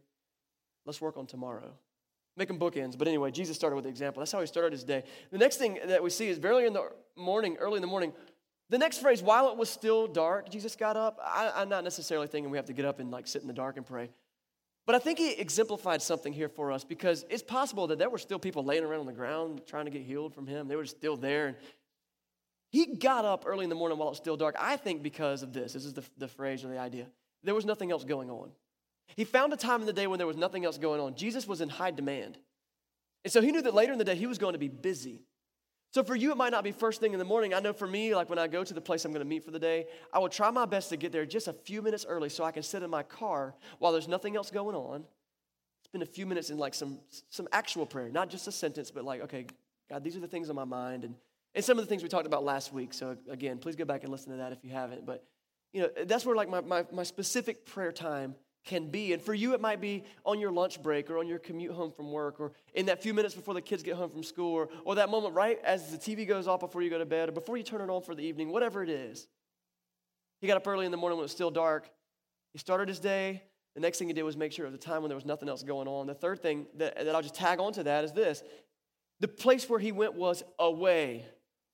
Let's 0.84 1.00
work 1.00 1.16
on 1.16 1.26
tomorrow. 1.26 1.72
Make 2.36 2.48
them 2.48 2.58
bookends. 2.58 2.96
But 2.96 3.08
anyway, 3.08 3.30
Jesus 3.30 3.56
started 3.56 3.76
with 3.76 3.84
the 3.84 3.90
example. 3.90 4.20
That's 4.20 4.32
how 4.32 4.40
he 4.40 4.46
started 4.46 4.72
his 4.72 4.84
day. 4.84 5.04
The 5.30 5.38
next 5.38 5.58
thing 5.58 5.78
that 5.84 6.02
we 6.02 6.10
see 6.10 6.28
is 6.28 6.38
very 6.38 6.66
in 6.66 6.72
the 6.72 6.90
morning, 7.16 7.56
early 7.58 7.76
in 7.76 7.82
the 7.82 7.88
morning, 7.88 8.12
the 8.70 8.78
next 8.78 8.98
phrase, 8.98 9.22
while 9.22 9.50
it 9.50 9.58
was 9.58 9.68
still 9.68 10.06
dark, 10.06 10.48
Jesus 10.48 10.76
got 10.76 10.96
up. 10.96 11.18
I, 11.22 11.60
am 11.60 11.68
not 11.68 11.84
necessarily 11.84 12.26
thinking 12.26 12.50
we 12.50 12.56
have 12.56 12.66
to 12.66 12.72
get 12.72 12.86
up 12.86 13.00
and 13.00 13.10
like 13.10 13.26
sit 13.26 13.42
in 13.42 13.48
the 13.48 13.54
dark 13.54 13.76
and 13.76 13.84
pray. 13.84 14.08
But 14.86 14.94
I 14.94 14.98
think 14.98 15.18
he 15.18 15.32
exemplified 15.32 16.00
something 16.00 16.32
here 16.32 16.48
for 16.48 16.72
us 16.72 16.82
because 16.82 17.24
it's 17.28 17.42
possible 17.42 17.86
that 17.88 17.98
there 17.98 18.10
were 18.10 18.18
still 18.18 18.38
people 18.38 18.64
laying 18.64 18.82
around 18.82 19.00
on 19.00 19.06
the 19.06 19.12
ground 19.12 19.62
trying 19.66 19.84
to 19.84 19.90
get 19.90 20.02
healed 20.02 20.34
from 20.34 20.46
him. 20.46 20.68
They 20.68 20.76
were 20.76 20.86
still 20.86 21.16
there. 21.16 21.48
And 21.48 21.56
he 22.70 22.96
got 22.96 23.26
up 23.26 23.44
early 23.46 23.64
in 23.64 23.68
the 23.68 23.76
morning 23.76 23.98
while 23.98 24.08
it 24.08 24.12
was 24.12 24.18
still 24.18 24.38
dark, 24.38 24.56
I 24.58 24.76
think 24.76 25.02
because 25.02 25.42
of 25.42 25.52
this. 25.52 25.74
This 25.74 25.84
is 25.84 25.92
the, 25.92 26.02
the 26.16 26.26
phrase 26.26 26.64
or 26.64 26.68
the 26.68 26.78
idea. 26.78 27.06
There 27.44 27.54
was 27.54 27.66
nothing 27.66 27.92
else 27.92 28.04
going 28.04 28.30
on. 28.30 28.50
He 29.16 29.24
found 29.24 29.52
a 29.52 29.56
time 29.56 29.80
in 29.80 29.86
the 29.86 29.92
day 29.92 30.06
when 30.06 30.18
there 30.18 30.26
was 30.26 30.36
nothing 30.36 30.64
else 30.64 30.78
going 30.78 31.00
on. 31.00 31.14
Jesus 31.14 31.46
was 31.46 31.60
in 31.60 31.68
high 31.68 31.90
demand. 31.90 32.38
And 33.24 33.32
so 33.32 33.40
he 33.40 33.52
knew 33.52 33.62
that 33.62 33.74
later 33.74 33.92
in 33.92 33.98
the 33.98 34.04
day 34.04 34.16
he 34.16 34.26
was 34.26 34.38
going 34.38 34.54
to 34.54 34.58
be 34.58 34.68
busy. 34.68 35.22
So 35.92 36.02
for 36.02 36.16
you, 36.16 36.32
it 36.32 36.38
might 36.38 36.52
not 36.52 36.64
be 36.64 36.72
first 36.72 37.00
thing 37.00 37.12
in 37.12 37.18
the 37.18 37.24
morning. 37.24 37.52
I 37.52 37.60
know 37.60 37.74
for 37.74 37.86
me, 37.86 38.14
like 38.14 38.30
when 38.30 38.38
I 38.38 38.46
go 38.46 38.64
to 38.64 38.74
the 38.74 38.80
place 38.80 39.04
I'm 39.04 39.12
going 39.12 39.24
to 39.24 39.28
meet 39.28 39.44
for 39.44 39.50
the 39.50 39.58
day, 39.58 39.86
I 40.12 40.18
will 40.18 40.30
try 40.30 40.50
my 40.50 40.64
best 40.64 40.88
to 40.88 40.96
get 40.96 41.12
there 41.12 41.26
just 41.26 41.48
a 41.48 41.52
few 41.52 41.82
minutes 41.82 42.06
early 42.08 42.30
so 42.30 42.44
I 42.44 42.50
can 42.50 42.62
sit 42.62 42.82
in 42.82 42.88
my 42.88 43.02
car 43.02 43.54
while 43.78 43.92
there's 43.92 44.08
nothing 44.08 44.34
else 44.34 44.50
going 44.50 44.74
on. 44.74 45.04
Spend 45.84 46.02
a 46.02 46.06
few 46.06 46.24
minutes 46.24 46.48
in 46.48 46.56
like 46.56 46.72
some 46.72 46.98
some 47.28 47.46
actual 47.52 47.84
prayer, 47.84 48.08
not 48.08 48.30
just 48.30 48.48
a 48.48 48.52
sentence, 48.52 48.90
but 48.90 49.04
like, 49.04 49.20
okay, 49.22 49.46
God, 49.90 50.02
these 50.02 50.16
are 50.16 50.20
the 50.20 50.28
things 50.28 50.48
on 50.48 50.56
my 50.56 50.64
mind, 50.64 51.04
and 51.04 51.14
and 51.54 51.62
some 51.62 51.78
of 51.78 51.84
the 51.84 51.88
things 51.88 52.02
we 52.02 52.08
talked 52.08 52.26
about 52.26 52.44
last 52.44 52.72
week. 52.72 52.94
So 52.94 53.18
again, 53.28 53.58
please 53.58 53.76
go 53.76 53.84
back 53.84 54.02
and 54.02 54.10
listen 54.10 54.30
to 54.32 54.38
that 54.38 54.52
if 54.52 54.64
you 54.64 54.70
haven't. 54.70 55.04
But 55.04 55.26
you 55.74 55.82
know, 55.82 56.04
that's 56.06 56.24
where 56.24 56.34
like 56.34 56.48
my 56.48 56.62
my, 56.62 56.86
my 56.90 57.02
specific 57.02 57.66
prayer 57.66 57.92
time 57.92 58.34
can 58.64 58.88
be. 58.88 59.12
And 59.12 59.20
for 59.20 59.34
you, 59.34 59.54
it 59.54 59.60
might 59.60 59.80
be 59.80 60.04
on 60.24 60.38
your 60.38 60.52
lunch 60.52 60.82
break 60.82 61.10
or 61.10 61.18
on 61.18 61.26
your 61.26 61.38
commute 61.38 61.72
home 61.72 61.90
from 61.90 62.12
work 62.12 62.38
or 62.38 62.52
in 62.74 62.86
that 62.86 63.02
few 63.02 63.12
minutes 63.12 63.34
before 63.34 63.54
the 63.54 63.60
kids 63.60 63.82
get 63.82 63.96
home 63.96 64.10
from 64.10 64.22
school 64.22 64.52
or, 64.52 64.68
or 64.84 64.94
that 64.96 65.08
moment 65.08 65.34
right 65.34 65.58
as 65.64 65.90
the 65.90 65.98
TV 65.98 66.26
goes 66.26 66.46
off 66.46 66.60
before 66.60 66.82
you 66.82 66.90
go 66.90 66.98
to 66.98 67.06
bed 67.06 67.28
or 67.28 67.32
before 67.32 67.56
you 67.56 67.62
turn 67.62 67.80
it 67.80 67.90
on 67.90 68.02
for 68.02 68.14
the 68.14 68.22
evening, 68.22 68.50
whatever 68.52 68.82
it 68.82 68.88
is. 68.88 69.26
He 70.40 70.46
got 70.46 70.56
up 70.56 70.66
early 70.66 70.86
in 70.86 70.90
the 70.90 70.96
morning 70.96 71.18
when 71.18 71.22
it 71.22 71.26
was 71.26 71.32
still 71.32 71.50
dark. 71.50 71.88
He 72.52 72.58
started 72.58 72.88
his 72.88 73.00
day. 73.00 73.42
The 73.74 73.80
next 73.80 73.98
thing 73.98 74.08
he 74.08 74.14
did 74.14 74.22
was 74.22 74.36
make 74.36 74.52
sure 74.52 74.66
it 74.66 74.68
was 74.68 74.74
a 74.74 74.82
time 74.82 75.02
when 75.02 75.08
there 75.08 75.16
was 75.16 75.24
nothing 75.24 75.48
else 75.48 75.62
going 75.62 75.88
on. 75.88 76.06
The 76.06 76.14
third 76.14 76.42
thing 76.42 76.66
that, 76.76 76.96
that 76.96 77.14
I'll 77.14 77.22
just 77.22 77.34
tag 77.34 77.58
on 77.58 77.72
to 77.74 77.84
that 77.84 78.04
is 78.04 78.12
this 78.12 78.42
the 79.20 79.28
place 79.28 79.68
where 79.68 79.78
he 79.78 79.92
went 79.92 80.14
was 80.14 80.42
away 80.58 81.24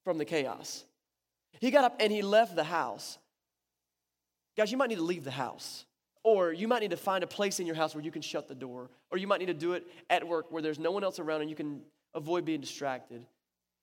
from 0.05 0.19
the 0.19 0.25
chaos. 0.25 0.85
He 1.61 1.71
got 1.71 1.85
up 1.85 1.97
and 1.99 2.13
he 2.13 2.23
left 2.23 2.55
the 2.55 2.65
house. 2.65 3.19
Guys, 4.57 4.71
you 4.71 4.77
might 4.77 4.91
need 4.91 4.97
to 4.97 5.03
leave 5.03 5.25
the 5.25 5.31
house. 5.31 5.87
Or 6.29 6.53
you 6.53 6.69
might 6.69 6.81
need 6.81 6.91
to 6.91 6.99
find 6.99 7.25
a 7.25 7.27
place 7.27 7.59
in 7.59 7.67
your 7.67 7.75
house 7.75 7.95
where 7.95 8.05
you 8.05 8.11
can 8.11 8.21
shut 8.21 8.49
the 8.49 8.55
door. 8.55 8.91
Or 9.11 9.17
you 9.17 9.27
might 9.27 9.41
need 9.41 9.47
to 9.47 9.55
do 9.55 9.73
it 9.73 9.87
at 10.11 10.29
work 10.29 10.53
where 10.53 10.61
there's 10.61 10.79
no 10.79 10.91
one 10.91 11.03
else 11.03 11.19
around 11.19 11.41
and 11.41 11.49
you 11.49 11.57
can 11.57 11.81
avoid 12.15 12.45
being 12.45 12.61
distracted. 12.61 13.25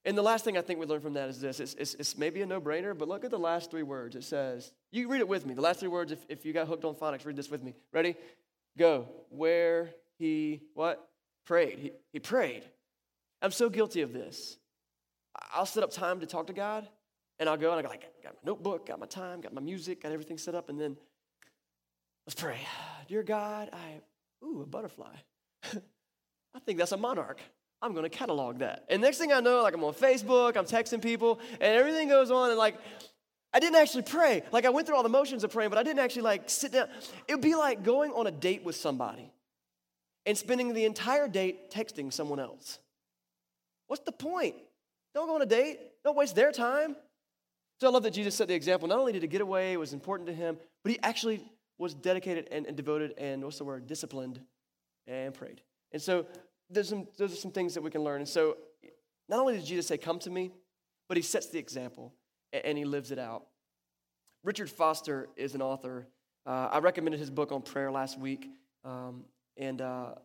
And 0.05 0.15
the 0.15 0.21
last 0.21 0.45
thing 0.45 0.55
I 0.55 0.61
think 0.61 0.79
we 0.79 0.85
learn 0.85 1.01
from 1.01 1.13
that 1.13 1.27
is 1.27 1.41
this 1.41 1.59
it's, 1.59 1.73
it's, 1.73 1.95
it's, 1.95 2.15
maybe 2.19 2.43
a 2.43 2.45
no 2.45 2.61
brainer, 2.61 2.95
but 2.95 3.07
look 3.07 3.25
at 3.25 3.31
the 3.31 3.39
last 3.39 3.71
three 3.71 3.81
words. 3.81 4.15
It 4.15 4.23
says, 4.23 4.71
you 4.91 5.07
read 5.07 5.21
it 5.21 5.27
with 5.27 5.43
me. 5.43 5.55
The 5.55 5.61
last 5.63 5.79
three 5.79 5.89
words, 5.89 6.11
if, 6.11 6.19
if 6.29 6.45
you 6.45 6.53
got 6.53 6.67
hooked 6.67 6.85
on 6.85 6.93
phonics, 6.93 7.25
read 7.25 7.35
this 7.35 7.49
with 7.49 7.63
me. 7.63 7.73
Ready? 7.91 8.15
Go. 8.77 9.07
Where 9.29 9.89
he, 10.19 10.61
what? 10.75 11.09
Prayed. 11.47 11.79
He, 11.79 11.91
he 12.13 12.19
prayed. 12.19 12.61
I'm 13.41 13.49
so 13.49 13.69
guilty 13.69 14.01
of 14.01 14.13
this. 14.13 14.59
I'll 15.51 15.65
set 15.65 15.81
up 15.81 15.89
time 15.89 16.19
to 16.19 16.27
talk 16.27 16.45
to 16.45 16.53
God, 16.53 16.87
and 17.39 17.49
I'll 17.49 17.57
go 17.57 17.71
and 17.71 17.79
I 17.79 17.81
go 17.81 17.89
like, 17.89 18.03
got 18.21 18.33
my 18.35 18.51
notebook, 18.51 18.85
got 18.85 18.99
my 18.99 19.07
time, 19.07 19.41
got 19.41 19.51
my 19.51 19.61
music, 19.61 20.03
got 20.03 20.11
everything 20.11 20.37
set 20.37 20.53
up, 20.53 20.69
and 20.69 20.79
then 20.79 20.95
Let's 22.25 22.39
pray. 22.39 22.57
Dear 23.07 23.23
God, 23.23 23.69
I, 23.71 24.45
ooh, 24.45 24.61
a 24.63 24.65
butterfly. 24.65 25.13
I 25.63 26.59
think 26.65 26.79
that's 26.79 26.91
a 26.91 26.97
monarch. 26.97 27.39
I'm 27.81 27.93
to 27.93 28.09
catalog 28.09 28.59
that. 28.59 28.85
And 28.89 29.01
next 29.01 29.19
thing 29.19 29.31
I 29.31 29.41
know, 29.41 29.61
like 29.61 29.75
I'm 29.75 29.83
on 29.83 29.93
Facebook, 29.93 30.57
I'm 30.57 30.65
texting 30.65 31.01
people, 31.01 31.39
and 31.51 31.61
everything 31.61 32.09
goes 32.09 32.31
on, 32.31 32.49
and 32.49 32.57
like, 32.57 32.77
I 33.53 33.59
didn't 33.59 33.75
actually 33.75 34.03
pray. 34.03 34.41
Like 34.51 34.65
I 34.65 34.69
went 34.69 34.87
through 34.87 34.95
all 34.95 35.03
the 35.03 35.09
motions 35.09 35.43
of 35.43 35.51
praying, 35.51 35.69
but 35.69 35.77
I 35.77 35.83
didn't 35.83 35.99
actually 35.99 36.23
like 36.23 36.49
sit 36.49 36.71
down. 36.71 36.87
It 37.27 37.35
would 37.35 37.41
be 37.41 37.55
like 37.55 37.83
going 37.83 38.11
on 38.11 38.27
a 38.27 38.31
date 38.31 38.63
with 38.63 38.75
somebody 38.75 39.31
and 40.25 40.37
spending 40.37 40.73
the 40.73 40.85
entire 40.85 41.27
date 41.27 41.71
texting 41.71 42.11
someone 42.11 42.39
else. 42.39 42.79
What's 43.87 44.03
the 44.03 44.11
point? 44.11 44.55
Don't 45.13 45.27
go 45.27 45.35
on 45.35 45.41
a 45.41 45.45
date. 45.45 45.79
Don't 46.03 46.17
waste 46.17 46.35
their 46.35 46.51
time. 46.51 46.95
So 47.79 47.87
I 47.87 47.91
love 47.91 48.03
that 48.03 48.11
Jesus 48.11 48.35
set 48.35 48.47
the 48.47 48.55
example. 48.55 48.87
Not 48.87 48.99
only 48.99 49.11
did 49.13 49.21
he 49.21 49.27
get 49.27 49.41
away, 49.41 49.73
it 49.73 49.79
was 49.79 49.93
important 49.93 50.27
to 50.27 50.33
him, 50.33 50.57
but 50.83 50.91
he 50.91 50.99
actually 51.03 51.41
was 51.77 51.93
dedicated 51.93 52.47
and, 52.51 52.65
and 52.65 52.77
devoted 52.77 53.13
and 53.17 53.43
what's 53.43 53.57
the 53.57 53.63
word? 53.63 53.87
Disciplined 53.87 54.39
and 55.07 55.33
prayed. 55.33 55.61
And 55.91 56.01
so 56.01 56.25
there's 56.69 56.89
some, 56.89 57.07
those 57.17 57.33
are 57.33 57.37
some 57.37 57.51
things 57.51 57.73
that 57.73 57.81
we 57.81 57.89
can 57.89 58.03
learn. 58.03 58.21
And 58.21 58.29
so 58.29 58.57
not 59.29 59.39
only 59.39 59.55
did 59.55 59.65
Jesus 59.65 59.87
say, 59.87 59.97
Come 59.97 60.19
to 60.19 60.29
me, 60.29 60.51
but 61.07 61.17
he 61.17 61.23
sets 61.23 61.47
the 61.47 61.59
example 61.59 62.13
and, 62.53 62.65
and 62.65 62.77
he 62.77 62.85
lives 62.85 63.11
it 63.11 63.19
out. 63.19 63.45
Richard 64.43 64.69
Foster 64.69 65.29
is 65.35 65.55
an 65.55 65.61
author. 65.61 66.07
Uh, 66.45 66.69
I 66.71 66.79
recommended 66.79 67.19
his 67.19 67.31
book 67.31 67.51
on 67.51 67.61
prayer 67.61 67.91
last 67.91 68.19
week. 68.19 68.49
Um, 68.83 69.25
and 69.57 69.81
uh, 69.81 70.15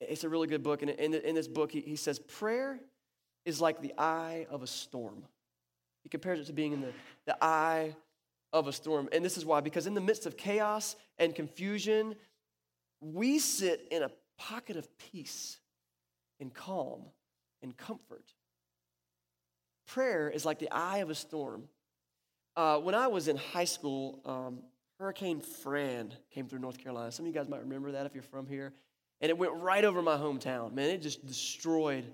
it's 0.00 0.24
a 0.24 0.28
really 0.28 0.46
good 0.46 0.62
book. 0.62 0.82
And 0.82 0.90
in, 0.90 1.14
in 1.14 1.34
this 1.34 1.48
book, 1.48 1.70
he, 1.70 1.80
he 1.80 1.96
says, 1.96 2.18
Prayer 2.18 2.80
is 3.44 3.60
like 3.60 3.80
the 3.80 3.92
eye 3.98 4.46
of 4.48 4.62
a 4.62 4.66
storm. 4.66 5.24
He 6.02 6.08
compares 6.08 6.40
it 6.40 6.46
to 6.46 6.52
being 6.52 6.72
in 6.72 6.80
the, 6.80 6.92
the 7.26 7.36
eye 7.42 7.94
of 8.54 8.68
a 8.68 8.72
storm. 8.72 9.08
And 9.12 9.22
this 9.22 9.36
is 9.36 9.44
why, 9.44 9.60
because 9.60 9.86
in 9.86 9.94
the 9.94 10.00
midst 10.00 10.24
of 10.24 10.36
chaos 10.36 10.94
and 11.18 11.34
confusion, 11.34 12.14
we 13.00 13.40
sit 13.40 13.88
in 13.90 14.04
a 14.04 14.10
pocket 14.38 14.76
of 14.76 14.88
peace 14.96 15.58
and 16.40 16.54
calm 16.54 17.02
and 17.62 17.76
comfort. 17.76 18.32
Prayer 19.88 20.30
is 20.30 20.44
like 20.46 20.60
the 20.60 20.70
eye 20.70 20.98
of 20.98 21.10
a 21.10 21.14
storm. 21.14 21.64
Uh, 22.56 22.78
when 22.78 22.94
I 22.94 23.08
was 23.08 23.26
in 23.26 23.36
high 23.36 23.64
school, 23.64 24.20
um, 24.24 24.60
Hurricane 25.00 25.40
Fran 25.40 26.14
came 26.30 26.46
through 26.46 26.60
North 26.60 26.78
Carolina. 26.78 27.10
Some 27.10 27.26
of 27.26 27.34
you 27.34 27.38
guys 27.38 27.48
might 27.48 27.60
remember 27.60 27.90
that 27.92 28.06
if 28.06 28.14
you're 28.14 28.22
from 28.22 28.46
here. 28.46 28.72
And 29.20 29.30
it 29.30 29.36
went 29.36 29.52
right 29.54 29.84
over 29.84 30.00
my 30.00 30.16
hometown. 30.16 30.72
Man, 30.72 30.90
it 30.90 31.02
just 31.02 31.26
destroyed 31.26 32.04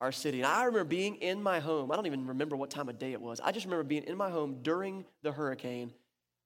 our 0.00 0.12
city. 0.12 0.38
And 0.38 0.46
I 0.46 0.64
remember 0.64 0.84
being 0.84 1.16
in 1.16 1.42
my 1.42 1.60
home. 1.60 1.90
I 1.90 1.96
don't 1.96 2.06
even 2.06 2.26
remember 2.26 2.56
what 2.56 2.70
time 2.70 2.88
of 2.88 2.98
day 2.98 3.12
it 3.12 3.20
was. 3.20 3.40
I 3.42 3.52
just 3.52 3.66
remember 3.66 3.84
being 3.84 4.04
in 4.04 4.16
my 4.16 4.30
home 4.30 4.58
during 4.62 5.04
the 5.22 5.32
hurricane. 5.32 5.92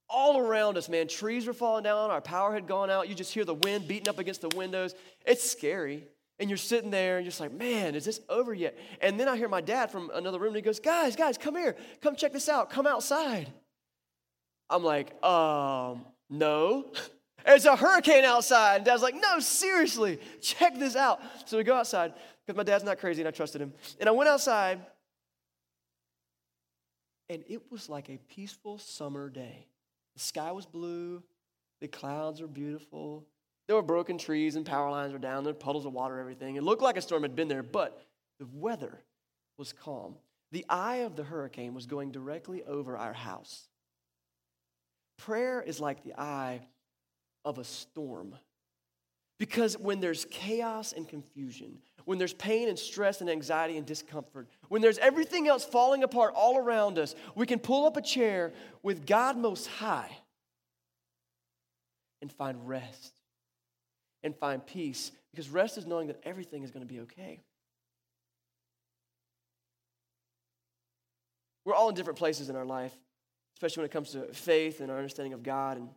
All 0.09 0.39
around 0.39 0.77
us, 0.77 0.89
man, 0.89 1.09
trees 1.09 1.47
were 1.47 1.53
falling 1.53 1.85
down, 1.85 2.11
our 2.11 2.21
power 2.21 2.53
had 2.53 2.67
gone 2.67 2.91
out. 2.91 3.09
You 3.09 3.15
just 3.15 3.33
hear 3.33 3.45
the 3.45 3.55
wind 3.55 3.89
beating 3.89 4.09
up 4.09 4.19
against 4.19 4.43
the 4.43 4.51
windows. 4.51 4.95
It's 5.27 5.49
scary. 5.49 6.07
And 6.39 6.51
you're 6.51 6.57
sitting 6.57 6.91
there 6.91 7.19
and 7.19 7.25
you're 7.25 7.31
just 7.31 7.41
like, 7.41 7.53
man, 7.53 7.95
is 7.95 8.05
this 8.05 8.21
over 8.29 8.53
yet? 8.53 8.77
And 9.01 9.19
then 9.19 9.29
I 9.29 9.37
hear 9.37 9.49
my 9.49 9.61
dad 9.61 9.91
from 9.91 10.11
another 10.13 10.39
room 10.39 10.49
and 10.49 10.57
he 10.57 10.63
goes, 10.63 10.81
guys, 10.81 11.15
guys, 11.15 11.39
come 11.39 11.55
here. 11.55 11.77
Come 12.01 12.17
check 12.17 12.33
this 12.33 12.49
out. 12.49 12.71
Come 12.71 12.87
outside. 12.87 13.53
I'm 14.69 14.83
like, 14.83 15.23
um, 15.23 16.05
no. 16.29 16.87
There's 17.45 17.65
a 17.65 17.77
hurricane 17.77 18.25
outside. 18.25 18.77
And 18.77 18.85
dad's 18.85 19.03
like, 19.03 19.15
no, 19.15 19.39
seriously, 19.41 20.19
check 20.41 20.79
this 20.79 20.97
out. 20.97 21.21
So 21.45 21.59
we 21.59 21.65
go 21.65 21.75
outside 21.75 22.15
because 22.47 22.57
my 22.57 22.63
dad's 22.63 22.85
not 22.85 22.99
crazy 22.99 23.23
and 23.23 23.29
I 23.29 23.31
trusted 23.31 23.61
him. 23.61 23.73
And 24.01 24.09
I 24.09 24.13
went 24.13 24.29
outside 24.29 24.81
and 27.29 27.43
it 27.49 27.71
was 27.71 27.89
like 27.89 28.11
a 28.11 28.19
peaceful 28.29 28.79
summer 28.79 29.29
day. 29.29 29.67
The 30.15 30.21
sky 30.21 30.53
was 30.53 30.67
blue, 30.67 31.23
the 31.81 31.89
clouds 31.89 32.41
were 32.41 32.47
beautiful. 32.47 33.27
There 33.67 33.77
were 33.77 33.83
broken 33.83 34.19
trees 34.19 34.57
and 34.57 34.67
power 34.67 34.91
lines 34.91 35.13
were 35.13 35.19
down, 35.19 35.45
there 35.45 35.53
were 35.53 35.59
puddles 35.59 35.87
of 35.87 35.93
water, 35.93 36.19
everything. 36.19 36.57
It 36.57 36.63
looked 36.63 36.83
like 36.83 36.97
a 36.97 37.01
storm 37.01 37.23
had 37.23 37.35
been 37.35 37.49
there, 37.49 37.63
but 37.63 38.07
the 38.39 38.47
weather 38.53 39.01
was 39.57 39.73
calm. 39.73 40.17
The 40.51 40.67
eye 40.69 40.97
of 40.97 41.17
the 41.17 41.25
hurricane 41.25 41.73
was 41.73 41.87
going 41.87 42.11
directly 42.11 42.63
over 42.65 42.97
our 42.97 43.15
house. 43.15 43.69
Prayer 45.17 45.63
is 45.63 45.81
like 45.81 46.03
the 46.03 46.21
eye 46.21 46.61
of 47.45 47.59
a 47.59 47.65
storm. 47.65 48.35
Because 49.43 49.77
when 49.77 49.99
there's 49.99 50.25
chaos 50.27 50.93
and 50.93 51.09
confusion, 51.09 51.79
when 52.05 52.17
there's 52.17 52.33
pain 52.33 52.69
and 52.69 52.79
stress 52.79 53.21
and 53.21 53.29
anxiety 53.29 53.77
and 53.77 53.85
discomfort, 53.85 54.47
when 54.69 54.81
there's 54.81 54.99
everything 54.99 55.49
else 55.49 55.65
falling 55.65 56.05
apart 56.05 56.35
all 56.37 56.59
around 56.59 56.97
us, 56.97 57.17
we 57.35 57.45
can 57.45 57.59
pull 57.59 57.85
up 57.85 57.97
a 57.97 58.03
chair 58.03 58.53
with 58.85 59.05
God 59.05 59.37
Most 59.37 59.67
High 59.67 60.17
and 62.21 62.31
find 62.31 62.69
rest 62.69 63.15
and 64.23 64.33
find 64.37 64.65
peace. 64.65 65.11
Because 65.33 65.51
rest 65.51 65.77
is 65.77 65.87
knowing 65.87 66.07
that 66.07 66.21
everything 66.23 66.63
is 66.63 66.71
going 66.71 66.87
to 66.87 66.95
be 66.95 67.01
okay. 67.01 67.41
We're 71.65 71.75
all 71.75 71.89
in 71.89 71.97
different 71.97 72.21
places 72.21 72.49
in 72.49 72.55
our 72.55 72.65
life, 72.65 72.95
especially 73.57 73.81
when 73.81 73.87
it 73.87 73.93
comes 73.93 74.13
to 74.13 74.33
faith 74.33 74.79
and 74.79 74.89
our 74.89 74.99
understanding 74.99 75.33
of 75.33 75.43
God. 75.43 75.79
And 75.79 75.89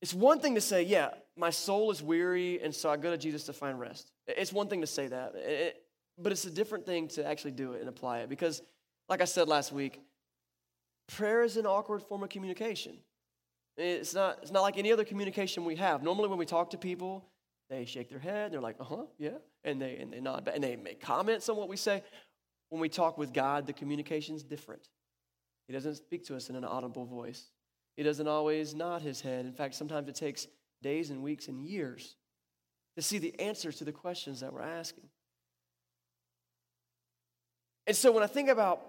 it's 0.00 0.14
one 0.14 0.40
thing 0.40 0.54
to 0.54 0.60
say, 0.60 0.82
yeah, 0.82 1.10
my 1.36 1.50
soul 1.50 1.90
is 1.90 2.02
weary, 2.02 2.60
and 2.62 2.74
so 2.74 2.90
I 2.90 2.96
go 2.96 3.10
to 3.10 3.18
Jesus 3.18 3.44
to 3.44 3.52
find 3.52 3.78
rest. 3.78 4.12
It's 4.26 4.52
one 4.52 4.68
thing 4.68 4.80
to 4.80 4.86
say 4.86 5.08
that, 5.08 5.34
it, 5.34 5.82
but 6.16 6.32
it's 6.32 6.44
a 6.44 6.50
different 6.50 6.86
thing 6.86 7.08
to 7.08 7.26
actually 7.26 7.52
do 7.52 7.72
it 7.72 7.80
and 7.80 7.88
apply 7.88 8.20
it. 8.20 8.28
Because, 8.28 8.62
like 9.08 9.20
I 9.20 9.24
said 9.24 9.48
last 9.48 9.72
week, 9.72 10.00
prayer 11.08 11.42
is 11.42 11.56
an 11.56 11.66
awkward 11.66 12.02
form 12.02 12.22
of 12.22 12.28
communication. 12.28 12.98
It's 13.76 14.14
not, 14.14 14.38
it's 14.42 14.50
not 14.50 14.62
like 14.62 14.76
any 14.76 14.92
other 14.92 15.04
communication 15.04 15.64
we 15.64 15.76
have. 15.76 16.02
Normally, 16.02 16.28
when 16.28 16.38
we 16.38 16.46
talk 16.46 16.70
to 16.70 16.78
people, 16.78 17.28
they 17.70 17.84
shake 17.84 18.08
their 18.08 18.18
head, 18.18 18.52
they're 18.52 18.60
like, 18.60 18.76
uh 18.80 18.84
huh, 18.84 19.04
yeah, 19.18 19.38
and 19.64 19.80
they, 19.80 19.96
and 19.96 20.12
they 20.12 20.20
nod, 20.20 20.48
and 20.52 20.62
they 20.62 20.76
make 20.76 21.00
comments 21.00 21.48
on 21.48 21.56
what 21.56 21.68
we 21.68 21.76
say. 21.76 22.02
When 22.70 22.80
we 22.80 22.88
talk 22.88 23.16
with 23.18 23.32
God, 23.32 23.66
the 23.66 23.72
communication's 23.72 24.42
different. 24.42 24.88
He 25.66 25.72
doesn't 25.72 25.96
speak 25.96 26.24
to 26.26 26.36
us 26.36 26.50
in 26.50 26.56
an 26.56 26.64
audible 26.64 27.04
voice. 27.04 27.50
He 27.98 28.04
doesn't 28.04 28.28
always 28.28 28.76
nod 28.76 29.02
his 29.02 29.20
head. 29.20 29.44
In 29.44 29.52
fact, 29.52 29.74
sometimes 29.74 30.08
it 30.08 30.14
takes 30.14 30.46
days 30.84 31.10
and 31.10 31.20
weeks 31.20 31.48
and 31.48 31.60
years 31.60 32.14
to 32.94 33.02
see 33.02 33.18
the 33.18 33.38
answers 33.40 33.74
to 33.78 33.84
the 33.84 33.90
questions 33.90 34.38
that 34.38 34.52
we're 34.52 34.62
asking. 34.62 35.02
And 37.88 37.96
so 37.96 38.12
when 38.12 38.22
I 38.22 38.28
think 38.28 38.50
about 38.50 38.80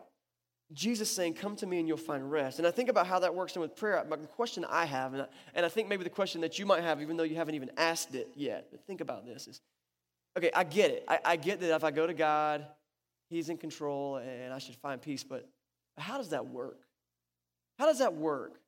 Jesus 0.73 1.09
saying, 1.09 1.33
Come 1.33 1.55
to 1.55 1.65
me 1.65 1.79
and 1.79 1.87
you'll 1.87 1.97
find 1.97 2.29
rest, 2.29 2.59
and 2.59 2.67
I 2.67 2.71
think 2.71 2.87
about 2.87 3.07
how 3.07 3.17
that 3.17 3.33
works 3.33 3.55
in 3.55 3.63
with 3.63 3.75
prayer, 3.75 4.05
the 4.07 4.17
question 4.27 4.63
I 4.69 4.85
have, 4.85 5.13
and 5.13 5.23
I, 5.23 5.27
and 5.55 5.65
I 5.65 5.69
think 5.69 5.89
maybe 5.89 6.03
the 6.03 6.11
question 6.11 6.41
that 6.41 6.59
you 6.59 6.67
might 6.67 6.83
have, 6.83 7.01
even 7.01 7.17
though 7.17 7.23
you 7.23 7.35
haven't 7.35 7.55
even 7.55 7.71
asked 7.77 8.13
it 8.13 8.29
yet, 8.35 8.67
but 8.69 8.85
think 8.85 9.01
about 9.01 9.25
this 9.25 9.47
is 9.47 9.59
okay, 10.37 10.51
I 10.55 10.63
get 10.63 10.91
it. 10.91 11.05
I, 11.07 11.19
I 11.25 11.35
get 11.35 11.61
that 11.61 11.75
if 11.75 11.83
I 11.83 11.89
go 11.89 12.05
to 12.05 12.13
God, 12.13 12.63
He's 13.31 13.49
in 13.49 13.57
control 13.57 14.17
and 14.17 14.53
I 14.53 14.59
should 14.59 14.75
find 14.75 15.01
peace, 15.01 15.23
but 15.23 15.49
how 15.97 16.19
does 16.19 16.29
that 16.29 16.45
work? 16.45 16.77
How 17.79 17.87
does 17.87 17.97
that 17.97 18.13
work? 18.13 18.59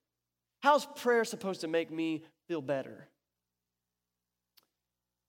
How's 0.62 0.86
prayer 0.86 1.26
supposed 1.26 1.62
to 1.62 1.68
make 1.68 1.92
me 1.92 2.24
feel 2.48 2.62
better? 2.62 3.08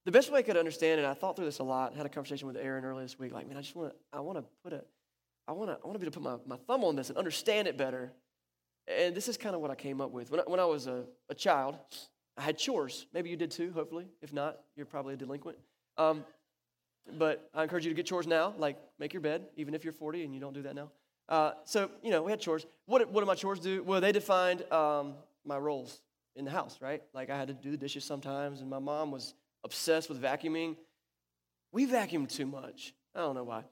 The 0.04 0.12
best 0.12 0.32
way 0.32 0.40
I 0.40 0.42
could 0.42 0.56
understand 0.56 1.00
it, 1.00 1.06
I 1.06 1.14
thought 1.14 1.36
through 1.36 1.44
this 1.44 1.60
a 1.60 1.64
lot, 1.64 1.94
had 1.94 2.06
a 2.06 2.08
conversation 2.08 2.46
with 2.46 2.56
Aaron 2.56 2.84
earlier 2.84 3.04
this 3.04 3.18
week, 3.18 3.32
like, 3.32 3.46
man, 3.46 3.56
I 3.56 3.60
just 3.60 3.76
want 3.76 3.90
to, 3.90 3.96
I 4.12 4.20
want 4.20 4.38
to 4.38 4.44
put 4.64 4.72
a, 4.72 4.82
I 5.46 5.52
want 5.52 5.70
to, 5.70 5.78
I 5.82 5.86
want 5.86 5.94
to 5.94 5.98
be 5.98 6.06
able 6.06 6.12
to 6.12 6.20
put 6.20 6.46
my, 6.46 6.56
my 6.56 6.62
thumb 6.66 6.84
on 6.84 6.96
this 6.96 7.08
and 7.08 7.16
understand 7.16 7.68
it 7.68 7.78
better. 7.78 8.12
And 8.88 9.14
this 9.14 9.28
is 9.28 9.36
kind 9.36 9.54
of 9.54 9.60
what 9.60 9.70
I 9.70 9.74
came 9.76 10.00
up 10.00 10.10
with. 10.10 10.30
When 10.30 10.40
I, 10.40 10.42
when 10.44 10.58
I 10.58 10.64
was 10.64 10.86
a, 10.86 11.04
a 11.28 11.34
child, 11.34 11.76
I 12.36 12.42
had 12.42 12.58
chores. 12.58 13.06
Maybe 13.14 13.30
you 13.30 13.36
did 13.36 13.50
too, 13.50 13.72
hopefully. 13.72 14.06
If 14.22 14.32
not, 14.32 14.58
you're 14.76 14.86
probably 14.86 15.14
a 15.14 15.16
delinquent. 15.16 15.58
Um, 15.96 16.24
but 17.18 17.48
I 17.54 17.62
encourage 17.62 17.84
you 17.84 17.90
to 17.90 17.94
get 17.94 18.06
chores 18.06 18.26
now, 18.26 18.54
like 18.58 18.78
make 18.98 19.12
your 19.12 19.22
bed, 19.22 19.46
even 19.56 19.74
if 19.74 19.84
you're 19.84 19.92
40 19.92 20.24
and 20.24 20.34
you 20.34 20.40
don't 20.40 20.52
do 20.52 20.62
that 20.62 20.74
now. 20.74 20.90
Uh, 21.28 21.52
so, 21.64 21.90
you 22.02 22.10
know, 22.10 22.22
we 22.22 22.30
had 22.30 22.40
chores. 22.40 22.66
What, 22.86 23.10
what 23.10 23.20
did 23.20 23.26
my 23.26 23.34
chores 23.34 23.60
do? 23.60 23.82
Well, 23.82 24.00
they 24.00 24.12
defined 24.12 24.70
um, 24.72 25.14
my 25.44 25.58
roles 25.58 26.00
in 26.36 26.44
the 26.44 26.50
house, 26.50 26.78
right? 26.80 27.02
Like 27.14 27.30
I 27.30 27.36
had 27.36 27.48
to 27.48 27.54
do 27.54 27.70
the 27.70 27.76
dishes 27.76 28.04
sometimes, 28.04 28.60
and 28.60 28.68
my 28.68 28.78
mom 28.78 29.10
was 29.10 29.34
obsessed 29.64 30.08
with 30.08 30.20
vacuuming. 30.20 30.76
We 31.72 31.86
vacuumed 31.86 32.28
too 32.28 32.46
much. 32.46 32.94
I 33.14 33.20
don't 33.20 33.34
know 33.34 33.44
why. 33.44 33.64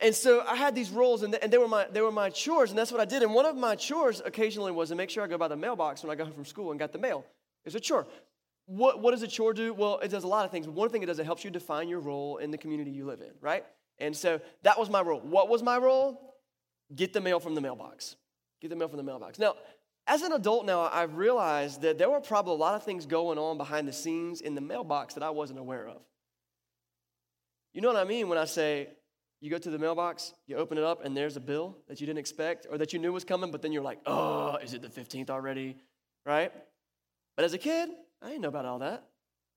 And 0.00 0.14
so 0.14 0.42
I 0.46 0.56
had 0.56 0.74
these 0.74 0.90
roles, 0.90 1.22
and 1.22 1.34
they 1.34 1.58
were, 1.58 1.68
my, 1.68 1.86
they 1.92 2.00
were 2.00 2.10
my 2.10 2.30
chores, 2.30 2.70
and 2.70 2.78
that's 2.78 2.90
what 2.90 3.02
I 3.02 3.04
did. 3.04 3.22
And 3.22 3.34
one 3.34 3.44
of 3.44 3.54
my 3.54 3.74
chores 3.74 4.22
occasionally 4.24 4.72
was 4.72 4.88
to 4.88 4.94
make 4.94 5.10
sure 5.10 5.22
I 5.22 5.26
go 5.26 5.36
by 5.36 5.48
the 5.48 5.56
mailbox 5.56 6.02
when 6.02 6.10
I 6.10 6.14
got 6.14 6.24
home 6.24 6.34
from 6.34 6.46
school 6.46 6.70
and 6.70 6.80
got 6.80 6.92
the 6.92 6.98
mail. 6.98 7.24
It's 7.66 7.74
a 7.74 7.80
chore. 7.80 8.06
What, 8.64 9.00
what 9.00 9.10
does 9.10 9.22
a 9.22 9.28
chore 9.28 9.52
do? 9.52 9.74
Well, 9.74 9.98
it 9.98 10.08
does 10.08 10.24
a 10.24 10.28
lot 10.28 10.46
of 10.46 10.50
things. 10.50 10.66
One 10.66 10.88
thing 10.88 11.02
it 11.02 11.06
does, 11.06 11.18
it 11.18 11.26
helps 11.26 11.44
you 11.44 11.50
define 11.50 11.88
your 11.88 12.00
role 12.00 12.38
in 12.38 12.50
the 12.50 12.56
community 12.56 12.90
you 12.90 13.04
live 13.04 13.20
in, 13.20 13.32
right? 13.42 13.64
And 13.98 14.16
so 14.16 14.40
that 14.62 14.78
was 14.78 14.88
my 14.88 15.02
role. 15.02 15.20
What 15.20 15.50
was 15.50 15.62
my 15.62 15.76
role? 15.76 16.29
Get 16.94 17.12
the 17.12 17.20
mail 17.20 17.40
from 17.40 17.54
the 17.54 17.60
mailbox. 17.60 18.16
Get 18.60 18.70
the 18.70 18.76
mail 18.76 18.88
from 18.88 18.98
the 18.98 19.02
mailbox. 19.02 19.38
Now, 19.38 19.54
as 20.06 20.22
an 20.22 20.32
adult 20.32 20.66
now, 20.66 20.88
I've 20.92 21.16
realized 21.16 21.82
that 21.82 21.98
there 21.98 22.10
were 22.10 22.20
probably 22.20 22.54
a 22.54 22.56
lot 22.56 22.74
of 22.74 22.82
things 22.82 23.06
going 23.06 23.38
on 23.38 23.56
behind 23.56 23.86
the 23.86 23.92
scenes 23.92 24.40
in 24.40 24.54
the 24.54 24.60
mailbox 24.60 25.14
that 25.14 25.22
I 25.22 25.30
wasn't 25.30 25.58
aware 25.58 25.88
of. 25.88 26.02
You 27.72 27.80
know 27.80 27.88
what 27.88 27.96
I 27.96 28.04
mean 28.04 28.28
when 28.28 28.38
I 28.38 28.44
say 28.44 28.88
you 29.40 29.50
go 29.50 29.58
to 29.58 29.70
the 29.70 29.78
mailbox, 29.78 30.34
you 30.46 30.56
open 30.56 30.76
it 30.76 30.84
up, 30.84 31.04
and 31.04 31.16
there's 31.16 31.36
a 31.36 31.40
bill 31.40 31.76
that 31.88 32.00
you 32.00 32.06
didn't 32.06 32.18
expect 32.18 32.66
or 32.70 32.76
that 32.78 32.92
you 32.92 32.98
knew 32.98 33.12
was 33.12 33.24
coming, 33.24 33.50
but 33.50 33.62
then 33.62 33.72
you're 33.72 33.82
like, 33.82 34.00
oh, 34.06 34.56
is 34.56 34.74
it 34.74 34.82
the 34.82 34.88
15th 34.88 35.30
already? 35.30 35.76
Right? 36.26 36.52
But 37.36 37.44
as 37.44 37.54
a 37.54 37.58
kid, 37.58 37.88
I 38.20 38.28
didn't 38.28 38.42
know 38.42 38.48
about 38.48 38.66
all 38.66 38.80
that. 38.80 39.04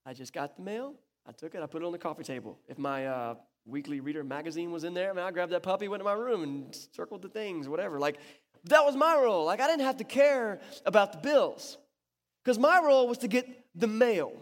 I 0.06 0.14
just 0.14 0.32
got 0.32 0.56
the 0.56 0.62
mail, 0.62 0.94
I 1.26 1.32
took 1.32 1.54
it, 1.54 1.62
I 1.62 1.66
put 1.66 1.82
it 1.82 1.84
on 1.84 1.92
the 1.92 1.98
coffee 1.98 2.24
table. 2.24 2.58
If 2.68 2.78
my 2.78 3.06
uh, 3.06 3.34
Weekly 3.66 4.00
Reader 4.00 4.24
magazine 4.24 4.70
was 4.70 4.84
in 4.84 4.94
there. 4.94 5.10
I 5.10 5.12
mean, 5.14 5.24
I 5.24 5.30
grabbed 5.30 5.52
that 5.52 5.62
puppy, 5.62 5.88
went 5.88 6.00
to 6.00 6.04
my 6.04 6.12
room, 6.12 6.42
and 6.42 6.76
circled 6.92 7.22
the 7.22 7.28
things, 7.28 7.68
whatever. 7.68 7.98
Like, 7.98 8.18
that 8.64 8.84
was 8.84 8.96
my 8.96 9.14
role. 9.16 9.44
Like, 9.44 9.60
I 9.60 9.66
didn't 9.66 9.84
have 9.84 9.98
to 9.98 10.04
care 10.04 10.60
about 10.84 11.12
the 11.12 11.18
bills 11.18 11.78
because 12.42 12.58
my 12.58 12.80
role 12.80 13.08
was 13.08 13.18
to 13.18 13.28
get 13.28 13.48
the 13.74 13.86
mail. 13.86 14.32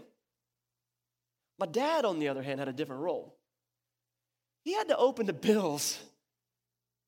My 1.59 1.67
dad, 1.67 2.05
on 2.05 2.19
the 2.19 2.29
other 2.29 2.43
hand, 2.43 2.59
had 2.59 2.69
a 2.69 2.73
different 2.73 3.03
role. 3.03 3.37
he 4.65 4.75
had 4.75 4.89
to 4.89 4.97
open 4.97 5.27
the 5.27 5.33
bills 5.33 5.99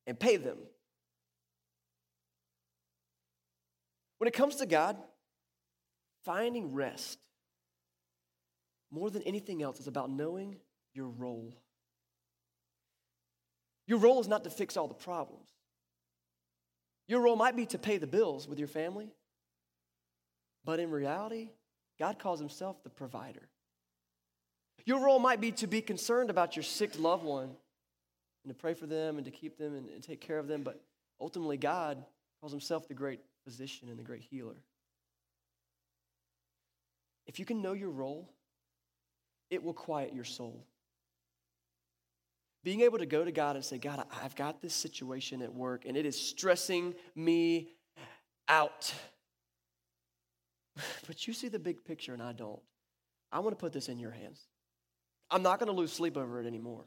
and 0.07 0.19
pay 0.19 0.37
them. 0.37 0.59
When 4.19 4.29
it 4.29 4.35
comes 4.35 4.57
to 4.57 4.67
God, 4.67 4.97
finding 6.25 6.73
rest 6.73 7.19
more 8.91 9.11
than 9.11 9.23
anything 9.23 9.63
else 9.63 9.81
is 9.81 9.87
about 9.87 10.11
knowing 10.11 10.57
your 10.93 11.09
role. 11.09 11.53
Your 13.87 13.99
role 13.99 14.21
is 14.21 14.29
not 14.29 14.45
to 14.45 14.51
fix 14.51 14.77
all 14.77 14.89
the 14.89 14.95
problems. 14.95 15.49
Your 17.07 17.21
role 17.21 17.37
might 17.37 17.57
be 17.57 17.67
to 17.67 17.79
pay 17.79 17.99
the 17.99 18.07
bills 18.07 18.49
with 18.49 18.59
your 18.59 18.69
family, 18.69 19.13
but 20.65 20.81
in 20.81 20.91
reality, 20.91 21.51
God 21.99 22.19
calls 22.19 22.41
himself 22.41 22.83
the 22.83 22.91
provider. 22.91 23.49
Your 24.87 25.05
role 25.05 25.19
might 25.19 25.41
be 25.41 25.53
to 25.53 25.67
be 25.67 25.81
concerned 25.81 26.31
about 26.31 26.57
your 26.57 26.63
sick 26.63 26.99
loved 26.99 27.25
one 27.25 27.51
and 28.45 28.49
to 28.49 28.55
pray 28.55 28.75
for 28.75 28.87
them 28.87 29.17
and 29.17 29.25
to 29.25 29.31
keep 29.31 29.59
them 29.59 29.75
and, 29.75 29.89
and 29.89 30.03
take 30.03 30.21
care 30.21 30.39
of 30.39 30.49
them, 30.49 30.63
but 30.63 30.81
ultimately, 31.21 31.57
God 31.57 32.03
calls 32.41 32.53
himself 32.53 32.89
the 32.89 32.95
great 32.95 33.21
physician 33.45 33.89
and 33.89 33.99
the 33.99 34.03
great 34.03 34.23
healer. 34.23 34.57
If 37.27 37.39
you 37.39 37.45
can 37.45 37.63
know 37.63 37.73
your 37.73 37.91
role, 37.91 38.31
it 39.51 39.63
will 39.63 39.73
quiet 39.73 40.15
your 40.15 40.25
soul. 40.25 40.67
Being 42.65 42.81
able 42.81 42.99
to 42.99 43.07
go 43.07 43.25
to 43.25 43.31
God 43.31 43.57
and 43.57 43.65
say, 43.65 43.77
God, 43.77 44.05
I've 44.23 44.35
got 44.35 44.63
this 44.63 44.75
situation 44.75 45.43
at 45.43 45.55
work 45.55 45.85
and 45.87 45.97
it 45.97 46.07
is 46.07 46.19
stressing 46.19 46.95
me 47.15 47.69
out. 48.49 48.93
But 51.07 51.29
you 51.29 51.35
see 51.35 51.47
the 51.47 51.61
big 51.61 51.85
picture 51.85 52.15
and 52.15 52.23
I 52.23 52.33
don't. 52.33 52.61
I 53.31 53.39
want 53.39 53.57
to 53.57 53.61
put 53.61 53.73
this 53.73 53.89
in 53.89 54.01
your 54.01 54.11
hands. 54.11 54.41
I'm 55.31 55.43
not 55.43 55.61
going 55.61 55.69
to 55.69 55.73
lose 55.73 55.93
sleep 55.93 56.17
over 56.17 56.41
it 56.41 56.47
anymore. 56.47 56.85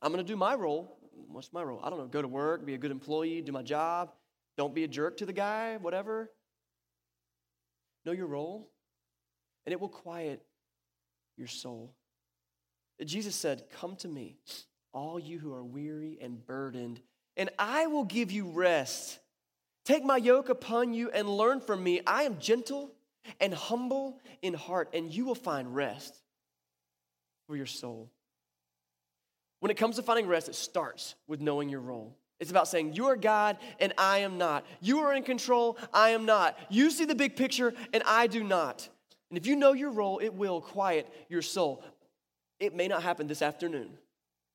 I'm 0.00 0.10
going 0.10 0.24
to 0.24 0.32
do 0.32 0.36
my 0.36 0.54
role. 0.54 0.96
What's 1.28 1.52
my 1.52 1.62
role? 1.62 1.80
I 1.82 1.90
don't 1.90 1.98
know. 1.98 2.06
Go 2.06 2.22
to 2.22 2.28
work, 2.28 2.64
be 2.64 2.72
a 2.72 2.78
good 2.78 2.90
employee, 2.90 3.42
do 3.42 3.52
my 3.52 3.62
job. 3.62 4.12
Don't 4.56 4.74
be 4.74 4.84
a 4.84 4.88
jerk 4.88 5.18
to 5.18 5.26
the 5.26 5.32
guy, 5.34 5.76
whatever. 5.76 6.30
Know 8.06 8.12
your 8.12 8.26
role, 8.26 8.70
and 9.66 9.72
it 9.72 9.80
will 9.80 9.88
quiet 9.88 10.42
your 11.36 11.46
soul. 11.46 11.94
Jesus 13.06 13.34
said, 13.34 13.64
Come 13.70 13.96
to 13.96 14.08
me, 14.08 14.36
all 14.92 15.18
you 15.18 15.38
who 15.38 15.52
are 15.52 15.64
weary 15.64 16.18
and 16.20 16.44
burdened, 16.46 17.00
and 17.36 17.50
I 17.58 17.86
will 17.86 18.04
give 18.04 18.30
you 18.30 18.50
rest. 18.50 19.18
Take 19.84 20.04
my 20.04 20.16
yoke 20.16 20.48
upon 20.48 20.94
you 20.94 21.10
and 21.10 21.28
learn 21.28 21.60
from 21.60 21.82
me. 21.82 22.00
I 22.06 22.22
am 22.22 22.38
gentle 22.38 22.92
and 23.40 23.52
humble 23.52 24.20
in 24.42 24.54
heart, 24.54 24.90
and 24.94 25.12
you 25.12 25.24
will 25.24 25.34
find 25.34 25.74
rest 25.74 26.16
for 27.46 27.56
your 27.56 27.66
soul. 27.66 28.10
When 29.60 29.70
it 29.70 29.76
comes 29.76 29.96
to 29.96 30.02
finding 30.02 30.26
rest, 30.26 30.48
it 30.48 30.54
starts 30.54 31.14
with 31.26 31.40
knowing 31.40 31.68
your 31.68 31.80
role. 31.80 32.16
It's 32.40 32.50
about 32.50 32.66
saying, 32.66 32.94
You 32.94 33.06
are 33.06 33.16
God 33.16 33.58
and 33.78 33.92
I 33.96 34.18
am 34.18 34.36
not. 34.36 34.66
You 34.80 34.98
are 35.00 35.14
in 35.14 35.22
control, 35.22 35.78
I 35.94 36.10
am 36.10 36.26
not. 36.26 36.58
You 36.68 36.90
see 36.90 37.04
the 37.04 37.14
big 37.14 37.36
picture 37.36 37.72
and 37.92 38.02
I 38.04 38.26
do 38.26 38.42
not. 38.42 38.88
And 39.30 39.38
if 39.38 39.46
you 39.46 39.54
know 39.54 39.72
your 39.72 39.90
role, 39.90 40.18
it 40.18 40.34
will 40.34 40.60
quiet 40.60 41.06
your 41.28 41.42
soul. 41.42 41.84
It 42.62 42.76
may 42.76 42.86
not 42.86 43.02
happen 43.02 43.26
this 43.26 43.42
afternoon. 43.42 43.90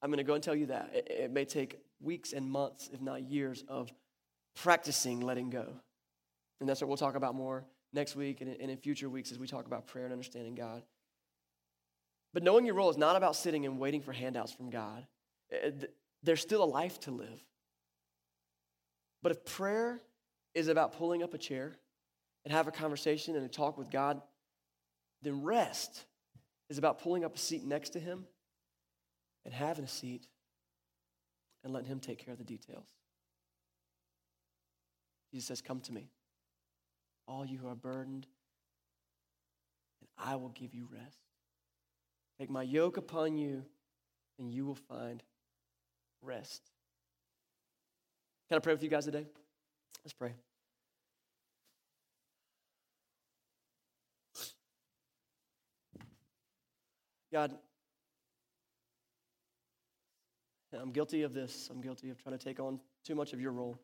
I'm 0.01 0.09
going 0.09 0.17
to 0.19 0.23
go 0.23 0.35
and 0.35 0.41
tell 0.41 0.55
you 0.55 0.67
that. 0.67 0.91
It, 0.93 1.07
it 1.09 1.31
may 1.31 1.43
take 1.43 1.81
weeks 1.99 2.31
and 2.31 2.49
months, 2.49 2.89
if 2.93 3.01
not 3.01 3.23
years, 3.23 3.65
of 3.67 3.91
practicing 4.55 5.19
letting 5.19 5.49
go. 5.49 5.65
And 6.61 6.69
that's 6.69 6.79
what 6.79 6.87
we'll 6.87 6.95
talk 6.95 7.15
about 7.15 7.35
more 7.35 7.65
next 7.91 8.15
week 8.15 8.39
and 8.39 8.49
in 8.49 8.77
future 8.77 9.09
weeks 9.09 9.33
as 9.33 9.39
we 9.39 9.45
talk 9.45 9.65
about 9.65 9.87
prayer 9.87 10.05
and 10.05 10.13
understanding 10.13 10.55
God. 10.55 10.83
But 12.33 12.43
knowing 12.43 12.65
your 12.65 12.75
role 12.75 12.89
is 12.89 12.95
not 12.95 13.17
about 13.17 13.35
sitting 13.35 13.65
and 13.65 13.77
waiting 13.77 14.01
for 14.01 14.13
handouts 14.13 14.53
from 14.53 14.69
God. 14.69 15.05
Uh, 15.51 15.71
there's 16.23 16.41
still 16.41 16.63
a 16.63 16.65
life 16.65 17.01
to 17.01 17.11
live. 17.11 17.43
But 19.21 19.33
if 19.33 19.43
prayer 19.43 19.99
is 20.55 20.69
about 20.69 20.93
pulling 20.97 21.23
up 21.23 21.33
a 21.33 21.37
chair 21.37 21.75
and 22.45 22.53
have 22.53 22.69
a 22.69 22.71
conversation 22.71 23.35
and 23.35 23.43
a 23.43 23.49
talk 23.49 23.77
with 23.77 23.91
God, 23.91 24.21
then 25.23 25.43
rest 25.43 26.05
is 26.70 26.78
about 26.78 26.99
pulling 26.99 27.24
up 27.24 27.36
a 27.36 27.39
seat 27.39 27.65
next 27.65 27.89
to 27.91 27.99
Him 27.99 28.26
and 29.45 29.53
having 29.53 29.86
a 29.86 29.88
seat 29.88 30.28
and 31.63 31.74
letting 31.74 31.89
Him 31.89 31.99
take 31.99 32.24
care 32.24 32.34
of 32.34 32.38
the 32.38 32.43
details. 32.43 32.88
Jesus 35.32 35.47
says, 35.47 35.61
Come 35.61 35.80
to 35.82 35.93
me, 35.93 36.09
all 37.28 37.45
you 37.45 37.57
who 37.57 37.68
are 37.68 37.76
burdened, 37.76 38.28
and 40.01 40.09
I 40.18 40.36
will 40.36 40.49
give 40.49 40.74
you 40.74 40.88
rest. 40.91 41.20
Take 42.39 42.49
my 42.49 42.63
yoke 42.63 42.97
upon 42.97 43.38
you, 43.38 43.63
and 44.39 44.51
you 44.51 44.65
will 44.65 44.76
find 44.76 45.24
rest. 46.22 46.61
Can 48.49 48.57
I 48.57 48.59
pray 48.59 48.74
with 48.74 48.84
you 48.84 48.89
guys 48.89 49.05
today? 49.05 49.26
Let's 50.03 50.13
pray. 50.13 50.34
God, 57.38 57.53
I'm 60.73 60.89
guilty 60.89 61.21
of 61.21 61.35
this. 61.35 61.69
I'm 61.71 61.81
guilty 61.81 62.09
of 62.09 62.17
trying 62.17 62.35
to 62.35 62.43
take 62.43 62.59
on 62.59 62.79
too 63.05 63.13
much 63.13 63.31
of 63.31 63.39
your 63.39 63.51
role 63.51 63.77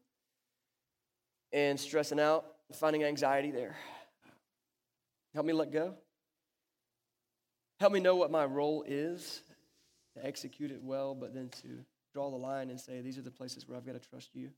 and 1.51 1.80
stressing 1.80 2.20
out, 2.20 2.47
finding 2.74 3.04
anxiety 3.04 3.51
there. 3.51 3.76
Help 5.36 5.45
me 5.45 5.54
let 5.54 5.72
go. 5.72 5.93
Help 7.80 7.93
me 7.93 7.99
know 7.99 8.16
what 8.16 8.32
my 8.32 8.43
role 8.43 8.84
is, 8.88 9.43
to 10.18 10.26
execute 10.26 10.72
it 10.72 10.82
well, 10.82 11.14
but 11.14 11.36
then 11.36 11.49
to 11.62 11.86
draw 12.12 12.32
the 12.32 12.36
line 12.36 12.72
and 12.72 12.80
say, 12.80 13.01
these 13.01 13.20
are 13.20 13.22
the 13.22 13.30
places 13.30 13.68
where 13.68 13.78
I've 13.78 13.86
got 13.86 14.01
to 14.01 14.10
trust 14.10 14.32
you. 14.34 14.49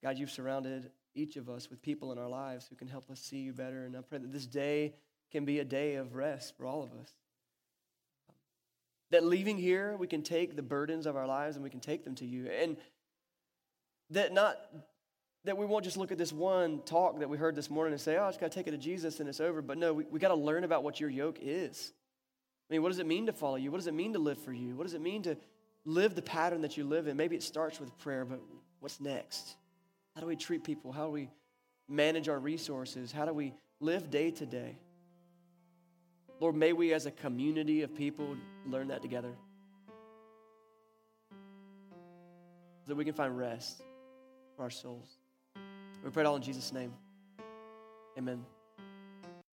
God, 0.00 0.16
you've 0.16 0.30
surrounded 0.30 0.92
each 1.16 1.34
of 1.34 1.50
us 1.50 1.68
with 1.68 1.82
people 1.82 2.12
in 2.12 2.18
our 2.18 2.28
lives 2.28 2.68
who 2.68 2.76
can 2.76 2.86
help 2.86 3.10
us 3.10 3.18
see 3.18 3.38
you 3.38 3.52
better. 3.52 3.84
And 3.84 3.96
I 3.96 4.02
pray 4.02 4.18
that 4.18 4.32
this 4.32 4.46
day 4.46 4.94
can 5.32 5.44
be 5.44 5.58
a 5.58 5.64
day 5.64 5.96
of 5.96 6.14
rest 6.14 6.56
for 6.56 6.66
all 6.66 6.84
of 6.84 6.92
us. 6.92 7.12
That 9.10 9.24
leaving 9.24 9.58
here, 9.58 9.96
we 9.96 10.06
can 10.06 10.22
take 10.22 10.54
the 10.54 10.62
burdens 10.62 11.06
of 11.06 11.16
our 11.16 11.26
lives 11.26 11.56
and 11.56 11.64
we 11.64 11.70
can 11.70 11.80
take 11.80 12.04
them 12.04 12.14
to 12.16 12.24
you. 12.24 12.46
And 12.48 12.76
that 14.10 14.32
not 14.32 14.56
that 15.44 15.56
we 15.56 15.64
won't 15.64 15.84
just 15.84 15.96
look 15.96 16.12
at 16.12 16.18
this 16.18 16.32
one 16.32 16.80
talk 16.84 17.18
that 17.18 17.28
we 17.28 17.38
heard 17.38 17.54
this 17.54 17.70
morning 17.70 17.92
and 17.92 18.00
say, 18.00 18.16
oh, 18.16 18.24
I 18.24 18.28
just 18.28 18.40
got 18.40 18.52
to 18.52 18.54
take 18.54 18.66
it 18.66 18.72
to 18.72 18.78
Jesus 18.78 19.20
and 19.20 19.28
it's 19.28 19.40
over. 19.40 19.62
But 19.62 19.78
no, 19.78 19.94
we, 19.94 20.04
we 20.04 20.20
got 20.20 20.28
to 20.28 20.34
learn 20.34 20.64
about 20.64 20.84
what 20.84 21.00
your 21.00 21.08
yoke 21.08 21.38
is. 21.40 21.92
I 22.68 22.74
mean, 22.74 22.82
what 22.82 22.90
does 22.90 22.98
it 22.98 23.06
mean 23.06 23.26
to 23.26 23.32
follow 23.32 23.56
you? 23.56 23.70
What 23.70 23.78
does 23.78 23.86
it 23.86 23.94
mean 23.94 24.12
to 24.12 24.18
live 24.18 24.38
for 24.38 24.52
you? 24.52 24.76
What 24.76 24.84
does 24.84 24.94
it 24.94 25.00
mean 25.00 25.22
to 25.22 25.36
live 25.84 26.14
the 26.14 26.22
pattern 26.22 26.60
that 26.60 26.76
you 26.76 26.84
live 26.84 27.08
in? 27.08 27.16
Maybe 27.16 27.36
it 27.36 27.42
starts 27.42 27.80
with 27.80 27.96
prayer, 27.98 28.24
but 28.24 28.40
what's 28.80 29.00
next? 29.00 29.56
How 30.14 30.20
do 30.20 30.26
we 30.26 30.36
treat 30.36 30.62
people? 30.62 30.92
How 30.92 31.06
do 31.06 31.12
we 31.12 31.30
manage 31.88 32.28
our 32.28 32.38
resources? 32.38 33.10
How 33.10 33.24
do 33.24 33.32
we 33.32 33.54
live 33.80 34.10
day 34.10 34.30
to 34.30 34.46
day? 34.46 34.76
Lord, 36.40 36.56
may 36.56 36.72
we 36.72 36.94
as 36.94 37.04
a 37.04 37.10
community 37.10 37.82
of 37.82 37.94
people 37.94 38.34
learn 38.66 38.88
that 38.88 39.02
together. 39.02 39.32
So 41.30 42.88
that 42.88 42.96
we 42.96 43.04
can 43.04 43.12
find 43.12 43.36
rest 43.36 43.82
for 44.56 44.62
our 44.62 44.70
souls. 44.70 45.18
We 46.02 46.10
pray 46.10 46.22
it 46.22 46.26
all 46.26 46.36
in 46.36 46.42
Jesus' 46.42 46.72
name. 46.72 46.94
Amen. 48.18 48.44